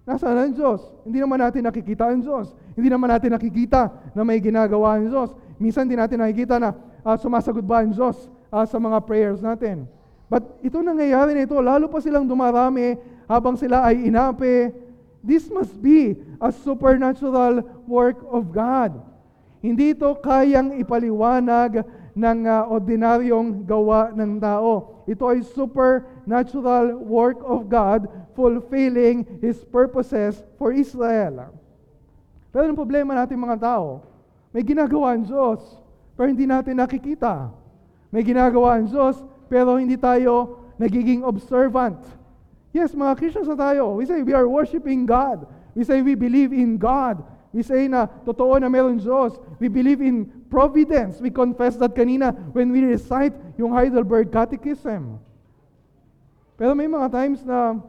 nasaan 0.08 0.38
ang 0.39 0.53
Diyos? 0.58 0.82
Hindi 1.06 1.19
naman 1.21 1.38
natin 1.43 1.67
nakikita 1.67 2.10
ang 2.10 2.23
Diyos. 2.23 2.49
Hindi 2.73 2.89
naman 2.89 3.10
natin 3.12 3.34
nakikita 3.34 3.93
na 4.15 4.21
may 4.25 4.41
ginagawa 4.41 4.97
ang 4.97 5.10
Diyos. 5.10 5.34
Minsan 5.62 5.89
hindi 5.89 5.97
natin 5.97 6.21
nakikita 6.21 6.58
na 6.58 6.73
uh, 7.01 7.17
sumasagot 7.17 7.65
ba 7.65 7.82
ang 7.82 7.93
Diyos 7.93 8.30
uh, 8.53 8.65
sa 8.65 8.77
mga 8.77 9.03
prayers 9.06 9.41
natin. 9.41 9.89
But 10.27 10.43
ito 10.60 10.80
nangyayari 10.84 11.34
na 11.34 11.47
ito, 11.47 11.56
lalo 11.58 11.88
pa 11.88 12.03
silang 12.03 12.27
dumarami 12.27 12.99
habang 13.25 13.56
sila 13.56 13.88
ay 13.88 14.12
inape. 14.12 14.75
This 15.23 15.47
must 15.51 15.75
be 15.80 16.19
a 16.39 16.51
supernatural 16.51 17.63
work 17.89 18.21
of 18.32 18.53
God. 18.53 18.95
Hindi 19.62 19.98
ito 19.98 20.10
kayang 20.22 20.78
ipaliwanag 20.78 21.82
ng 22.17 22.39
uh, 22.46 22.70
ordinaryong 22.70 23.65
gawa 23.65 24.10
ng 24.13 24.41
tao. 24.41 25.06
Ito 25.06 25.24
ay 25.34 25.46
supernatural 25.46 26.98
work 26.98 27.41
of 27.46 27.70
God 27.70 28.10
fulfilling 28.34 29.26
His 29.41 29.62
purposes 29.65 30.41
for 30.58 30.74
Israel. 30.74 31.54
Pero 32.50 32.70
ang 32.70 32.78
problema 32.78 33.13
natin 33.13 33.38
mga 33.38 33.62
tao, 33.62 34.02
may 34.50 34.65
ginagawa 34.65 35.13
ang 35.13 35.26
Diyos, 35.26 35.62
pero 36.17 36.30
hindi 36.30 36.50
natin 36.50 36.82
nakikita. 36.82 37.54
May 38.10 38.26
ginagawa 38.26 38.82
ang 38.82 38.89
Diyos, 38.89 39.22
pero 39.46 39.78
hindi 39.78 39.93
tayo 39.93 40.65
nagiging 40.82 41.22
observant. 41.22 42.02
Yes, 42.74 42.93
mga 42.93 43.13
Christians 43.17 43.50
na 43.50 43.58
tayo. 43.58 43.98
We 43.98 44.06
say 44.06 44.22
we 44.22 44.34
are 44.34 44.50
worshiping 44.50 45.06
God. 45.06 45.46
We 45.78 45.86
say 45.86 46.02
we 46.02 46.17
believe 46.17 46.54
in 46.54 46.82
God. 46.82 47.22
We 47.58 47.65
say 47.65 47.89
na 47.89 48.06
totoo 48.06 48.62
na 48.62 48.70
meron 48.70 49.02
Diyos. 49.02 49.34
We 49.58 49.65
believe 49.65 49.98
in 49.98 50.30
providence. 50.46 51.17
We 51.17 51.34
confess 51.34 51.74
that 51.82 51.98
kanina 51.98 52.38
when 52.54 52.70
we 52.70 52.86
recite 52.86 53.34
yung 53.58 53.74
Heidelberg 53.74 54.30
Catechism. 54.30 55.17
Pero 56.54 56.78
may 56.78 56.86
mga 56.86 57.10
times 57.10 57.41
na 57.41 57.82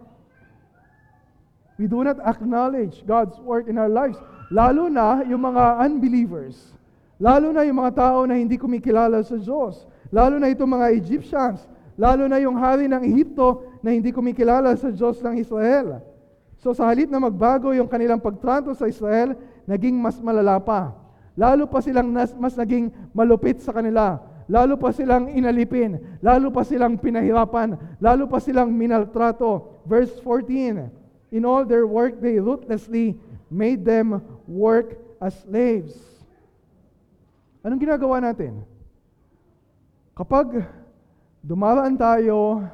we 1.77 1.85
do 1.85 2.01
not 2.01 2.17
acknowledge 2.25 3.05
God's 3.05 3.37
work 3.45 3.69
in 3.69 3.77
our 3.77 3.93
lives. 3.93 4.17
Lalo 4.49 4.89
na 4.89 5.21
yung 5.29 5.45
mga 5.45 5.85
unbelievers. 5.85 6.73
Lalo 7.21 7.53
na 7.53 7.69
yung 7.69 7.77
mga 7.77 7.93
tao 7.93 8.25
na 8.25 8.41
hindi 8.41 8.57
kumikilala 8.57 9.21
sa 9.21 9.37
Diyos. 9.37 9.85
Lalo 10.09 10.41
na 10.41 10.49
itong 10.49 10.81
mga 10.81 10.97
Egyptians. 10.97 11.61
Lalo 12.01 12.25
na 12.25 12.41
yung 12.41 12.57
hari 12.57 12.89
ng 12.89 13.05
Ehipto 13.05 13.69
na 13.85 13.93
hindi 13.93 14.17
kumikilala 14.17 14.73
sa 14.81 14.89
Diyos 14.89 15.21
ng 15.21 15.37
Israel. 15.37 16.01
So 16.59 16.75
sa 16.75 16.91
halip 16.91 17.07
na 17.07 17.23
magbago 17.23 17.71
yung 17.71 17.87
kanilang 17.87 18.19
pagtrato 18.19 18.75
sa 18.75 18.91
Israel, 18.91 19.39
naging 19.69 20.01
mas 20.01 20.17
malala 20.25 20.57
pa. 20.57 20.97
Lalo 21.39 21.69
pa 21.69 21.79
silang 21.85 22.11
nas, 22.11 22.33
mas 22.35 22.57
naging 22.57 22.91
malupit 23.13 23.61
sa 23.61 23.71
kanila. 23.71 24.19
Lalo 24.49 24.81
pa 24.81 24.91
silang 24.91 25.29
inalipin. 25.31 26.01
Lalo 26.25 26.49
pa 26.49 26.65
silang 26.65 26.97
pinahirapan. 26.97 27.77
Lalo 28.01 28.25
pa 28.27 28.41
silang 28.41 28.73
minaltrato. 28.73 29.79
Verse 29.85 30.11
14, 30.25 30.91
In 31.31 31.45
all 31.45 31.69
their 31.69 31.85
work 31.85 32.19
they 32.19 32.41
ruthlessly 32.41 33.21
made 33.53 33.85
them 33.85 34.25
work 34.49 34.97
as 35.21 35.37
slaves. 35.45 35.95
Anong 37.61 37.85
ginagawa 37.85 38.25
natin? 38.25 38.65
Kapag 40.17 40.65
dumaraan 41.45 41.95
tayo 41.95 42.65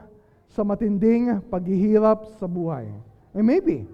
sa 0.48 0.62
matinding 0.62 1.42
paghihirap 1.50 2.38
sa 2.38 2.46
buhay, 2.46 2.88
eh 3.34 3.44
maybe, 3.44 3.84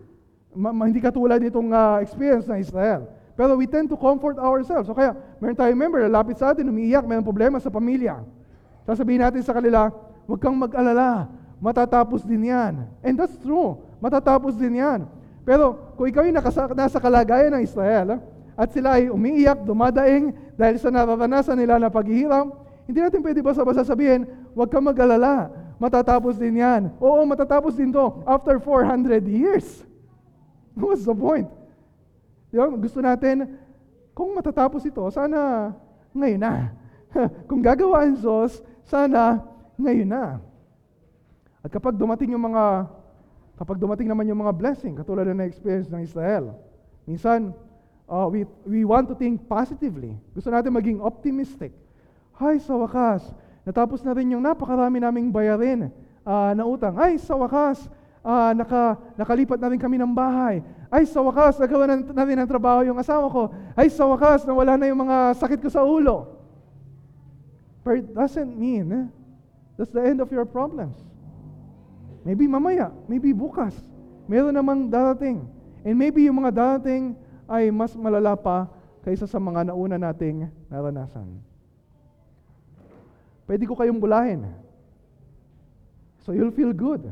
ma- 0.55 0.75
ma- 0.75 0.87
hindi 0.87 0.99
katulad 0.99 1.39
nitong 1.39 1.71
uh, 1.71 1.99
experience 2.03 2.47
ng 2.47 2.59
Israel. 2.59 3.07
Pero 3.39 3.57
we 3.57 3.65
tend 3.65 3.89
to 3.89 3.97
comfort 3.97 4.37
ourselves. 4.37 4.85
So 4.85 4.93
kaya, 4.93 5.17
meron 5.41 5.57
tayong 5.57 5.81
member, 5.81 6.05
lalapit 6.05 6.37
sa 6.37 6.53
atin, 6.53 6.69
umiiyak, 6.69 7.07
mayroong 7.09 7.25
problema 7.25 7.57
sa 7.57 7.73
pamilya. 7.73 8.21
Sasabihin 8.85 9.25
natin 9.25 9.41
sa 9.41 9.57
kanila, 9.57 9.89
huwag 10.29 10.41
kang 10.43 10.57
mag-alala, 10.59 11.31
matatapos 11.57 12.27
din 12.27 12.53
yan. 12.53 12.85
And 13.01 13.17
that's 13.17 13.37
true, 13.41 13.81
matatapos 14.03 14.61
din 14.61 14.83
yan. 14.83 15.09
Pero 15.47 15.97
kung 15.97 16.11
ikaw 16.11 16.29
ay 16.29 16.35
nakasa, 16.37 16.69
nasa 16.77 17.01
kalagayan 17.01 17.57
ng 17.57 17.63
Israel, 17.65 18.21
at 18.61 18.69
sila 18.77 19.01
ay 19.01 19.09
umiiyak, 19.09 19.65
dumadaing 19.65 20.37
dahil 20.53 20.77
sa 20.77 20.93
nararanasan 20.93 21.57
nila 21.57 21.81
na 21.81 21.89
paghihirap, 21.89 22.45
hindi 22.85 23.01
natin 23.01 23.24
pwede 23.24 23.41
basta-basta 23.41 23.89
sabihin, 23.89 24.29
huwag 24.53 24.68
kang 24.68 24.85
mag-alala, 24.85 25.49
matatapos 25.81 26.37
din 26.37 26.61
yan. 26.61 26.93
Oo, 27.01 27.24
matatapos 27.24 27.72
din 27.72 27.89
to 27.89 28.20
after 28.29 28.61
400 28.61 29.24
years. 29.24 29.89
What's 30.85 31.05
the 31.05 31.14
point? 31.14 31.49
Di 32.51 32.57
ba? 32.59 32.66
Gusto 32.74 32.99
natin, 33.05 33.61
kung 34.16 34.35
matatapos 34.35 34.83
ito, 34.89 35.05
sana 35.12 35.70
ngayon 36.16 36.41
na. 36.41 36.55
kung 37.49 37.62
gagawa 37.62 38.07
ang 38.07 38.18
Diyos, 38.18 38.64
sana 38.89 39.45
ngayon 39.78 40.09
na. 40.09 40.24
At 41.61 41.70
kapag 41.70 41.95
dumating 41.95 42.33
yung 42.33 42.45
mga 42.51 42.89
kapag 43.61 43.76
dumating 43.76 44.09
naman 44.09 44.24
yung 44.24 44.41
mga 44.41 44.57
blessing, 44.57 44.97
katulad 44.97 45.28
na 45.28 45.45
na-experience 45.45 45.93
ng 45.93 46.01
Israel, 46.01 46.57
minsan, 47.05 47.53
uh, 48.09 48.24
we, 48.24 48.49
we 48.64 48.89
want 48.89 49.05
to 49.05 49.12
think 49.12 49.37
positively. 49.45 50.16
Gusto 50.33 50.49
natin 50.49 50.72
maging 50.72 51.05
optimistic. 51.05 51.68
Ay, 52.41 52.57
sa 52.64 52.72
wakas, 52.81 53.20
natapos 53.68 54.01
na 54.01 54.16
rin 54.16 54.33
yung 54.33 54.41
napakarami 54.41 54.97
naming 54.97 55.28
bayarin 55.28 55.93
uh, 56.24 56.57
na 56.57 56.64
utang. 56.64 56.97
Ay, 56.97 57.20
sa 57.20 57.37
wakas, 57.37 57.85
ah, 58.25 58.53
naka, 58.53 59.01
nakalipat 59.16 59.59
na 59.61 59.71
rin 59.73 59.81
kami 59.81 59.97
ng 59.97 60.12
bahay. 60.12 60.61
Ay, 60.91 61.07
sa 61.07 61.23
wakas, 61.23 61.57
nagawa 61.57 61.87
na, 61.87 61.95
na 62.03 62.25
rin 62.27 62.37
ng 62.37 62.51
trabaho 62.51 62.83
yung 62.83 62.99
asawa 62.99 63.31
ko. 63.31 63.55
Ay, 63.79 63.89
sa 63.89 64.05
wakas, 64.11 64.43
nawala 64.43 64.77
na 64.77 64.91
yung 64.91 65.01
mga 65.07 65.39
sakit 65.39 65.61
ko 65.62 65.71
sa 65.71 65.87
ulo. 65.87 66.41
But 67.81 68.05
it 68.05 68.09
doesn't 68.12 68.53
mean 68.59 68.93
eh, 68.93 69.07
that's 69.81 69.95
the 69.95 70.05
end 70.05 70.21
of 70.21 70.29
your 70.29 70.45
problems. 70.45 71.01
Maybe 72.21 72.45
mamaya, 72.45 72.93
maybe 73.09 73.33
bukas, 73.33 73.73
meron 74.29 74.53
namang 74.53 74.93
darating. 74.93 75.49
And 75.81 75.97
maybe 75.97 76.29
yung 76.29 76.45
mga 76.45 76.53
darating 76.53 77.16
ay 77.49 77.73
mas 77.73 77.97
malala 77.97 78.37
pa 78.37 78.68
kaysa 79.01 79.25
sa 79.25 79.41
mga 79.41 79.73
nauna 79.73 79.97
nating 79.97 80.53
naranasan. 80.68 81.41
Pwede 83.49 83.64
ko 83.64 83.73
kayong 83.73 83.99
bulahin. 83.99 84.45
So 86.21 86.37
you'll 86.37 86.53
feel 86.53 86.77
good. 86.77 87.09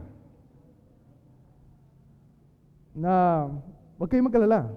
Na 2.98 3.46
huwag 3.94 4.10
kayong 4.10 4.26
magalala. 4.26 4.74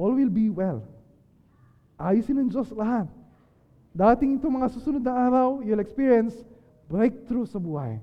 All 0.00 0.16
will 0.16 0.32
be 0.32 0.48
well. 0.48 0.80
Ayusin 2.00 2.40
ng 2.40 2.48
Diyos 2.48 2.72
lahat. 2.72 3.06
Dating 3.92 4.40
itong 4.40 4.56
mga 4.56 4.72
susunod 4.72 5.04
na 5.04 5.12
araw, 5.12 5.60
you'll 5.60 5.84
experience 5.84 6.32
breakthrough 6.88 7.44
sa 7.44 7.60
buhay. 7.60 8.00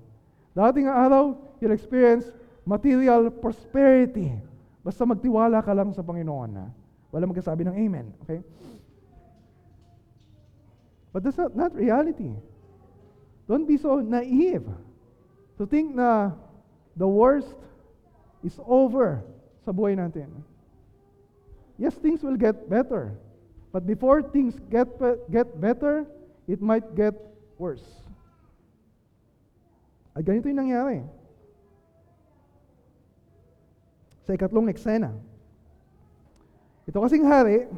Dating 0.54 0.86
araw, 0.86 1.34
you'll 1.58 1.74
experience 1.74 2.30
material 2.62 3.34
prosperity. 3.34 4.30
Basta 4.86 5.02
magtiwala 5.02 5.66
ka 5.66 5.74
lang 5.74 5.90
sa 5.90 6.06
Panginoon. 6.06 6.52
Ha? 6.62 6.68
Wala 7.10 7.26
magkasabi 7.26 7.66
ng 7.66 7.76
amen. 7.76 8.08
Okay? 8.22 8.40
But 11.10 11.26
that's 11.26 11.42
not, 11.42 11.58
not 11.58 11.74
reality. 11.74 12.38
Don't 13.50 13.66
be 13.66 13.82
so 13.82 13.98
naive 13.98 14.70
to 15.58 15.66
think 15.66 15.98
na 15.98 16.38
the 16.94 17.10
worst 17.10 17.58
is 18.44 18.56
over 18.64 19.24
sa 19.64 19.72
buhay 19.72 19.96
natin. 19.98 20.32
Yes, 21.80 21.96
things 21.96 22.24
will 22.24 22.36
get 22.36 22.68
better. 22.68 23.16
But 23.72 23.86
before 23.86 24.26
things 24.26 24.58
get, 24.68 24.90
get 25.32 25.48
better, 25.62 26.04
it 26.50 26.60
might 26.60 26.96
get 26.98 27.16
worse. 27.56 27.86
At 30.18 30.26
ganito 30.26 30.50
yung 30.50 30.60
nangyari. 30.60 31.06
Sa 34.26 34.34
ikatlong 34.36 34.68
eksena. 34.68 35.16
Ito 36.90 37.06
kasing 37.06 37.24
hari, 37.30 37.70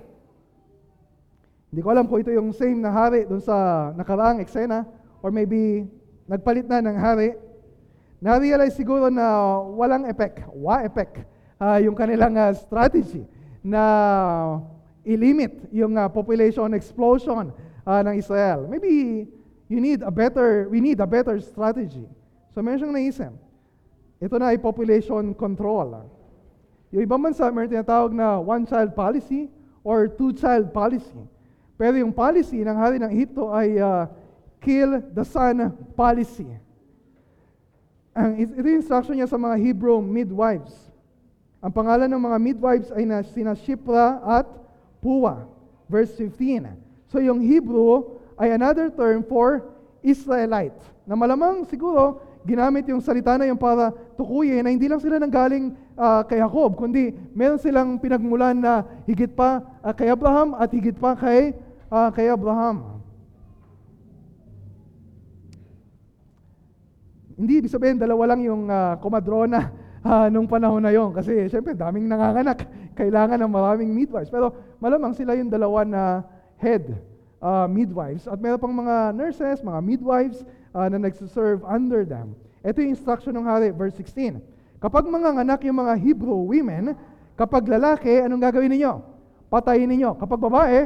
hindi 1.71 1.81
ko 1.83 1.91
alam 1.91 2.07
kung 2.07 2.19
ito 2.23 2.31
yung 2.31 2.55
same 2.55 2.79
na 2.79 2.91
hari 2.91 3.27
doon 3.27 3.43
sa 3.43 3.91
nakaraang 3.95 4.39
eksena 4.43 4.87
or 5.19 5.31
maybe 5.31 5.87
nagpalit 6.27 6.67
na 6.67 6.79
ng 6.79 6.97
hari. 6.99 7.35
Na-realize 8.21 8.77
siguro 8.77 9.09
na 9.09 9.57
walang 9.65 10.05
effect, 10.05 10.45
wa 10.53 10.85
effect, 10.85 11.25
uh, 11.57 11.81
yung 11.81 11.97
kanilang 11.97 12.37
uh, 12.37 12.53
strategy 12.53 13.25
na 13.65 13.81
i-limit 15.01 15.65
yung 15.73 15.97
uh, 15.97 16.05
population 16.05 16.69
explosion 16.77 17.49
uh, 17.81 18.01
ng 18.05 18.21
Israel. 18.21 18.69
Maybe 18.69 19.25
you 19.65 19.81
need 19.81 20.05
a 20.05 20.13
better, 20.13 20.69
we 20.69 20.77
need 20.77 21.01
a 21.01 21.09
better 21.09 21.41
strategy. 21.41 22.05
So 22.53 22.61
meron 22.61 22.77
siyang 22.77 22.93
naisip. 22.93 23.33
Ito 24.21 24.37
na 24.37 24.53
ay 24.53 24.61
population 24.61 25.33
control. 25.33 26.05
Yung 26.93 27.01
ibang 27.01 27.25
bansa, 27.25 27.49
meron 27.49 27.73
tinatawag 27.73 28.13
na 28.13 28.37
one-child 28.37 28.93
policy 28.93 29.49
or 29.81 30.05
two-child 30.05 30.69
policy. 30.69 31.25
Pero 31.73 31.97
yung 31.97 32.13
policy 32.13 32.61
ng 32.61 32.77
hari 32.77 33.01
ng 33.01 33.09
Egypto 33.09 33.49
ay 33.49 33.81
uh, 33.81 34.05
kill 34.61 35.01
the 35.17 35.25
son 35.25 35.73
policy. 35.97 36.45
Ang, 38.11 38.43
ito 38.43 38.67
yung 38.67 38.83
instruction 38.83 39.15
niya 39.15 39.31
sa 39.31 39.39
mga 39.39 39.55
Hebrew 39.55 40.03
midwives. 40.03 40.75
Ang 41.63 41.71
pangalan 41.71 42.11
ng 42.11 42.19
mga 42.19 42.37
midwives 42.41 42.89
ay 42.91 43.07
na 43.07 43.23
sina 43.23 43.55
Shipra 43.55 44.19
at 44.25 44.47
Puwa. 44.99 45.47
Verse 45.87 46.11
15. 46.19 46.75
So 47.07 47.23
yung 47.23 47.39
Hebrew 47.39 48.19
ay 48.35 48.51
another 48.51 48.91
term 48.91 49.23
for 49.23 49.63
Israelite. 50.03 50.75
Na 51.07 51.15
malamang 51.15 51.63
siguro 51.69 52.19
ginamit 52.41 52.89
yung 52.89 52.99
salita 52.99 53.37
na 53.37 53.45
yung 53.45 53.59
para 53.59 53.93
tukuyin 54.17 54.65
na 54.65 54.73
hindi 54.73 54.89
lang 54.89 54.97
sila 54.97 55.21
nanggaling 55.21 55.77
uh, 55.93 56.25
kay 56.25 56.41
Jacob, 56.41 56.73
kundi 56.73 57.13
meron 57.37 57.61
silang 57.61 58.01
pinagmulan 58.01 58.57
na 58.57 58.81
higit 59.05 59.29
pa 59.29 59.61
uh, 59.85 59.93
kay 59.93 60.09
Abraham 60.09 60.57
at 60.57 60.73
higit 60.73 60.97
pa 60.97 61.13
kay, 61.13 61.53
uh, 61.93 62.09
kay 62.09 62.33
Abraham. 62.33 63.00
Hindi 67.41 67.57
ibig 67.57 67.73
sabihin 67.73 67.97
dalawa 67.97 68.37
lang 68.37 68.45
yung 68.45 68.69
uh, 68.69 69.01
komadrona 69.01 69.73
uh, 70.05 70.29
nung 70.33 70.45
panahon 70.45 70.77
na 70.77 70.93
yon 70.93 71.09
kasi 71.09 71.49
syempre 71.49 71.73
daming 71.73 72.05
nanganganak, 72.05 72.69
kailangan 72.99 73.41
ng 73.41 73.49
maraming 73.49 73.89
midwives. 73.89 74.29
Pero 74.29 74.53
malamang 74.77 75.17
sila 75.17 75.33
yung 75.33 75.49
dalawa 75.49 75.81
na 75.81 76.21
head 76.61 77.01
uh, 77.41 77.65
midwives 77.65 78.29
at 78.29 78.37
meron 78.37 78.61
pang 78.61 78.75
mga 78.77 79.17
nurses, 79.17 79.65
mga 79.65 79.81
midwives 79.81 80.45
uh, 80.77 80.85
na 80.85 81.01
nagsiserve 81.01 81.65
under 81.65 82.05
them. 82.05 82.37
Ito 82.61 82.77
yung 82.77 82.93
instruction 82.93 83.33
ng 83.33 83.49
hari, 83.49 83.73
verse 83.73 83.97
16. 83.97 84.37
Kapag 84.77 85.09
mga 85.09 85.41
anak 85.41 85.65
yung 85.65 85.81
mga 85.81 85.97
Hebrew 85.97 86.45
women, 86.45 86.93
kapag 87.33 87.65
lalaki, 87.65 88.21
anong 88.21 88.41
gagawin 88.41 88.69
ninyo? 88.69 89.01
Patayin 89.49 89.89
ninyo. 89.89 90.13
Kapag 90.13 90.37
babae, 90.37 90.85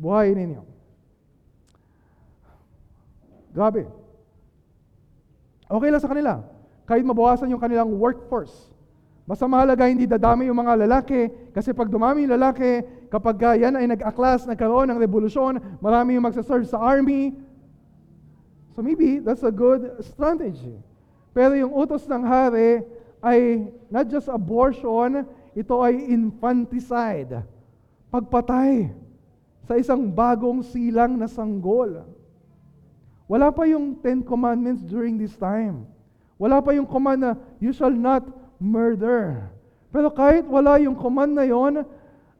buhayin 0.00 0.36
ninyo. 0.36 0.62
Grabe. 3.52 4.05
Okay 5.66 5.88
lang 5.90 6.02
sa 6.02 6.10
kanila. 6.10 6.42
Kahit 6.86 7.02
mabawasan 7.02 7.50
yung 7.50 7.62
kanilang 7.62 7.90
workforce. 7.98 8.54
Basta 9.26 9.50
mahalaga 9.50 9.90
hindi 9.90 10.06
dadami 10.06 10.46
yung 10.46 10.62
mga 10.62 10.86
lalaki 10.86 11.26
kasi 11.50 11.74
pag 11.74 11.90
dumami 11.90 12.22
yung 12.22 12.38
lalaki, 12.38 12.86
kapag 13.10 13.36
uh, 13.42 13.54
yan 13.58 13.74
ay 13.74 13.90
nag-aklas, 13.90 14.46
nagkaroon 14.46 14.86
ng 14.86 15.02
revolusyon, 15.02 15.58
marami 15.82 16.14
yung 16.14 16.30
magsaserve 16.30 16.62
sa 16.62 16.78
army. 16.78 17.34
So 18.78 18.86
maybe 18.86 19.18
that's 19.18 19.42
a 19.42 19.50
good 19.50 19.98
strategy. 20.06 20.78
Pero 21.34 21.58
yung 21.58 21.74
utos 21.74 22.06
ng 22.06 22.22
hari 22.22 22.86
ay 23.18 23.66
not 23.90 24.06
just 24.06 24.30
abortion, 24.30 25.26
ito 25.58 25.74
ay 25.82 26.06
infanticide. 26.06 27.42
Pagpatay 28.14 28.94
sa 29.66 29.74
isang 29.74 30.06
bagong 30.06 30.62
silang 30.62 31.18
na 31.18 31.26
sanggol. 31.26 32.06
Wala 33.26 33.50
pa 33.50 33.66
yung 33.66 33.98
Ten 33.98 34.22
Commandments 34.22 34.86
during 34.86 35.18
this 35.18 35.34
time. 35.34 35.86
Wala 36.38 36.62
pa 36.62 36.76
yung 36.76 36.86
command 36.86 37.18
na, 37.18 37.32
you 37.58 37.74
shall 37.74 37.92
not 37.92 38.22
murder. 38.62 39.50
Pero 39.90 40.12
kahit 40.12 40.44
wala 40.46 40.78
yung 40.78 40.94
command 40.94 41.32
na 41.34 41.42
yon, 41.48 41.82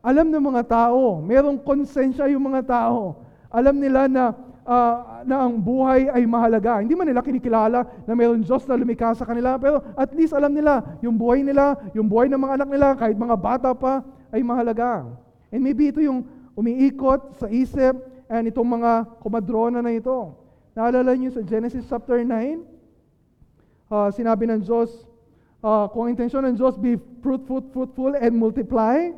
alam 0.04 0.26
ng 0.30 0.44
mga 0.54 0.62
tao, 0.68 1.18
merong 1.18 1.58
konsensya 1.58 2.30
yung 2.30 2.46
mga 2.52 2.62
tao. 2.70 3.24
Alam 3.50 3.82
nila 3.82 4.06
na, 4.06 4.36
uh, 4.62 5.24
na 5.26 5.48
ang 5.48 5.58
buhay 5.58 6.06
ay 6.06 6.22
mahalaga. 6.28 6.78
Hindi 6.78 6.94
man 6.94 7.10
nila 7.10 7.24
kinikilala 7.24 7.82
na 8.06 8.12
mayroong 8.14 8.46
Diyos 8.46 8.62
na 8.70 8.78
lumikha 8.78 9.10
sa 9.18 9.26
kanila, 9.26 9.58
pero 9.58 9.82
at 9.98 10.14
least 10.14 10.36
alam 10.36 10.54
nila, 10.54 10.84
yung 11.02 11.18
buhay 11.18 11.42
nila, 11.42 11.74
yung 11.96 12.06
buhay 12.06 12.30
ng 12.30 12.38
mga 12.38 12.54
anak 12.62 12.68
nila, 12.70 12.88
kahit 12.94 13.18
mga 13.18 13.34
bata 13.34 13.70
pa, 13.74 14.06
ay 14.30 14.44
mahalaga. 14.44 15.08
And 15.50 15.64
maybe 15.64 15.90
ito 15.90 15.98
yung 15.98 16.22
umiikot 16.54 17.42
sa 17.42 17.50
isip 17.50 17.96
and 18.30 18.46
itong 18.46 18.68
mga 18.78 19.08
kumadrona 19.18 19.82
na 19.82 19.90
ito. 19.90 20.45
Naalala 20.76 21.16
niyo 21.16 21.32
sa 21.32 21.40
Genesis 21.40 21.88
chapter 21.88 22.20
9? 22.20 22.60
Uh, 23.88 24.12
sinabi 24.12 24.44
ng 24.44 24.60
Diyos, 24.60 25.08
uh, 25.64 25.88
kung 25.88 26.12
intensyon 26.12 26.44
ng 26.44 26.54
Diyos, 26.60 26.76
be 26.76 27.00
fruitful, 27.24 27.64
fruitful, 27.72 28.12
and 28.12 28.36
multiply. 28.36 29.08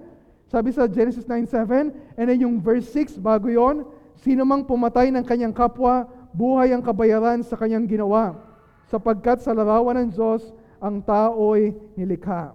Sabi 0.47 0.71
sa 0.71 0.87
Genesis 0.87 1.27
9.7, 1.27 1.91
and 2.15 2.27
then 2.31 2.39
yung 2.39 2.63
verse 2.63 2.87
6, 2.95 3.19
bago 3.19 3.51
yon, 3.51 3.83
sino 4.23 4.47
mang 4.47 4.63
pumatay 4.63 5.11
ng 5.11 5.27
kanyang 5.27 5.51
kapwa, 5.51 6.07
buhay 6.31 6.71
ang 6.71 6.79
kabayaran 6.79 7.43
sa 7.43 7.59
kanyang 7.59 7.91
ginawa, 7.91 8.39
sapagkat 8.87 9.43
sa 9.43 9.51
larawan 9.51 10.07
ng 10.07 10.09
Diyos, 10.15 10.55
ang 10.79 11.03
tao'y 11.03 11.75
nilikha. 11.99 12.55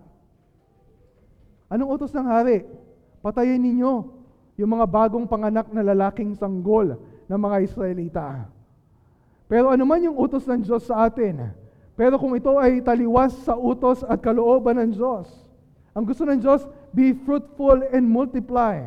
Anong 1.67 1.99
utos 1.99 2.15
ng 2.15 2.23
hari? 2.23 2.63
Patayin 3.19 3.59
ninyo 3.59 3.93
yung 4.55 4.71
mga 4.79 4.87
bagong 4.87 5.27
panganak 5.27 5.67
na 5.75 5.83
lalaking 5.83 6.39
sanggol 6.39 6.95
ng 7.27 7.39
mga 7.39 7.57
Israelita. 7.67 8.47
Pero 9.53 9.69
ano 9.69 9.85
man 9.85 10.01
yung 10.01 10.17
utos 10.17 10.49
ng 10.49 10.65
Diyos 10.65 10.89
sa 10.89 11.05
atin, 11.05 11.53
pero 11.93 12.17
kung 12.17 12.33
ito 12.33 12.57
ay 12.57 12.81
taliwas 12.81 13.37
sa 13.45 13.53
utos 13.53 14.01
at 14.01 14.17
kalooban 14.17 14.81
ng 14.81 14.97
Diyos, 14.97 15.29
ang 15.93 16.09
gusto 16.09 16.25
ng 16.25 16.41
Diyos, 16.41 16.65
be 16.89 17.13
fruitful 17.13 17.85
and 17.93 18.09
multiply. 18.09 18.81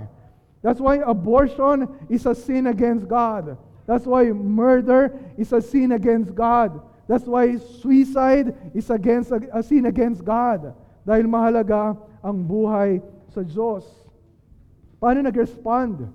That's 0.67 0.83
why 0.83 0.99
abortion 1.07 1.87
is 2.11 2.27
a 2.27 2.35
sin 2.35 2.67
against 2.67 3.07
God. 3.07 3.55
That's 3.87 4.11
why 4.11 4.35
murder 4.35 5.15
is 5.39 5.55
a 5.55 5.63
sin 5.63 5.95
against 5.95 6.35
God. 6.35 6.83
That's 7.07 7.31
why 7.31 7.63
suicide 7.79 8.51
is 8.75 8.91
against 8.91 9.31
a 9.31 9.63
sin 9.63 9.87
against 9.87 10.27
God. 10.27 10.75
Dahil 11.07 11.31
mahalaga 11.31 11.95
ang 12.19 12.43
buhay 12.43 12.99
sa 13.31 13.47
Diyos. 13.47 13.87
Paano 14.99 15.23
nag-respond 15.23 16.11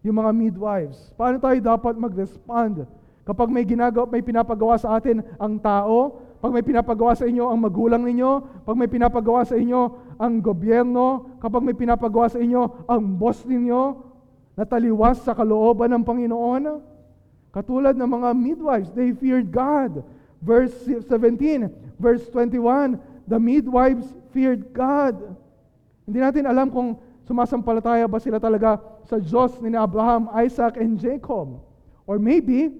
yung 0.00 0.16
mga 0.16 0.32
midwives? 0.32 1.12
Paano 1.12 1.36
tayo 1.36 1.60
dapat 1.60 1.92
mag-respond 2.00 2.88
Kapag 3.22 3.48
may 3.54 3.62
ginagawa, 3.62 4.10
may 4.10 4.22
pinapagawa 4.22 4.74
sa 4.78 4.98
atin 4.98 5.22
ang 5.38 5.62
tao, 5.62 6.18
pag 6.42 6.50
may 6.50 6.66
pinapagawa 6.66 7.14
sa 7.14 7.22
inyo 7.22 7.46
ang 7.46 7.62
magulang 7.62 8.02
ninyo, 8.02 8.62
pag 8.66 8.74
may 8.74 8.90
pinapagawa 8.90 9.46
sa 9.46 9.54
inyo 9.54 9.94
ang 10.18 10.42
gobyerno, 10.42 11.38
kapag 11.38 11.62
may 11.62 11.76
pinapagawa 11.76 12.26
sa 12.26 12.42
inyo 12.42 12.90
ang 12.90 13.02
boss 13.14 13.46
ninyo, 13.46 14.10
na 14.52 14.64
taliwas 14.68 15.22
sa 15.24 15.32
kalooban 15.32 15.88
ng 15.96 16.04
Panginoon. 16.04 16.64
Katulad 17.52 17.96
ng 17.96 18.10
mga 18.10 18.28
midwives, 18.36 18.90
they 18.92 19.12
feared 19.16 19.48
God. 19.52 20.04
Verse 20.42 20.74
17, 21.08 21.70
verse 22.00 22.24
21, 22.34 22.98
the 23.30 23.38
midwives 23.38 24.08
feared 24.34 24.74
God. 24.74 25.14
Hindi 26.04 26.18
natin 26.18 26.44
alam 26.50 26.68
kung 26.74 26.98
sumasampalataya 27.28 28.10
ba 28.10 28.18
sila 28.18 28.42
talaga 28.42 28.82
sa 29.06 29.22
Diyos 29.22 29.54
ni 29.62 29.78
Abraham, 29.78 30.26
Isaac, 30.34 30.74
and 30.80 30.98
Jacob. 30.98 31.62
Or 32.04 32.18
maybe, 32.18 32.74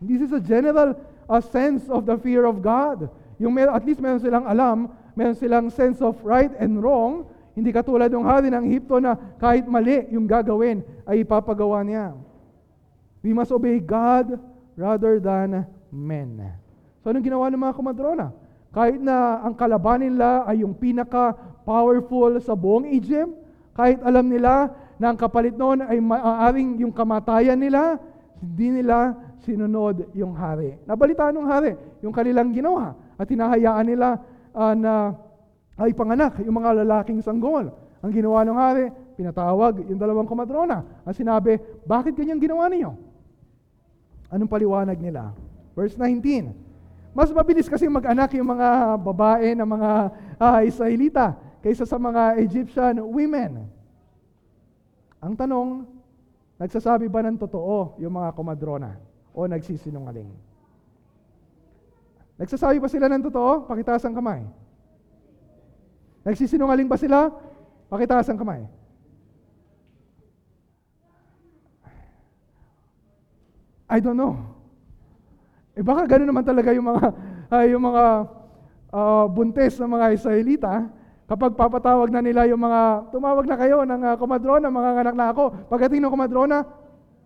this 0.00 0.20
is 0.20 0.32
a 0.32 0.42
general 0.42 0.94
uh, 1.28 1.40
sense 1.40 1.88
of 1.88 2.04
the 2.04 2.16
fear 2.20 2.44
of 2.44 2.60
God. 2.60 3.08
Yung 3.36 3.52
mer- 3.52 3.72
at 3.72 3.84
least 3.84 4.00
meron 4.00 4.20
silang 4.20 4.44
alam, 4.48 4.88
meron 5.16 5.36
silang 5.36 5.68
sense 5.72 6.00
of 6.00 6.16
right 6.24 6.52
and 6.56 6.80
wrong, 6.80 7.28
hindi 7.56 7.72
katulad 7.72 8.12
ng 8.12 8.24
hari 8.24 8.52
ng 8.52 8.64
Egypto 8.68 9.00
na 9.00 9.16
kahit 9.40 9.64
mali 9.64 10.04
yung 10.12 10.28
gagawin 10.28 10.84
ay 11.08 11.24
ipapagawa 11.24 11.80
niya. 11.80 12.12
We 13.24 13.32
must 13.32 13.48
obey 13.48 13.80
God 13.80 14.36
rather 14.76 15.16
than 15.16 15.64
men. 15.88 16.52
So 17.00 17.08
anong 17.08 17.24
ginawa 17.24 17.48
ng 17.48 17.62
mga 17.64 17.74
kumadrona? 17.74 18.28
Kahit 18.76 19.00
na 19.00 19.40
ang 19.40 19.56
kalaban 19.56 20.04
nila 20.04 20.44
ay 20.44 20.60
yung 20.60 20.76
pinaka-powerful 20.76 22.36
sa 22.44 22.52
buong 22.52 22.92
Egypt, 22.92 23.32
kahit 23.72 24.04
alam 24.04 24.28
nila 24.28 24.68
na 25.00 25.12
ang 25.12 25.18
kapalit 25.18 25.56
noon 25.56 25.80
ay 25.80 25.96
maaaring 25.96 26.84
yung 26.84 26.92
kamatayan 26.92 27.56
nila, 27.56 27.96
hindi 28.36 28.84
nila 28.84 29.16
sinunod 29.46 30.10
yung 30.18 30.34
hari. 30.34 30.74
Nabalitaan 30.82 31.38
ng 31.38 31.46
hari 31.46 31.78
yung 32.02 32.10
kanilang 32.10 32.50
ginawa 32.50 32.98
at 33.14 33.30
hinahayaan 33.30 33.86
nila 33.86 34.18
uh, 34.50 34.74
na 34.74 35.14
ay 35.78 35.94
panganak 35.94 36.42
yung 36.42 36.58
mga 36.58 36.82
lalaking 36.82 37.22
sanggol. 37.22 37.70
Ang 38.02 38.12
ginawa 38.12 38.42
ng 38.42 38.58
hari, 38.58 38.84
pinatawag 39.14 39.86
yung 39.86 40.00
dalawang 40.00 40.26
komadrona. 40.26 40.82
Ang 41.06 41.14
sinabi, 41.14 41.62
bakit 41.86 42.18
ganyan 42.18 42.42
ginawa 42.42 42.66
niyo? 42.66 42.98
Anong 44.28 44.50
paliwanag 44.50 44.98
nila? 44.98 45.30
Verse 45.78 45.94
19. 45.94 46.52
Mas 47.16 47.32
mabilis 47.32 47.70
kasi 47.70 47.88
mag-anak 47.88 48.36
yung 48.36 48.52
mga 48.52 49.00
babae 49.00 49.56
ng 49.56 49.68
mga 49.68 49.90
uh, 50.36 50.60
Israelita 50.66 51.32
kaysa 51.64 51.88
sa 51.88 51.96
mga 51.96 52.36
Egyptian 52.44 53.00
women. 53.00 53.64
Ang 55.24 55.32
tanong, 55.32 55.88
nagsasabi 56.60 57.08
ba 57.08 57.24
ng 57.24 57.40
totoo 57.40 57.96
yung 58.00 58.20
mga 58.20 58.36
komadrona 58.36 59.15
o 59.36 59.44
nagsisinungaling? 59.44 60.32
Nagsasabi 62.40 62.80
ba 62.80 62.88
sila 62.88 63.12
ng 63.12 63.28
totoo? 63.28 63.68
Pakitaas 63.68 64.04
ang 64.08 64.16
kamay. 64.16 64.40
Nagsisinungaling 66.24 66.88
ba 66.88 66.96
sila? 66.96 67.28
Pakitaas 67.92 68.32
ang 68.32 68.40
kamay. 68.40 68.64
I 73.86 74.02
don't 74.02 74.18
know. 74.18 74.34
Eh 75.76 75.84
baka 75.84 76.08
gano'n 76.08 76.26
naman 76.26 76.42
talaga 76.42 76.72
yung 76.72 76.88
mga 76.88 77.04
uh, 77.52 77.64
yung 77.72 77.84
mga 77.84 78.04
uh, 78.90 79.24
buntes 79.30 79.78
ng 79.78 79.90
mga 79.92 80.06
Israelita 80.16 80.72
kapag 81.26 81.54
papatawag 81.54 82.10
na 82.10 82.22
nila 82.22 82.46
yung 82.50 82.62
mga 82.62 83.12
tumawag 83.14 83.46
na 83.46 83.56
kayo 83.58 83.82
ng 83.82 84.02
uh, 84.02 84.14
komadrona, 84.18 84.66
mga 84.70 84.90
anak 85.06 85.14
na 85.14 85.26
ako. 85.30 85.44
Pagdating 85.70 86.02
ng 86.02 86.12
komadrona, 86.12 86.66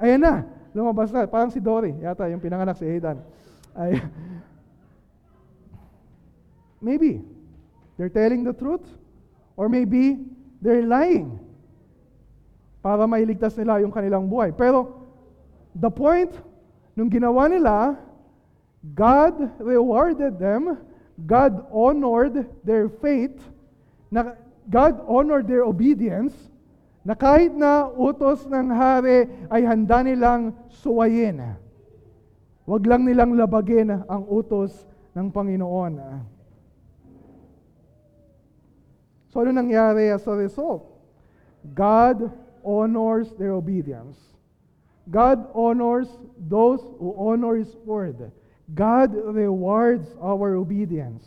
ayan 0.00 0.20
na, 0.20 0.34
lumabas 0.74 1.10
na. 1.10 1.26
Parang 1.26 1.50
si 1.50 1.58
Dory, 1.58 1.94
yata 2.00 2.30
yung 2.30 2.42
pinanganak 2.42 2.78
si 2.78 2.86
Aidan. 2.86 3.18
Ay, 3.74 4.02
maybe. 6.80 7.22
They're 7.96 8.12
telling 8.12 8.42
the 8.42 8.56
truth. 8.56 8.84
Or 9.56 9.68
maybe 9.68 10.24
they're 10.64 10.86
lying 10.88 11.36
para 12.80 13.04
mailigtas 13.04 13.60
nila 13.60 13.80
yung 13.84 13.92
kanilang 13.92 14.24
buhay. 14.24 14.56
Pero 14.56 15.04
the 15.76 15.92
point, 15.92 16.32
nung 16.96 17.12
ginawa 17.12 17.44
nila, 17.44 18.00
God 18.96 19.60
rewarded 19.60 20.40
them, 20.40 20.80
God 21.28 21.68
honored 21.68 22.48
their 22.64 22.88
faith, 22.88 23.36
na 24.08 24.32
God 24.72 25.04
honored 25.04 25.44
their 25.44 25.68
obedience, 25.68 26.32
na 27.01 27.16
kahit 27.16 27.57
na 27.57 27.88
utos 27.88 28.44
ng 28.44 28.68
hari 28.68 29.28
ay 29.48 29.64
handa 29.64 30.05
nilang 30.05 30.53
suwayin. 30.68 31.57
Huwag 32.68 32.84
lang 32.84 33.09
nilang 33.09 33.34
labagin 33.34 33.88
ang 34.05 34.22
utos 34.28 34.84
ng 35.16 35.32
Panginoon. 35.32 35.96
So 39.32 39.40
ano 39.40 39.51
nangyari 39.55 40.12
as 40.12 40.26
a 40.28 40.34
result? 40.36 40.86
God 41.72 42.28
honors 42.61 43.32
their 43.40 43.57
obedience. 43.57 44.18
God 45.09 45.48
honors 45.57 46.07
those 46.36 46.84
who 47.01 47.16
honor 47.16 47.57
His 47.57 47.72
word. 47.82 48.30
God 48.70 49.11
rewards 49.14 50.14
our 50.22 50.55
obedience. 50.55 51.26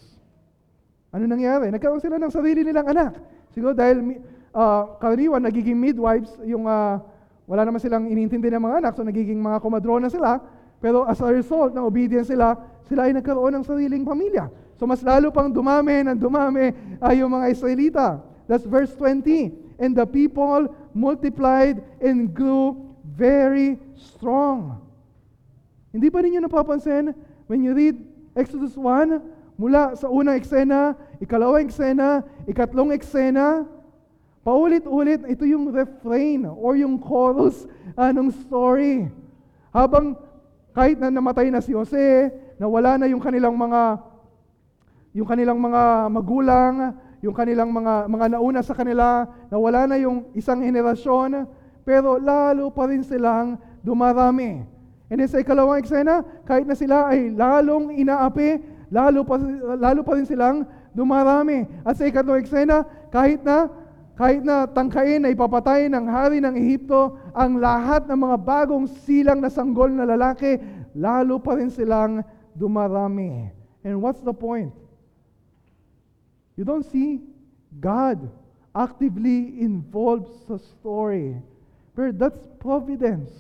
Ano 1.12 1.28
nangyari? 1.28 1.68
Nagkaroon 1.70 2.00
sila 2.00 2.16
ng 2.18 2.32
sarili 2.32 2.64
nilang 2.64 2.88
anak. 2.88 3.20
Siguro 3.52 3.76
dahil 3.76 4.24
uh, 4.54 4.96
karaniwan, 5.02 5.42
nagiging 5.44 5.76
midwives, 5.76 6.32
yung 6.46 6.70
uh, 6.70 7.02
wala 7.50 7.62
naman 7.68 7.82
silang 7.82 8.08
inintindi 8.08 8.48
ng 8.54 8.64
mga 8.64 8.76
anak, 8.80 8.94
so 8.96 9.04
nagiging 9.04 9.42
mga 9.42 9.60
komadrona 9.60 10.08
sila. 10.08 10.40
Pero 10.80 11.04
as 11.10 11.20
a 11.20 11.28
result 11.28 11.76
ng 11.76 11.84
obedience 11.84 12.32
sila, 12.32 12.56
sila 12.88 13.10
ay 13.10 13.16
nagkaroon 13.18 13.56
ng 13.60 13.66
sariling 13.66 14.04
pamilya. 14.04 14.48
So 14.80 14.88
mas 14.88 15.04
lalo 15.04 15.32
pang 15.32 15.48
dumami 15.48 16.04
ng 16.04 16.20
dumami 16.20 16.76
ay 17.00 17.24
yung 17.24 17.32
mga 17.32 17.46
Israelita. 17.52 18.08
That's 18.48 18.68
verse 18.68 18.92
20. 18.96 19.80
And 19.80 19.96
the 19.96 20.04
people 20.04 20.68
multiplied 20.92 21.80
and 22.04 22.32
grew 22.32 22.76
very 23.04 23.80
strong. 23.96 24.84
Hindi 25.96 26.12
ba 26.12 26.20
ninyo 26.20 26.44
napapansin 26.44 27.16
when 27.48 27.64
you 27.64 27.72
read 27.72 27.96
Exodus 28.34 28.74
1, 28.76 29.22
mula 29.62 29.94
sa 29.94 30.10
unang 30.10 30.42
eksena, 30.42 30.98
ikalawang 31.22 31.70
eksena, 31.70 32.26
ikatlong 32.50 32.90
eksena, 32.90 33.70
paulit-ulit, 34.44 35.24
ito 35.32 35.48
yung 35.48 35.72
refrain 35.72 36.44
or 36.46 36.76
yung 36.76 37.00
chorus 37.00 37.64
uh, 37.96 38.12
ng 38.12 38.30
story. 38.44 39.08
Habang 39.72 40.20
kahit 40.76 41.00
na 41.00 41.08
namatay 41.10 41.48
na 41.48 41.64
si 41.64 41.72
Jose, 41.72 42.30
nawala 42.60 43.00
na 43.00 43.08
yung 43.08 43.24
kanilang 43.24 43.56
mga 43.56 44.14
yung 45.14 45.30
kanilang 45.30 45.62
mga 45.62 46.10
magulang, 46.10 46.98
yung 47.22 47.38
kanilang 47.38 47.70
mga, 47.70 48.10
mga 48.10 48.26
nauna 48.34 48.66
sa 48.66 48.74
kanila, 48.74 49.30
nawala 49.48 49.86
na 49.86 49.96
yung 50.02 50.28
isang 50.34 50.60
henerasyon, 50.60 51.46
pero 51.86 52.18
lalo 52.18 52.74
pa 52.74 52.90
rin 52.90 53.06
silang 53.06 53.62
dumarami. 53.86 54.66
And 55.14 55.22
then 55.22 55.30
sa 55.30 55.38
ikalawang 55.38 55.86
eksena, 55.86 56.26
kahit 56.50 56.66
na 56.66 56.74
sila 56.74 57.14
ay 57.14 57.30
lalong 57.30 57.94
inaapi, 57.94 58.58
lalo 58.90 59.22
pa, 59.22 59.38
lalo 59.78 60.02
pa 60.02 60.18
rin 60.18 60.26
silang 60.26 60.66
dumarami. 60.98 61.70
At 61.86 62.02
sa 62.02 62.10
ikatlong 62.10 62.42
eksena, 62.42 62.82
kahit 63.14 63.46
na 63.46 63.70
kahit 64.14 64.46
na 64.46 64.70
tangkain 64.70 65.26
na 65.26 65.34
ipapatay 65.34 65.90
ng 65.90 66.06
hari 66.06 66.38
ng 66.38 66.54
Ehipto 66.54 67.18
ang 67.34 67.58
lahat 67.58 68.06
ng 68.06 68.20
mga 68.20 68.38
bagong 68.46 68.86
silang 69.02 69.42
na 69.42 69.50
sanggol 69.50 69.90
na 69.90 70.06
lalaki, 70.06 70.62
lalo 70.94 71.42
pa 71.42 71.58
rin 71.58 71.74
silang 71.74 72.22
dumarami. 72.54 73.50
And 73.82 73.98
what's 73.98 74.22
the 74.22 74.34
point? 74.34 74.70
You 76.54 76.62
don't 76.62 76.86
see 76.86 77.26
God 77.82 78.30
actively 78.70 79.58
involved 79.58 80.30
sa 80.46 80.62
story. 80.62 81.42
Pero 81.98 82.14
that's 82.14 82.46
providence. 82.62 83.34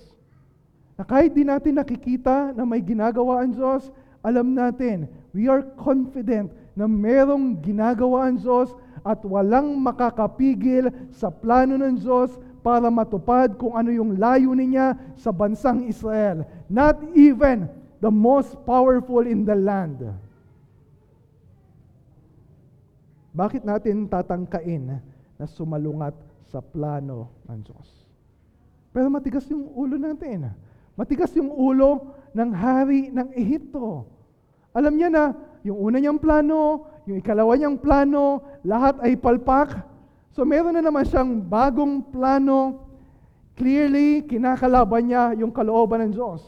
Na 0.97 1.05
kahit 1.05 1.37
di 1.37 1.45
natin 1.45 1.77
nakikita 1.77 2.53
na 2.53 2.65
may 2.65 2.81
ginagawa 2.81 3.45
ang 3.45 3.53
Diyos, 3.53 3.93
alam 4.25 4.57
natin, 4.57 5.05
we 5.37 5.45
are 5.45 5.61
confident 5.77 6.49
na 6.73 6.89
merong 6.89 7.61
ginagawa 7.61 8.29
ang 8.29 8.41
Diyos 8.41 8.73
at 9.03 9.19
walang 9.27 9.75
makakapigil 9.83 10.87
sa 11.11 11.27
plano 11.27 11.75
ng 11.75 11.99
Diyos 11.99 12.31
para 12.63 12.87
matupad 12.87 13.59
kung 13.59 13.75
ano 13.75 13.91
yung 13.91 14.15
layunin 14.15 14.71
niya 14.71 14.87
sa 15.19 15.35
bansang 15.35 15.83
Israel. 15.85 16.47
Not 16.71 17.03
even 17.11 17.67
the 17.99 18.07
most 18.07 18.55
powerful 18.63 19.27
in 19.27 19.43
the 19.43 19.53
land. 19.53 19.99
Bakit 23.35 23.67
natin 23.67 24.07
tatangkain 24.07 25.03
na 25.35 25.45
sumalungat 25.51 26.15
sa 26.47 26.63
plano 26.63 27.27
ng 27.51 27.59
Diyos? 27.59 27.89
Pero 28.95 29.11
matigas 29.11 29.43
yung 29.51 29.67
ulo 29.75 29.99
natin. 29.99 30.53
Matigas 30.95 31.33
yung 31.35 31.49
ulo 31.51 32.13
ng 32.31 32.49
hari 32.53 33.09
ng 33.09 33.33
Ehipto. 33.33 34.05
Alam 34.71 34.93
niya 34.95 35.09
na 35.09 35.23
yung 35.65 35.79
una 35.81 35.97
niyang 35.97 36.21
plano, 36.21 36.85
yung 37.03 37.19
ikalawa 37.19 37.53
niyang 37.59 37.75
plano, 37.79 38.39
lahat 38.63 38.99
ay 39.03 39.19
palpak. 39.19 39.75
So 40.31 40.47
meron 40.47 40.73
na 40.75 40.83
naman 40.83 41.03
siyang 41.03 41.43
bagong 41.43 41.99
plano. 42.09 42.79
Clearly, 43.53 44.25
kinakalaban 44.25 45.11
niya 45.11 45.37
yung 45.37 45.53
kalooban 45.53 46.09
ng 46.09 46.11
Diyos. 46.15 46.41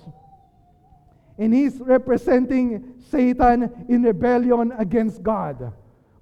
And 1.36 1.52
he's 1.52 1.78
representing 1.84 2.96
Satan 3.12 3.68
in 3.92 4.02
rebellion 4.02 4.72
against 4.80 5.20
God. 5.20 5.76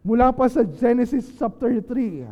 Mula 0.03 0.33
pa 0.35 0.49
sa 0.49 0.65
Genesis 0.65 1.29
chapter 1.37 1.79
3. 1.79 2.27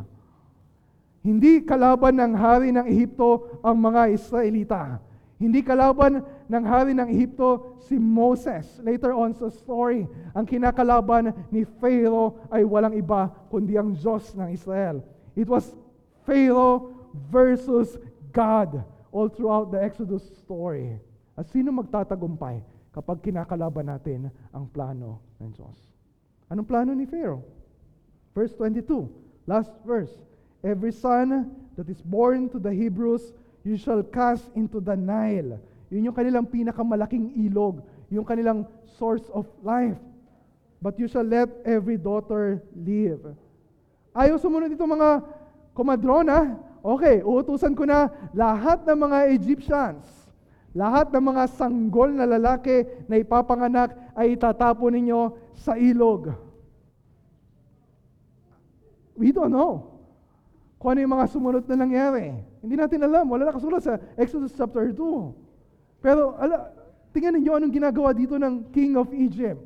Hindi 1.22 1.62
kalaban 1.62 2.18
ng 2.18 2.34
hari 2.34 2.74
ng 2.74 2.84
Ehipto 2.90 3.62
ang 3.62 3.78
mga 3.78 4.10
Israelita. 4.10 4.98
Hindi 5.42 5.66
kalaban 5.66 6.22
ng 6.46 6.64
hari 6.70 6.94
ng 6.94 7.10
Ehipto 7.10 7.82
si 7.90 7.98
Moses. 7.98 8.78
Later 8.86 9.10
on 9.10 9.34
sa 9.34 9.50
story, 9.50 10.06
ang 10.38 10.46
kinakalaban 10.46 11.34
ni 11.50 11.66
Pharaoh 11.82 12.38
ay 12.54 12.62
walang 12.62 12.94
iba 12.94 13.34
kundi 13.50 13.74
ang 13.74 13.98
Diyos 13.98 14.38
ng 14.38 14.54
Israel. 14.54 15.02
It 15.34 15.50
was 15.50 15.74
Pharaoh 16.30 16.94
versus 17.34 17.98
God 18.30 18.86
all 19.10 19.34
throughout 19.34 19.74
the 19.74 19.82
Exodus 19.82 20.22
story. 20.46 21.02
At 21.34 21.50
sino 21.50 21.74
magtatagumpay 21.74 22.62
kapag 22.94 23.26
kinakalaban 23.26 23.90
natin 23.90 24.30
ang 24.54 24.70
plano 24.70 25.26
ng 25.42 25.50
Diyos? 25.58 25.90
Anong 26.54 26.70
plano 26.70 26.94
ni 26.94 27.10
Pharaoh? 27.10 27.42
Verse 28.38 28.54
22, 28.54 29.10
last 29.50 29.74
verse. 29.90 30.14
Every 30.62 30.94
son 30.94 31.50
that 31.74 31.90
is 31.90 31.98
born 32.06 32.46
to 32.54 32.62
the 32.62 32.70
Hebrews, 32.70 33.34
you 33.62 33.78
shall 33.78 34.02
cast 34.02 34.50
into 34.58 34.82
the 34.82 34.98
Nile. 34.98 35.62
Yun 35.92 36.10
yung 36.10 36.18
kanilang 36.18 36.48
pinakamalaking 36.50 37.36
ilog, 37.46 37.84
yung 38.10 38.26
kanilang 38.26 38.66
source 38.98 39.26
of 39.36 39.46
life. 39.62 39.98
But 40.82 40.98
you 40.98 41.06
shall 41.06 41.28
let 41.28 41.52
every 41.62 42.00
daughter 42.00 42.64
live. 42.74 43.38
Ayaw 44.18 44.42
sumunod 44.42 44.74
ito 44.74 44.82
mga 44.82 45.22
komadrona. 45.78 46.58
Okay, 46.82 47.22
uutusan 47.22 47.78
ko 47.78 47.86
na 47.86 48.10
lahat 48.34 48.82
ng 48.90 48.98
mga 48.98 49.20
Egyptians, 49.38 50.02
lahat 50.74 51.14
ng 51.14 51.22
mga 51.22 51.44
sanggol 51.54 52.10
na 52.10 52.26
lalaki 52.26 52.90
na 53.06 53.22
ipapanganak 53.22 53.94
ay 54.18 54.34
itatapon 54.34 54.98
ninyo 54.98 55.38
sa 55.54 55.78
ilog. 55.78 56.34
We 59.14 59.30
don't 59.30 59.54
know 59.54 59.91
kung 60.82 60.98
ano 60.98 61.06
yung 61.06 61.14
mga 61.14 61.30
sumunod 61.30 61.64
na 61.70 61.78
nangyari. 61.78 62.34
Hindi 62.58 62.74
natin 62.74 63.06
alam. 63.06 63.30
Wala 63.30 63.54
nakasulat 63.54 63.86
sa 63.86 64.02
Exodus 64.18 64.58
chapter 64.58 64.90
2. 64.90 66.02
Pero 66.02 66.34
ala, 66.42 66.74
tingnan 67.14 67.38
ninyo 67.38 67.54
anong 67.54 67.70
ginagawa 67.78 68.10
dito 68.18 68.34
ng 68.42 68.74
King 68.74 68.98
of 68.98 69.14
Egypt. 69.14 69.62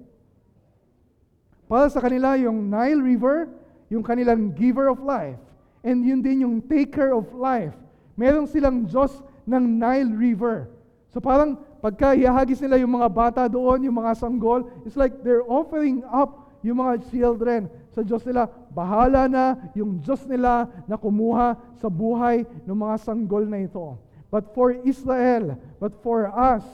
Para 1.72 1.88
sa 1.88 2.04
kanila, 2.04 2.36
yung 2.36 2.68
Nile 2.68 3.00
River, 3.00 3.48
yung 3.88 4.04
kanilang 4.04 4.52
giver 4.60 4.92
of 4.92 5.00
life. 5.00 5.40
And 5.88 6.04
yun 6.04 6.20
din 6.20 6.44
yung 6.44 6.60
taker 6.60 7.16
of 7.16 7.32
life. 7.32 7.72
Meron 8.20 8.44
silang 8.52 8.84
Diyos 8.84 9.16
ng 9.48 9.64
Nile 9.80 10.12
River. 10.12 10.68
So 11.16 11.24
parang 11.24 11.56
pagka 11.80 12.12
ihahagis 12.12 12.60
nila 12.60 12.76
yung 12.84 12.92
mga 12.92 13.08
bata 13.08 13.42
doon, 13.48 13.88
yung 13.88 14.04
mga 14.04 14.20
sanggol, 14.20 14.68
it's 14.84 15.00
like 15.00 15.24
they're 15.24 15.48
offering 15.48 16.04
up 16.12 16.52
yung 16.60 16.84
mga 16.84 17.08
children 17.08 17.72
sa 17.96 18.04
Diyos 18.04 18.20
nila. 18.28 18.52
Bahala 18.76 19.32
na 19.32 19.56
yung 19.72 20.04
Diyos 20.04 20.28
nila 20.28 20.68
na 20.84 21.00
kumuha 21.00 21.56
sa 21.80 21.88
buhay 21.88 22.44
ng 22.68 22.76
mga 22.76 22.96
sanggol 23.00 23.48
na 23.48 23.64
ito. 23.64 23.96
But 24.28 24.52
for 24.52 24.76
Israel, 24.84 25.56
but 25.80 25.96
for 26.04 26.28
us, 26.28 26.68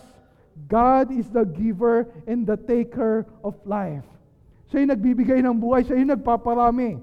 God 0.66 1.14
is 1.14 1.30
the 1.30 1.46
giver 1.46 2.10
and 2.26 2.42
the 2.42 2.58
taker 2.58 3.30
of 3.46 3.54
life. 3.70 4.10
Siya 4.74 4.82
yung 4.82 4.92
nagbibigay 4.98 5.46
ng 5.46 5.62
buhay, 5.62 5.86
siya 5.86 6.02
yung 6.02 6.18
nagpaparami. 6.18 6.98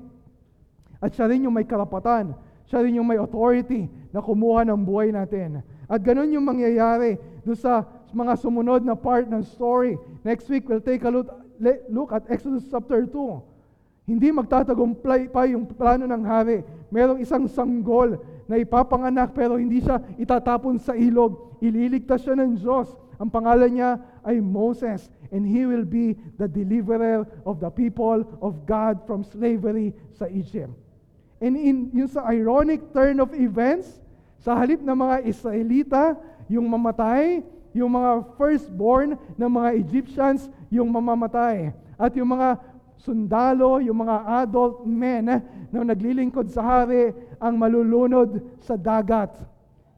At 0.98 1.14
siya 1.14 1.30
rin 1.30 1.46
yung 1.46 1.54
may 1.54 1.62
karapatan, 1.62 2.34
siya 2.66 2.82
rin 2.82 2.98
yung 2.98 3.06
may 3.06 3.22
authority 3.22 3.86
na 4.10 4.18
kumuha 4.18 4.66
ng 4.66 4.82
buhay 4.82 5.14
natin. 5.14 5.62
At 5.86 6.02
ganun 6.02 6.34
yung 6.34 6.42
mangyayari 6.42 7.22
doon 7.46 7.54
sa 7.54 7.86
mga 8.10 8.34
sumunod 8.40 8.82
na 8.82 8.98
part 8.98 9.30
ng 9.30 9.46
story. 9.46 9.94
Next 10.26 10.50
week, 10.50 10.66
we'll 10.66 10.82
take 10.82 11.06
a 11.06 11.12
look, 11.12 11.30
look 11.86 12.10
at 12.10 12.26
Exodus 12.26 12.66
chapter 12.66 13.06
2. 13.06 13.57
Hindi 14.08 14.32
magtatagumpay 14.32 15.28
pa 15.28 15.44
yung 15.44 15.68
plano 15.68 16.08
ng 16.08 16.24
hari. 16.24 16.64
Merong 16.88 17.20
isang 17.20 17.44
sanggol 17.44 18.16
na 18.48 18.56
ipapanganak 18.56 19.36
pero 19.36 19.60
hindi 19.60 19.84
siya 19.84 20.00
itatapon 20.16 20.80
sa 20.80 20.96
ilog. 20.96 21.60
Ililigtas 21.60 22.24
siya 22.24 22.32
ng 22.40 22.56
Diyos. 22.56 22.88
Ang 23.20 23.28
pangalan 23.28 23.68
niya 23.68 24.00
ay 24.24 24.40
Moses. 24.40 25.12
And 25.28 25.44
he 25.44 25.68
will 25.68 25.84
be 25.84 26.16
the 26.40 26.48
deliverer 26.48 27.28
of 27.44 27.60
the 27.60 27.68
people 27.68 28.24
of 28.40 28.64
God 28.64 29.04
from 29.04 29.20
slavery 29.28 29.92
sa 30.16 30.24
Egypt. 30.32 30.72
And 31.44 31.60
in 31.60 31.92
yung 31.92 32.08
sa 32.08 32.24
ironic 32.32 32.80
turn 32.96 33.20
of 33.20 33.36
events, 33.36 34.00
sa 34.40 34.56
halip 34.56 34.80
ng 34.80 34.96
mga 34.96 35.16
Israelita, 35.28 36.16
yung 36.48 36.64
mamatay, 36.64 37.44
yung 37.76 37.92
mga 37.92 38.24
firstborn 38.40 39.20
ng 39.36 39.50
mga 39.52 39.68
Egyptians, 39.76 40.48
yung 40.72 40.88
mamamatay. 40.88 41.76
At 42.00 42.16
yung 42.16 42.32
mga 42.32 42.56
sundalo, 42.98 43.78
yung 43.78 44.02
mga 44.02 44.46
adult 44.46 44.82
men 44.84 45.24
eh, 45.30 45.40
na 45.70 45.86
naglilingkod 45.86 46.50
sa 46.50 46.62
hari 46.62 47.14
ang 47.38 47.54
malulunod 47.54 48.42
sa 48.62 48.74
dagat. 48.74 49.34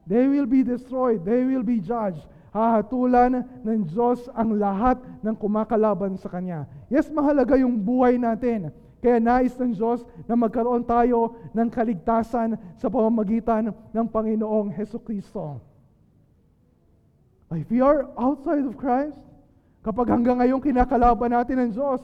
They 0.05 0.29
will 0.29 0.49
be 0.49 0.61
destroyed. 0.61 1.25
They 1.25 1.45
will 1.45 1.65
be 1.65 1.81
judged. 1.81 2.21
Hahatulan 2.51 3.47
ng 3.63 3.79
Diyos 3.87 4.27
ang 4.35 4.59
lahat 4.59 4.99
ng 5.23 5.35
kumakalaban 5.39 6.19
sa 6.19 6.27
Kanya. 6.27 6.67
Yes, 6.91 7.07
mahalaga 7.07 7.55
yung 7.55 7.79
buhay 7.79 8.19
natin. 8.19 8.75
Kaya 9.01 9.17
nais 9.17 9.55
ng 9.57 9.73
Diyos 9.73 10.05
na 10.29 10.37
magkaroon 10.37 10.85
tayo 10.85 11.33
ng 11.57 11.69
kaligtasan 11.73 12.59
sa 12.77 12.87
pamamagitan 12.91 13.73
ng 13.73 14.05
Panginoong 14.05 14.69
Heso 14.69 15.01
Kristo. 15.01 15.57
If 17.51 17.67
we 17.67 17.81
are 17.81 18.07
outside 18.15 18.63
of 18.63 18.77
Christ, 18.77 19.17
kapag 19.81 20.07
hanggang 20.07 20.39
ngayon 20.39 20.61
kinakalaban 20.61 21.33
natin 21.33 21.57
ng 21.65 21.71
Diyos, 21.73 21.99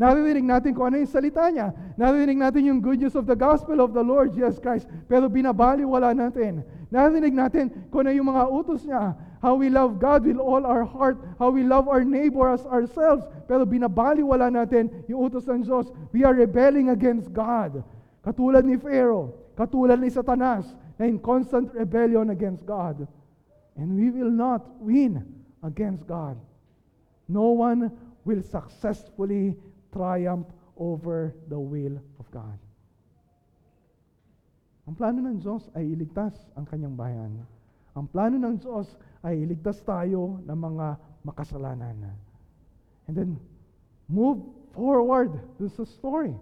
naririnig 0.00 0.48
natin 0.48 0.72
kung 0.72 0.88
ano 0.88 0.96
yung 0.96 1.12
salita 1.12 1.52
niya. 1.52 1.76
Naririnig 2.00 2.40
natin 2.40 2.64
yung 2.64 2.80
good 2.80 2.96
news 2.96 3.12
of 3.12 3.28
the 3.28 3.36
gospel 3.36 3.84
of 3.84 3.92
the 3.92 4.00
Lord 4.00 4.32
Jesus 4.32 4.56
Christ, 4.56 4.88
pero 5.04 5.28
binabaliwala 5.28 6.16
natin. 6.16 6.64
Naririnig 6.88 7.36
natin 7.36 7.68
kung 7.92 8.08
ano 8.08 8.16
yung 8.16 8.32
mga 8.32 8.48
utos 8.48 8.88
niya, 8.88 9.12
how 9.44 9.60
we 9.60 9.68
love 9.68 10.00
God 10.00 10.24
with 10.24 10.40
all 10.40 10.64
our 10.64 10.88
heart, 10.88 11.20
how 11.36 11.52
we 11.52 11.60
love 11.60 11.84
our 11.84 12.00
neighbor 12.00 12.48
as 12.48 12.64
ourselves, 12.64 13.28
pero 13.44 13.68
binabaliwala 13.68 14.48
natin 14.48 14.88
yung 15.04 15.28
utos 15.28 15.44
ng 15.44 15.68
Diyos. 15.68 15.92
We 16.16 16.24
are 16.24 16.32
rebelling 16.32 16.88
against 16.88 17.28
God. 17.36 17.84
Katulad 18.24 18.64
ni 18.64 18.80
Pharaoh, 18.80 19.36
katulad 19.52 20.00
ni 20.00 20.08
Satanas, 20.08 20.64
na 20.96 21.04
in 21.04 21.20
constant 21.20 21.72
rebellion 21.76 22.32
against 22.32 22.64
God. 22.64 23.04
And 23.76 23.96
we 23.96 24.08
will 24.08 24.32
not 24.32 24.64
win 24.80 25.24
against 25.60 26.08
God. 26.08 26.40
No 27.28 27.52
one 27.52 27.92
will 28.24 28.42
successfully 28.44 29.56
triumph 29.92 30.48
over 30.80 31.36
the 31.52 31.58
will 31.58 32.00
of 32.18 32.26
God. 32.32 32.56
Ang 34.88 34.98
plano 34.98 35.22
ng 35.22 35.38
Diyos 35.38 35.70
ay 35.76 35.86
iligtas 35.92 36.34
ang 36.58 36.66
kanyang 36.66 36.98
bayan. 36.98 37.32
Ang 37.94 38.06
plano 38.10 38.40
ng 38.40 38.58
Diyos 38.58 38.90
ay 39.22 39.44
iligtas 39.44 39.78
tayo 39.86 40.42
ng 40.42 40.58
mga 40.58 40.98
makasalanan. 41.22 42.10
And 43.06 43.14
then, 43.14 43.30
move 44.10 44.42
forward 44.74 45.38
to 45.60 45.70
sa 45.70 45.84
story. 45.86 46.34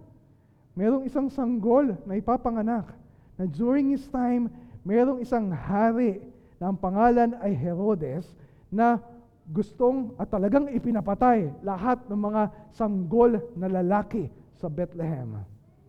Merong 0.79 1.05
isang 1.05 1.29
sanggol 1.29 1.99
na 2.07 2.17
ipapanganak 2.17 2.95
na 3.35 3.45
during 3.51 3.91
his 3.91 4.07
time, 4.09 4.49
merong 4.87 5.21
isang 5.21 5.51
hari 5.51 6.23
na 6.57 6.71
ang 6.71 6.79
pangalan 6.79 7.35
ay 7.43 7.53
Herodes 7.53 8.25
na 8.71 9.03
gustong 9.49 10.13
at 10.21 10.29
talagang 10.29 10.69
ipinapatay 10.69 11.49
lahat 11.65 12.05
ng 12.07 12.21
mga 12.21 12.43
sanggol 12.77 13.41
na 13.57 13.69
lalaki 13.69 14.29
sa 14.61 14.69
Bethlehem. 14.69 15.41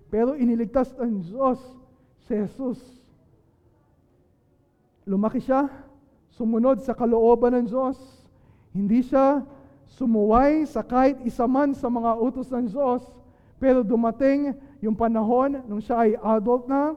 Pero 0.07 0.33
iniligtas 0.33 0.95
ng 0.95 1.21
Diyos 1.21 1.59
si 2.25 2.33
Jesus. 2.39 2.79
Lumaki 5.03 5.43
siya, 5.43 5.67
sumunod 6.33 6.81
sa 6.85 6.95
kalooban 6.95 7.61
ng 7.61 7.65
Diyos. 7.67 7.97
Hindi 8.71 9.03
siya 9.03 9.43
sumuway 9.91 10.63
sa 10.69 10.85
kahit 10.85 11.19
isa 11.25 11.49
man 11.49 11.75
sa 11.75 11.89
mga 11.91 12.15
utos 12.15 12.47
ng 12.53 12.69
Diyos. 12.69 13.03
Pero 13.59 13.83
dumating 13.83 14.55
yung 14.79 14.95
panahon 14.95 15.59
nung 15.67 15.83
siya 15.83 16.07
ay 16.07 16.11
adult 16.15 16.69
na, 16.69 16.95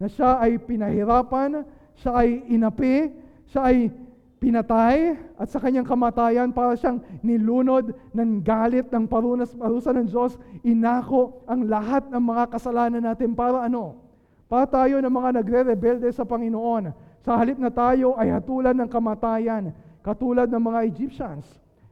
na 0.00 0.08
siya 0.10 0.42
ay 0.42 0.58
pinahirapan, 0.58 1.62
siya 1.94 2.12
ay 2.18 2.42
inapi, 2.50 3.14
siya 3.46 3.62
ay 3.70 3.92
pinatay 4.40 5.20
at 5.36 5.52
sa 5.52 5.60
kanyang 5.60 5.84
kamatayan 5.84 6.48
para 6.48 6.72
siyang 6.72 7.04
nilunod 7.20 7.92
ng 8.16 8.40
galit 8.40 8.88
ng 8.88 9.04
parunas 9.04 9.52
parusa 9.52 9.92
ng 9.92 10.08
Diyos, 10.08 10.40
inako 10.64 11.44
ang 11.44 11.68
lahat 11.68 12.08
ng 12.08 12.18
mga 12.24 12.48
kasalanan 12.48 13.04
natin 13.04 13.36
para 13.36 13.68
ano? 13.68 14.00
Para 14.48 14.64
tayo 14.64 14.98
ng 14.98 15.12
mga 15.12 15.44
nagre-rebelde 15.44 16.08
sa 16.10 16.24
Panginoon. 16.24 16.90
Sa 17.20 17.36
halip 17.36 17.60
na 17.60 17.68
tayo 17.68 18.16
ay 18.16 18.32
hatulan 18.32 18.74
ng 18.80 18.88
kamatayan, 18.88 19.76
katulad 20.00 20.48
ng 20.48 20.62
mga 20.72 20.80
Egyptians. 20.88 21.46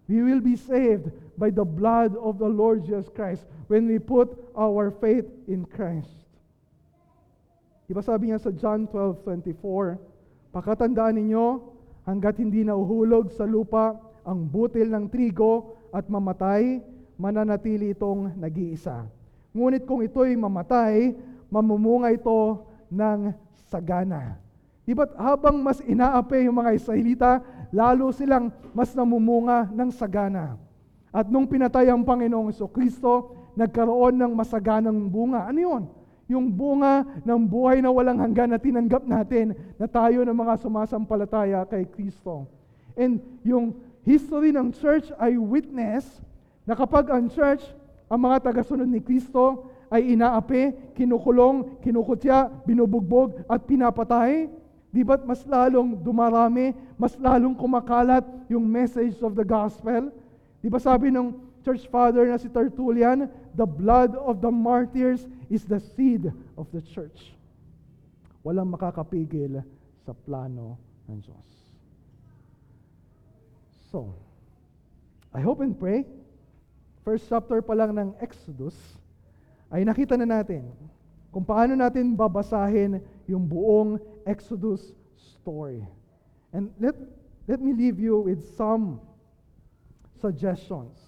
We 0.08 0.24
will 0.24 0.40
be 0.40 0.56
saved 0.56 1.12
by 1.36 1.52
the 1.52 1.68
blood 1.68 2.16
of 2.16 2.40
the 2.40 2.48
Lord 2.48 2.88
Jesus 2.88 3.12
Christ 3.12 3.44
when 3.68 3.84
we 3.84 4.00
put 4.00 4.32
our 4.56 4.88
faith 4.88 5.28
in 5.44 5.68
Christ. 5.68 6.10
Diba 7.84 8.00
sabi 8.00 8.32
niya 8.32 8.40
sa 8.40 8.48
John 8.48 8.88
12:24, 8.88 10.00
Pakatandaan 10.48 11.20
ninyo, 11.20 11.76
hanggat 12.08 12.40
hindi 12.40 12.64
nauhulog 12.64 13.28
sa 13.36 13.44
lupa 13.44 13.92
ang 14.24 14.48
butil 14.48 14.88
ng 14.88 15.12
trigo 15.12 15.76
at 15.92 16.08
mamatay, 16.08 16.80
mananatili 17.20 17.92
itong 17.92 18.32
nag-iisa. 18.40 19.04
Ngunit 19.52 19.84
kung 19.84 20.00
ito'y 20.00 20.32
mamatay, 20.40 21.12
mamumunga 21.52 22.08
ito 22.08 22.64
ng 22.88 23.36
sagana. 23.68 24.40
Di 24.88 24.96
ba't 24.96 25.12
habang 25.20 25.60
mas 25.60 25.84
inaapi 25.84 26.48
yung 26.48 26.64
mga 26.64 26.72
Israelita, 26.80 27.44
lalo 27.68 28.08
silang 28.08 28.48
mas 28.72 28.96
namumunga 28.96 29.68
ng 29.68 29.92
sagana. 29.92 30.56
At 31.12 31.28
nung 31.28 31.44
pinatay 31.44 31.92
ang 31.92 32.08
Panginoong 32.08 32.56
Kristo, 32.72 33.36
nagkaroon 33.52 34.16
ng 34.16 34.32
masaganang 34.32 35.12
bunga. 35.12 35.44
Ano 35.44 35.60
yun? 35.60 35.82
Yung 36.28 36.52
bunga 36.52 37.08
ng 37.24 37.40
buhay 37.48 37.80
na 37.80 37.88
walang 37.88 38.20
hanggan 38.20 38.52
na 38.52 38.60
tinanggap 38.60 39.08
natin 39.08 39.56
na 39.80 39.88
tayo 39.88 40.22
ng 40.28 40.36
mga 40.36 40.60
sumasampalataya 40.60 41.64
kay 41.64 41.88
Kristo. 41.88 42.44
And 42.92 43.18
yung 43.40 43.72
history 44.04 44.52
ng 44.52 44.76
church 44.76 45.08
ay 45.16 45.40
witness 45.40 46.04
na 46.68 46.76
kapag 46.76 47.08
ang 47.08 47.32
church, 47.32 47.64
ang 48.12 48.20
mga 48.28 48.44
tagasunod 48.44 48.84
ni 48.84 49.00
Kristo 49.00 49.72
ay 49.88 50.12
inaapi, 50.12 50.92
kinukulong, 50.92 51.80
kinukutya, 51.80 52.52
binubugbog 52.68 53.40
at 53.48 53.64
pinapatay, 53.64 54.52
di 54.92 55.00
ba't 55.00 55.24
mas 55.24 55.44
lalong 55.48 55.96
dumarami, 55.96 56.76
mas 57.00 57.16
lalong 57.16 57.56
kumakalat 57.56 58.24
yung 58.52 58.68
message 58.68 59.16
of 59.24 59.32
the 59.32 59.44
gospel? 59.44 60.12
Di 60.60 60.68
ba 60.68 60.76
sabi 60.76 61.08
ng 61.08 61.32
church 61.68 61.84
father 61.92 62.24
na 62.24 62.40
si 62.40 62.48
Tertullian, 62.48 63.28
the 63.52 63.68
blood 63.68 64.16
of 64.16 64.40
the 64.40 64.48
martyrs 64.48 65.28
is 65.52 65.68
the 65.68 65.76
seed 65.76 66.32
of 66.56 66.64
the 66.72 66.80
church. 66.80 67.36
Walang 68.40 68.72
makakapigil 68.72 69.60
sa 70.00 70.16
plano 70.16 70.80
ng 71.04 71.20
Diyos. 71.20 71.48
So, 73.92 74.16
I 75.36 75.44
hope 75.44 75.60
and 75.60 75.76
pray, 75.76 76.08
first 77.04 77.28
chapter 77.28 77.60
pa 77.60 77.76
lang 77.76 77.92
ng 77.92 78.16
Exodus, 78.16 78.76
ay 79.68 79.84
nakita 79.84 80.16
na 80.16 80.24
natin 80.24 80.72
kung 81.28 81.44
paano 81.44 81.76
natin 81.76 82.16
babasahin 82.16 83.04
yung 83.28 83.44
buong 83.44 84.00
Exodus 84.24 84.96
story. 85.36 85.84
And 86.56 86.72
let, 86.80 86.96
let 87.44 87.60
me 87.60 87.76
leave 87.76 88.00
you 88.00 88.24
with 88.24 88.56
some 88.56 89.04
suggestions. 90.16 91.07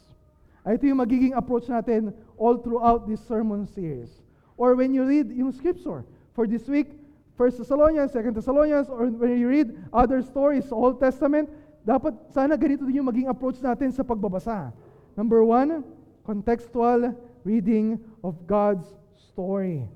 Ay, 0.60 0.76
ito 0.76 0.84
yung 0.84 1.00
magiging 1.00 1.32
approach 1.32 1.64
natin 1.72 2.12
all 2.36 2.60
throughout 2.60 3.08
this 3.08 3.20
sermon 3.24 3.64
series. 3.64 4.12
Or 4.60 4.76
when 4.76 4.92
you 4.92 5.08
read 5.08 5.32
yung 5.32 5.56
scripture 5.56 6.04
for 6.36 6.44
this 6.44 6.68
week, 6.68 6.92
1 7.40 7.64
Thessalonians, 7.64 8.12
2 8.12 8.36
Thessalonians, 8.36 8.92
or 8.92 9.08
when 9.08 9.40
you 9.40 9.48
read 9.48 9.72
other 9.88 10.20
stories 10.20 10.68
Old 10.68 11.00
Testament, 11.00 11.48
dapat 11.80 12.12
sana 12.36 12.60
ganito 12.60 12.84
din 12.84 13.00
yung 13.00 13.08
maging 13.08 13.32
approach 13.32 13.56
natin 13.64 13.88
sa 13.88 14.04
pagbabasa. 14.04 14.68
Number 15.16 15.40
one, 15.40 15.80
contextual 16.28 17.16
reading 17.40 17.96
of 18.20 18.36
God's 18.44 18.84
story. 19.16 19.88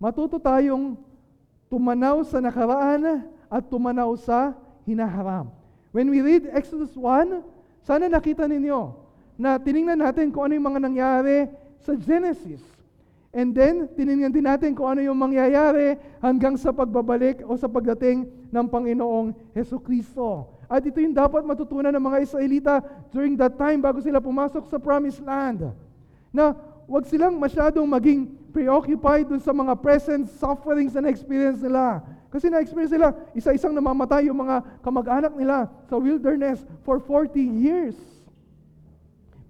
Matuto 0.00 0.40
tayong 0.40 0.96
tumanaw 1.68 2.24
sa 2.24 2.40
nakaraan 2.40 3.28
at 3.52 3.62
tumanaw 3.68 4.16
sa 4.16 4.56
hinaharap. 4.88 5.52
When 5.92 6.08
we 6.08 6.24
read 6.24 6.48
Exodus 6.48 6.96
1, 6.96 7.44
sana 7.84 8.08
nakita 8.08 8.48
ninyo 8.48 9.01
na 9.42 9.58
tiningnan 9.58 9.98
natin 9.98 10.30
kung 10.30 10.46
ano 10.46 10.54
yung 10.54 10.70
mga 10.70 10.80
nangyari 10.86 11.50
sa 11.82 11.98
Genesis. 11.98 12.62
And 13.34 13.50
then, 13.50 13.90
tiningnan 13.98 14.30
din 14.30 14.46
natin 14.46 14.70
kung 14.70 14.86
ano 14.86 15.02
yung 15.02 15.18
mangyayari 15.18 15.98
hanggang 16.22 16.54
sa 16.54 16.70
pagbabalik 16.70 17.42
o 17.42 17.58
sa 17.58 17.66
pagdating 17.66 18.30
ng 18.54 18.66
Panginoong 18.70 19.34
Heso 19.50 19.82
Kristo. 19.82 20.46
At 20.70 20.86
ito 20.86 21.02
yung 21.02 21.16
dapat 21.16 21.42
matutunan 21.42 21.90
ng 21.90 22.04
mga 22.06 22.18
Israelita 22.22 22.74
during 23.10 23.34
that 23.34 23.58
time 23.58 23.82
bago 23.82 23.98
sila 23.98 24.22
pumasok 24.22 24.70
sa 24.70 24.78
Promised 24.78 25.24
Land. 25.26 25.74
Na 26.30 26.54
wag 26.86 27.08
silang 27.10 27.34
masyadong 27.40 27.88
maging 27.88 28.30
preoccupied 28.52 29.26
dun 29.26 29.42
sa 29.42 29.50
mga 29.50 29.74
present 29.80 30.28
sufferings 30.38 30.94
na 30.94 31.08
na-experience 31.08 31.58
nila. 31.64 32.04
Kasi 32.30 32.46
na-experience 32.46 32.94
nila, 32.94 33.16
isa-isang 33.34 33.74
namamatay 33.74 34.28
yung 34.28 34.38
mga 34.38 34.60
kamag-anak 34.84 35.32
nila 35.34 35.66
sa 35.88 35.96
wilderness 35.98 36.62
for 36.84 37.00
40 37.00 37.40
years. 37.40 37.96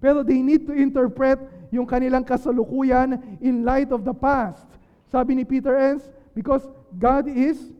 Pero 0.03 0.19
they 0.19 0.43
need 0.43 0.67
to 0.67 0.75
interpret 0.75 1.39
yung 1.71 1.87
kanilang 1.87 2.27
kasalukuyan 2.27 3.39
in 3.39 3.63
light 3.63 3.87
of 3.95 4.03
the 4.03 4.11
past. 4.11 4.67
Sabi 5.07 5.39
ni 5.39 5.47
Peter 5.47 5.71
Enns, 5.79 6.11
because 6.35 6.67
God 6.99 7.31
is 7.31 7.71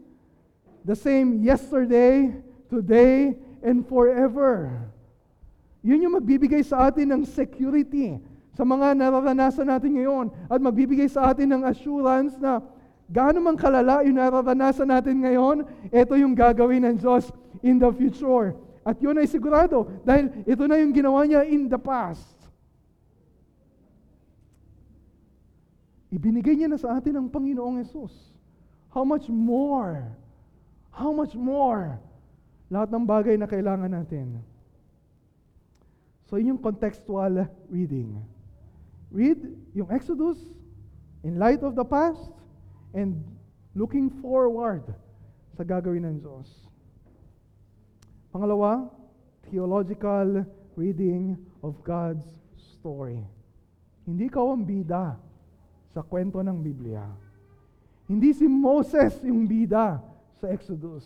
the 0.88 0.96
same 0.96 1.44
yesterday, 1.44 2.32
today, 2.72 3.36
and 3.60 3.84
forever. 3.84 4.72
Yun 5.84 6.08
yung 6.08 6.16
magbibigay 6.16 6.64
sa 6.64 6.88
atin 6.88 7.12
ng 7.12 7.22
security 7.28 8.16
sa 8.56 8.64
mga 8.64 8.96
nararanasan 8.96 9.68
natin 9.68 10.00
ngayon 10.00 10.32
at 10.48 10.64
magbibigay 10.64 11.12
sa 11.12 11.36
atin 11.36 11.52
ng 11.52 11.62
assurance 11.68 12.40
na 12.40 12.64
gaano 13.12 13.44
man 13.44 13.60
kalala 13.60 14.00
yung 14.08 14.16
nararanasan 14.16 14.88
natin 14.88 15.20
ngayon, 15.28 15.68
ito 15.92 16.14
yung 16.16 16.32
gagawin 16.32 16.88
ng 16.88 16.96
Diyos 17.04 17.36
in 17.60 17.84
the 17.84 17.92
future. 17.92 18.56
At 18.84 19.00
yun 19.00 19.16
ay 19.16 19.28
sigurado 19.32 19.88
dahil 20.04 20.44
ito 20.44 20.64
na 20.68 20.76
yung 20.80 20.92
ginawa 20.92 21.24
niya 21.24 21.48
in 21.48 21.72
the 21.72 21.80
past. 21.80 22.28
Ibinigay 26.14 26.60
niya 26.60 26.70
na 26.70 26.78
sa 26.78 27.00
atin 27.00 27.18
ang 27.18 27.28
Panginoong 27.32 27.82
Yesus. 27.82 28.14
How 28.94 29.02
much 29.02 29.32
more? 29.32 30.14
How 30.94 31.10
much 31.10 31.34
more? 31.34 31.98
Lahat 32.70 32.94
ng 32.94 33.02
bagay 33.08 33.34
na 33.40 33.50
kailangan 33.50 33.90
natin. 33.90 34.38
So, 36.30 36.38
yun 36.38 36.58
yung 36.58 36.62
contextual 36.62 37.50
reading. 37.66 38.22
Read 39.10 39.42
yung 39.74 39.90
Exodus 39.90 40.38
in 41.26 41.42
light 41.42 41.66
of 41.66 41.74
the 41.74 41.86
past 41.86 42.34
and 42.94 43.18
looking 43.74 44.10
forward 44.22 44.86
sa 45.58 45.66
gagawin 45.66 46.06
ng 46.06 46.18
Diyos. 46.22 46.50
Pangalawa, 48.34 48.90
theological 49.54 50.42
reading 50.74 51.38
of 51.62 51.78
God's 51.86 52.26
story. 52.58 53.22
Hindi 54.10 54.26
ka 54.26 54.42
ang 54.42 54.66
bida 54.66 55.22
sa 55.94 56.02
kwento 56.02 56.42
ng 56.42 56.58
Biblia. 56.66 57.06
Hindi 58.10 58.34
si 58.34 58.50
Moses 58.50 59.22
yung 59.22 59.46
bida 59.46 60.02
sa 60.42 60.50
Exodus. 60.50 61.06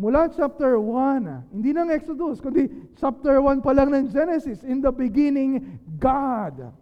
Mula 0.00 0.32
chapter 0.32 0.80
1, 0.80 1.52
hindi 1.52 1.76
ng 1.76 1.92
Exodus, 1.92 2.40
kundi 2.40 2.72
chapter 2.96 3.36
1 3.36 3.60
pa 3.60 3.76
lang 3.76 3.92
ng 3.92 4.08
Genesis. 4.08 4.64
In 4.64 4.80
the 4.80 4.88
beginning, 4.88 5.76
God. 6.00 6.72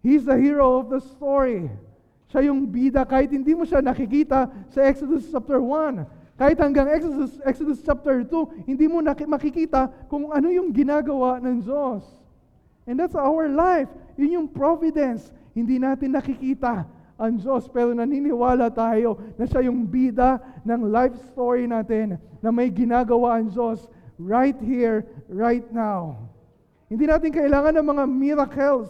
He's 0.00 0.24
the 0.24 0.40
hero 0.40 0.80
of 0.80 0.88
the 0.88 1.04
story. 1.04 1.68
Siya 2.32 2.48
yung 2.48 2.64
bida 2.64 3.04
kahit 3.04 3.28
hindi 3.28 3.52
mo 3.52 3.68
siya 3.68 3.84
nakikita 3.84 4.48
sa 4.72 4.88
Exodus 4.88 5.28
chapter 5.28 5.60
1. 5.60 6.17
Kahit 6.38 6.54
hanggang 6.62 6.86
Exodus, 6.86 7.34
Exodus 7.42 7.82
chapter 7.82 8.22
2, 8.22 8.70
hindi 8.70 8.86
mo 8.86 9.02
makikita 9.02 9.90
kung 10.06 10.30
ano 10.30 10.46
yung 10.54 10.70
ginagawa 10.70 11.42
ng 11.42 11.66
Diyos. 11.66 12.06
And 12.86 12.94
that's 12.94 13.18
our 13.18 13.50
life. 13.50 13.90
Yun 14.14 14.46
yung 14.46 14.48
providence. 14.48 15.34
Hindi 15.50 15.82
natin 15.82 16.14
nakikita 16.14 16.86
ang 17.18 17.34
Diyos 17.42 17.66
pero 17.66 17.90
naniniwala 17.90 18.70
tayo 18.70 19.18
na 19.34 19.44
siya 19.50 19.66
yung 19.66 19.82
bida 19.82 20.38
ng 20.62 20.86
life 20.86 21.18
story 21.34 21.66
natin 21.66 22.14
na 22.38 22.54
may 22.54 22.70
ginagawa 22.70 23.42
ang 23.42 23.50
Diyos 23.50 23.90
right 24.22 24.54
here, 24.62 25.02
right 25.26 25.66
now. 25.74 26.22
Hindi 26.86 27.10
natin 27.10 27.34
kailangan 27.34 27.74
ng 27.74 27.86
mga 27.90 28.04
miracles 28.06 28.88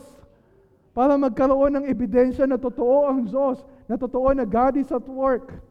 para 0.92 1.16
magkaroon 1.16 1.80
ng 1.80 1.84
ebidensya 1.88 2.44
na 2.44 2.60
totoo 2.60 3.08
ang 3.08 3.24
Diyos, 3.24 3.64
na 3.88 3.96
totoo 3.96 4.36
na 4.36 4.44
God 4.44 4.76
is 4.76 4.92
at 4.92 5.08
work. 5.08 5.64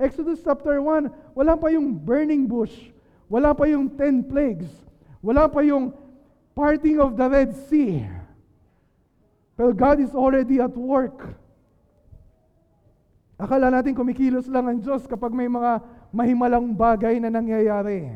Exodus 0.00 0.40
chapter 0.40 0.80
1, 0.80 1.36
wala 1.36 1.60
pa 1.60 1.68
yung 1.68 1.92
burning 1.92 2.48
bush, 2.48 2.72
wala 3.28 3.52
pa 3.52 3.68
yung 3.68 3.84
ten 3.92 4.24
plagues, 4.24 4.72
wala 5.20 5.44
pa 5.44 5.60
yung 5.60 5.92
parting 6.56 6.96
of 6.96 7.20
the 7.20 7.26
Red 7.28 7.52
Sea. 7.68 8.08
Pero 9.60 9.76
God 9.76 10.00
is 10.00 10.16
already 10.16 10.56
at 10.56 10.72
work. 10.72 11.36
Akala 13.36 13.68
natin 13.68 13.92
kumikilos 13.92 14.48
lang 14.48 14.68
ang 14.68 14.80
Diyos 14.80 15.04
kapag 15.04 15.36
may 15.36 15.48
mga 15.48 15.84
mahimalang 16.12 16.72
bagay 16.72 17.20
na 17.20 17.28
nangyayari. 17.28 18.08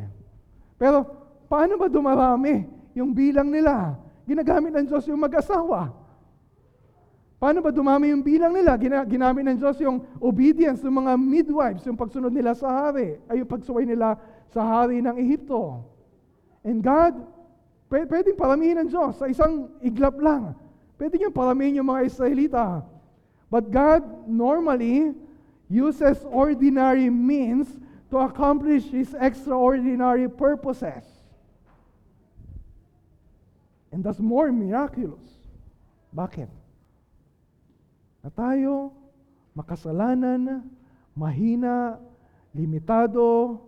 Pero 0.80 1.05
paano 1.53 1.76
ba 1.76 1.93
dumarami 1.93 2.64
yung 2.97 3.12
bilang 3.12 3.53
nila? 3.53 4.01
Ginagamit 4.24 4.72
ng 4.72 4.89
Diyos 4.89 5.05
yung 5.05 5.20
mag-asawa. 5.20 6.03
Paano 7.45 7.61
ba 7.61 7.68
dumami 7.68 8.09
yung 8.09 8.24
bilang 8.24 8.57
nila? 8.57 8.72
Gina- 8.80 9.05
ginamit 9.05 9.45
ng 9.45 9.61
Diyos 9.61 9.76
yung 9.84 10.01
obedience 10.16 10.80
ng 10.80 10.97
mga 11.05 11.12
midwives, 11.20 11.84
yung 11.84 12.01
pagsunod 12.01 12.32
nila 12.32 12.57
sa 12.57 12.72
hari, 12.72 13.20
ay 13.28 13.45
yung 13.45 13.51
pagsuway 13.53 13.84
nila 13.84 14.16
sa 14.49 14.64
hari 14.64 15.05
ng 15.05 15.12
Ehipto. 15.12 15.84
And 16.64 16.80
God, 16.80 17.20
p- 17.92 18.09
pwedeng 18.09 18.40
paramihin 18.40 18.80
ng 18.80 18.88
Diyos 18.88 19.20
sa 19.20 19.28
isang 19.28 19.68
iglap 19.84 20.16
lang. 20.16 20.57
Pwede 20.97 21.20
niyang 21.20 21.36
paramihin 21.36 21.84
yung 21.84 21.92
mga 21.92 22.09
Israelita. 22.09 22.80
But 23.53 23.68
God 23.68 24.24
normally 24.24 25.12
uses 25.68 26.24
ordinary 26.24 27.12
means 27.12 27.68
to 28.09 28.24
accomplish 28.24 28.88
His 28.88 29.12
extraordinary 29.20 30.32
purposes. 30.32 31.05
and 33.95 34.03
does 34.03 34.18
more 34.18 34.51
miraculous. 34.51 35.22
Bakit? 36.11 36.63
Na 38.24 38.32
tayo, 38.32 38.96
makasalanan, 39.52 40.64
mahina, 41.12 42.00
limitado, 42.56 43.60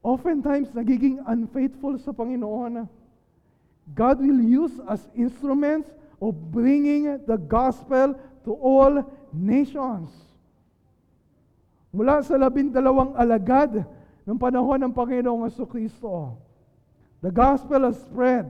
oftentimes 0.00 0.72
nagiging 0.72 1.20
unfaithful 1.28 2.00
sa 2.00 2.16
Panginoon. 2.16 2.88
God 3.92 4.24
will 4.24 4.40
use 4.40 4.72
as 4.88 5.04
instruments 5.12 5.92
of 6.16 6.32
bringing 6.48 7.20
the 7.28 7.36
gospel 7.36 8.16
to 8.48 8.56
all 8.56 9.04
nations. 9.36 10.08
Mula 11.92 12.24
sa 12.24 12.40
labindalawang 12.40 13.12
alagad 13.20 13.84
ng 14.24 14.38
panahon 14.40 14.80
ng 14.80 14.92
Panginoong 14.96 15.44
Kristo, 15.68 16.40
the 17.20 17.28
gospel 17.28 17.84
has 17.84 18.00
spread 18.00 18.48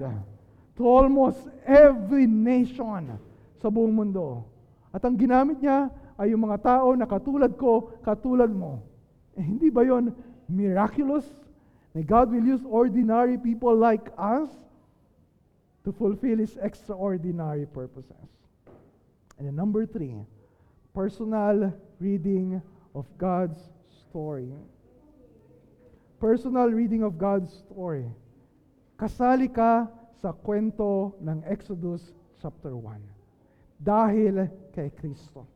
to 0.78 0.82
almost 0.86 1.42
every 1.66 2.30
nation 2.30 3.18
sa 3.62 3.70
buong 3.70 3.94
mundo. 3.94 4.42
At 4.90 5.06
ang 5.06 5.14
ginamit 5.14 5.62
niya 5.62 5.88
ay 6.18 6.34
yung 6.34 6.44
mga 6.44 6.58
tao 6.60 6.92
na 6.98 7.06
katulad 7.06 7.54
ko, 7.54 7.94
katulad 8.02 8.50
mo. 8.50 8.82
Eh, 9.38 9.44
hindi 9.46 9.70
ba 9.70 9.86
yon 9.86 10.10
miraculous? 10.50 11.24
Na 11.94 12.02
God 12.02 12.34
will 12.34 12.44
use 12.44 12.60
ordinary 12.66 13.38
people 13.38 13.72
like 13.72 14.10
us 14.18 14.50
to 15.86 15.94
fulfill 15.94 16.42
His 16.42 16.58
extraordinary 16.60 17.64
purposes. 17.70 18.28
And 19.38 19.48
then 19.48 19.56
number 19.56 19.86
three, 19.86 20.18
personal 20.92 21.72
reading 22.02 22.60
of 22.94 23.06
God's 23.16 23.58
story. 24.08 24.52
Personal 26.20 26.68
reading 26.68 27.02
of 27.02 27.18
God's 27.18 27.50
story. 27.66 28.06
Kasali 29.00 29.48
ka 29.50 29.88
sa 30.20 30.30
kwento 30.30 31.16
ng 31.18 31.42
Exodus 31.48 32.14
chapter 32.38 32.76
1. 32.76 33.11
Dahil 33.83 34.47
kay 34.70 34.95
Kristo. 34.95 35.51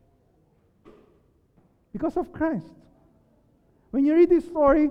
Because 1.94 2.18
of 2.18 2.34
Christ. 2.34 2.74
When 3.94 4.02
you 4.02 4.12
read 4.18 4.28
this 4.28 4.44
story, 4.50 4.90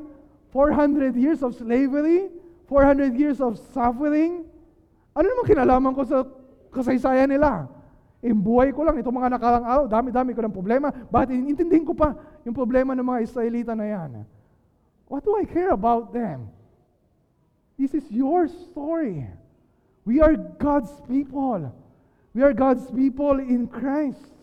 400 0.55 1.19
years 1.19 1.43
of 1.43 1.53
slavery, 1.53 2.31
400 2.71 3.13
years 3.13 3.43
of 3.43 3.59
suffering, 3.75 4.47
ano 5.11 5.25
naman 5.27 5.45
kinalaman 5.45 5.91
ko 5.93 6.07
sa 6.07 6.23
kasaysayan 6.71 7.29
nila? 7.29 7.67
Yung 8.25 8.41
buhay 8.41 8.73
ko 8.73 8.81
lang, 8.81 8.97
itong 8.97 9.21
mga 9.21 9.37
nakarang 9.37 9.65
araw, 9.67 9.85
dami-dami 9.85 10.33
ko 10.33 10.41
ng 10.41 10.55
problema. 10.55 10.89
Bakit 10.89 11.29
intindihin 11.35 11.85
ko 11.85 11.93
pa 11.93 12.17
yung 12.41 12.57
problema 12.57 12.97
ng 12.97 13.05
mga 13.05 13.21
Israelita 13.21 13.77
na 13.77 13.85
yan? 13.85 14.25
What 15.05 15.21
do 15.21 15.37
I 15.37 15.45
care 15.45 15.69
about 15.69 16.09
them? 16.09 16.49
This 17.77 17.93
is 17.93 18.07
your 18.09 18.49
story. 18.49 19.29
We 20.07 20.25
are 20.25 20.33
God's 20.33 20.89
people. 21.05 21.69
We 22.35 22.43
are 22.43 22.51
God's 22.51 22.83
people 22.91 23.39
in 23.39 23.63
Christ. 23.71 24.35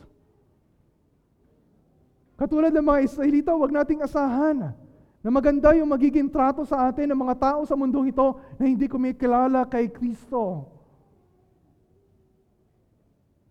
Katulad 2.41 2.73
ng 2.73 2.89
mga 2.89 3.05
Israelita, 3.05 3.53
huwag 3.53 3.69
nating 3.69 4.01
asahan 4.01 4.73
na 5.21 5.29
maganda 5.29 5.77
yung 5.77 5.93
magiging 5.93 6.33
trato 6.33 6.65
sa 6.65 6.89
atin 6.89 7.13
ng 7.13 7.21
mga 7.21 7.37
tao 7.37 7.61
sa 7.69 7.77
mundong 7.77 8.09
ito 8.09 8.41
na 8.57 8.65
hindi 8.65 8.89
kumikilala 8.89 9.69
kay 9.69 9.93
Kristo. 9.93 10.73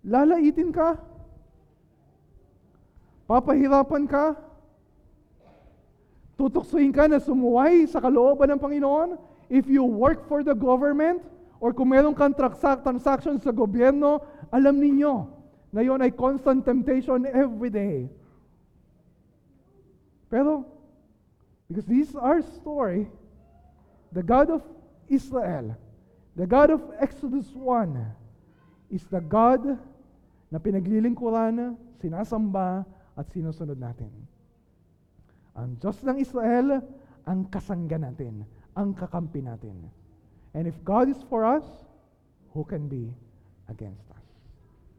Lalaitin 0.02 0.74
ka? 0.74 0.98
Papahirapan 3.30 4.10
ka? 4.10 4.34
Tutuksuin 6.34 6.90
ka 6.90 7.06
na 7.06 7.22
sumuway 7.22 7.86
sa 7.86 8.02
kalooban 8.02 8.58
ng 8.58 8.60
Panginoon? 8.60 9.22
If 9.54 9.70
you 9.70 9.86
work 9.86 10.26
for 10.26 10.42
the 10.42 10.58
government, 10.58 11.22
or 11.62 11.78
kung 11.78 11.94
meron 11.94 12.18
kang 12.18 12.34
transac- 12.34 12.82
transaction 12.82 13.38
sa 13.38 13.54
gobyerno, 13.54 14.18
alam 14.50 14.82
ninyo 14.82 15.30
na 15.70 15.86
yon 15.86 16.02
ay 16.02 16.10
constant 16.10 16.66
temptation 16.66 17.22
every 17.30 17.70
day. 17.70 18.10
Pero, 20.26 20.66
because 21.70 21.86
this 21.86 22.10
is 22.10 22.18
our 22.18 22.42
story, 22.58 23.06
the 24.10 24.26
God 24.26 24.50
of 24.50 24.66
Israel, 25.06 25.78
the 26.34 26.50
God 26.50 26.74
of 26.74 26.82
Exodus 26.98 27.48
1, 27.54 27.94
is 28.90 29.06
the 29.14 29.22
God 29.22 29.78
na 30.50 30.58
pinaglilingkuran, 30.58 31.78
sinasamba, 32.02 32.84
at 33.14 33.28
sinusunod 33.30 33.78
natin. 33.78 34.10
Ang 35.54 35.78
Diyos 35.78 36.00
ng 36.02 36.18
Israel, 36.18 36.82
ang 37.28 37.48
kasangga 37.54 38.02
natin, 38.02 38.44
ang 38.74 38.98
kakampi 38.98 39.46
natin. 39.46 40.01
And 40.54 40.68
if 40.68 40.74
God 40.84 41.10
is 41.10 41.18
for 41.30 41.46
us, 41.46 41.64
who 42.54 42.64
can 42.64 42.88
be 42.88 43.14
against? 43.70 44.11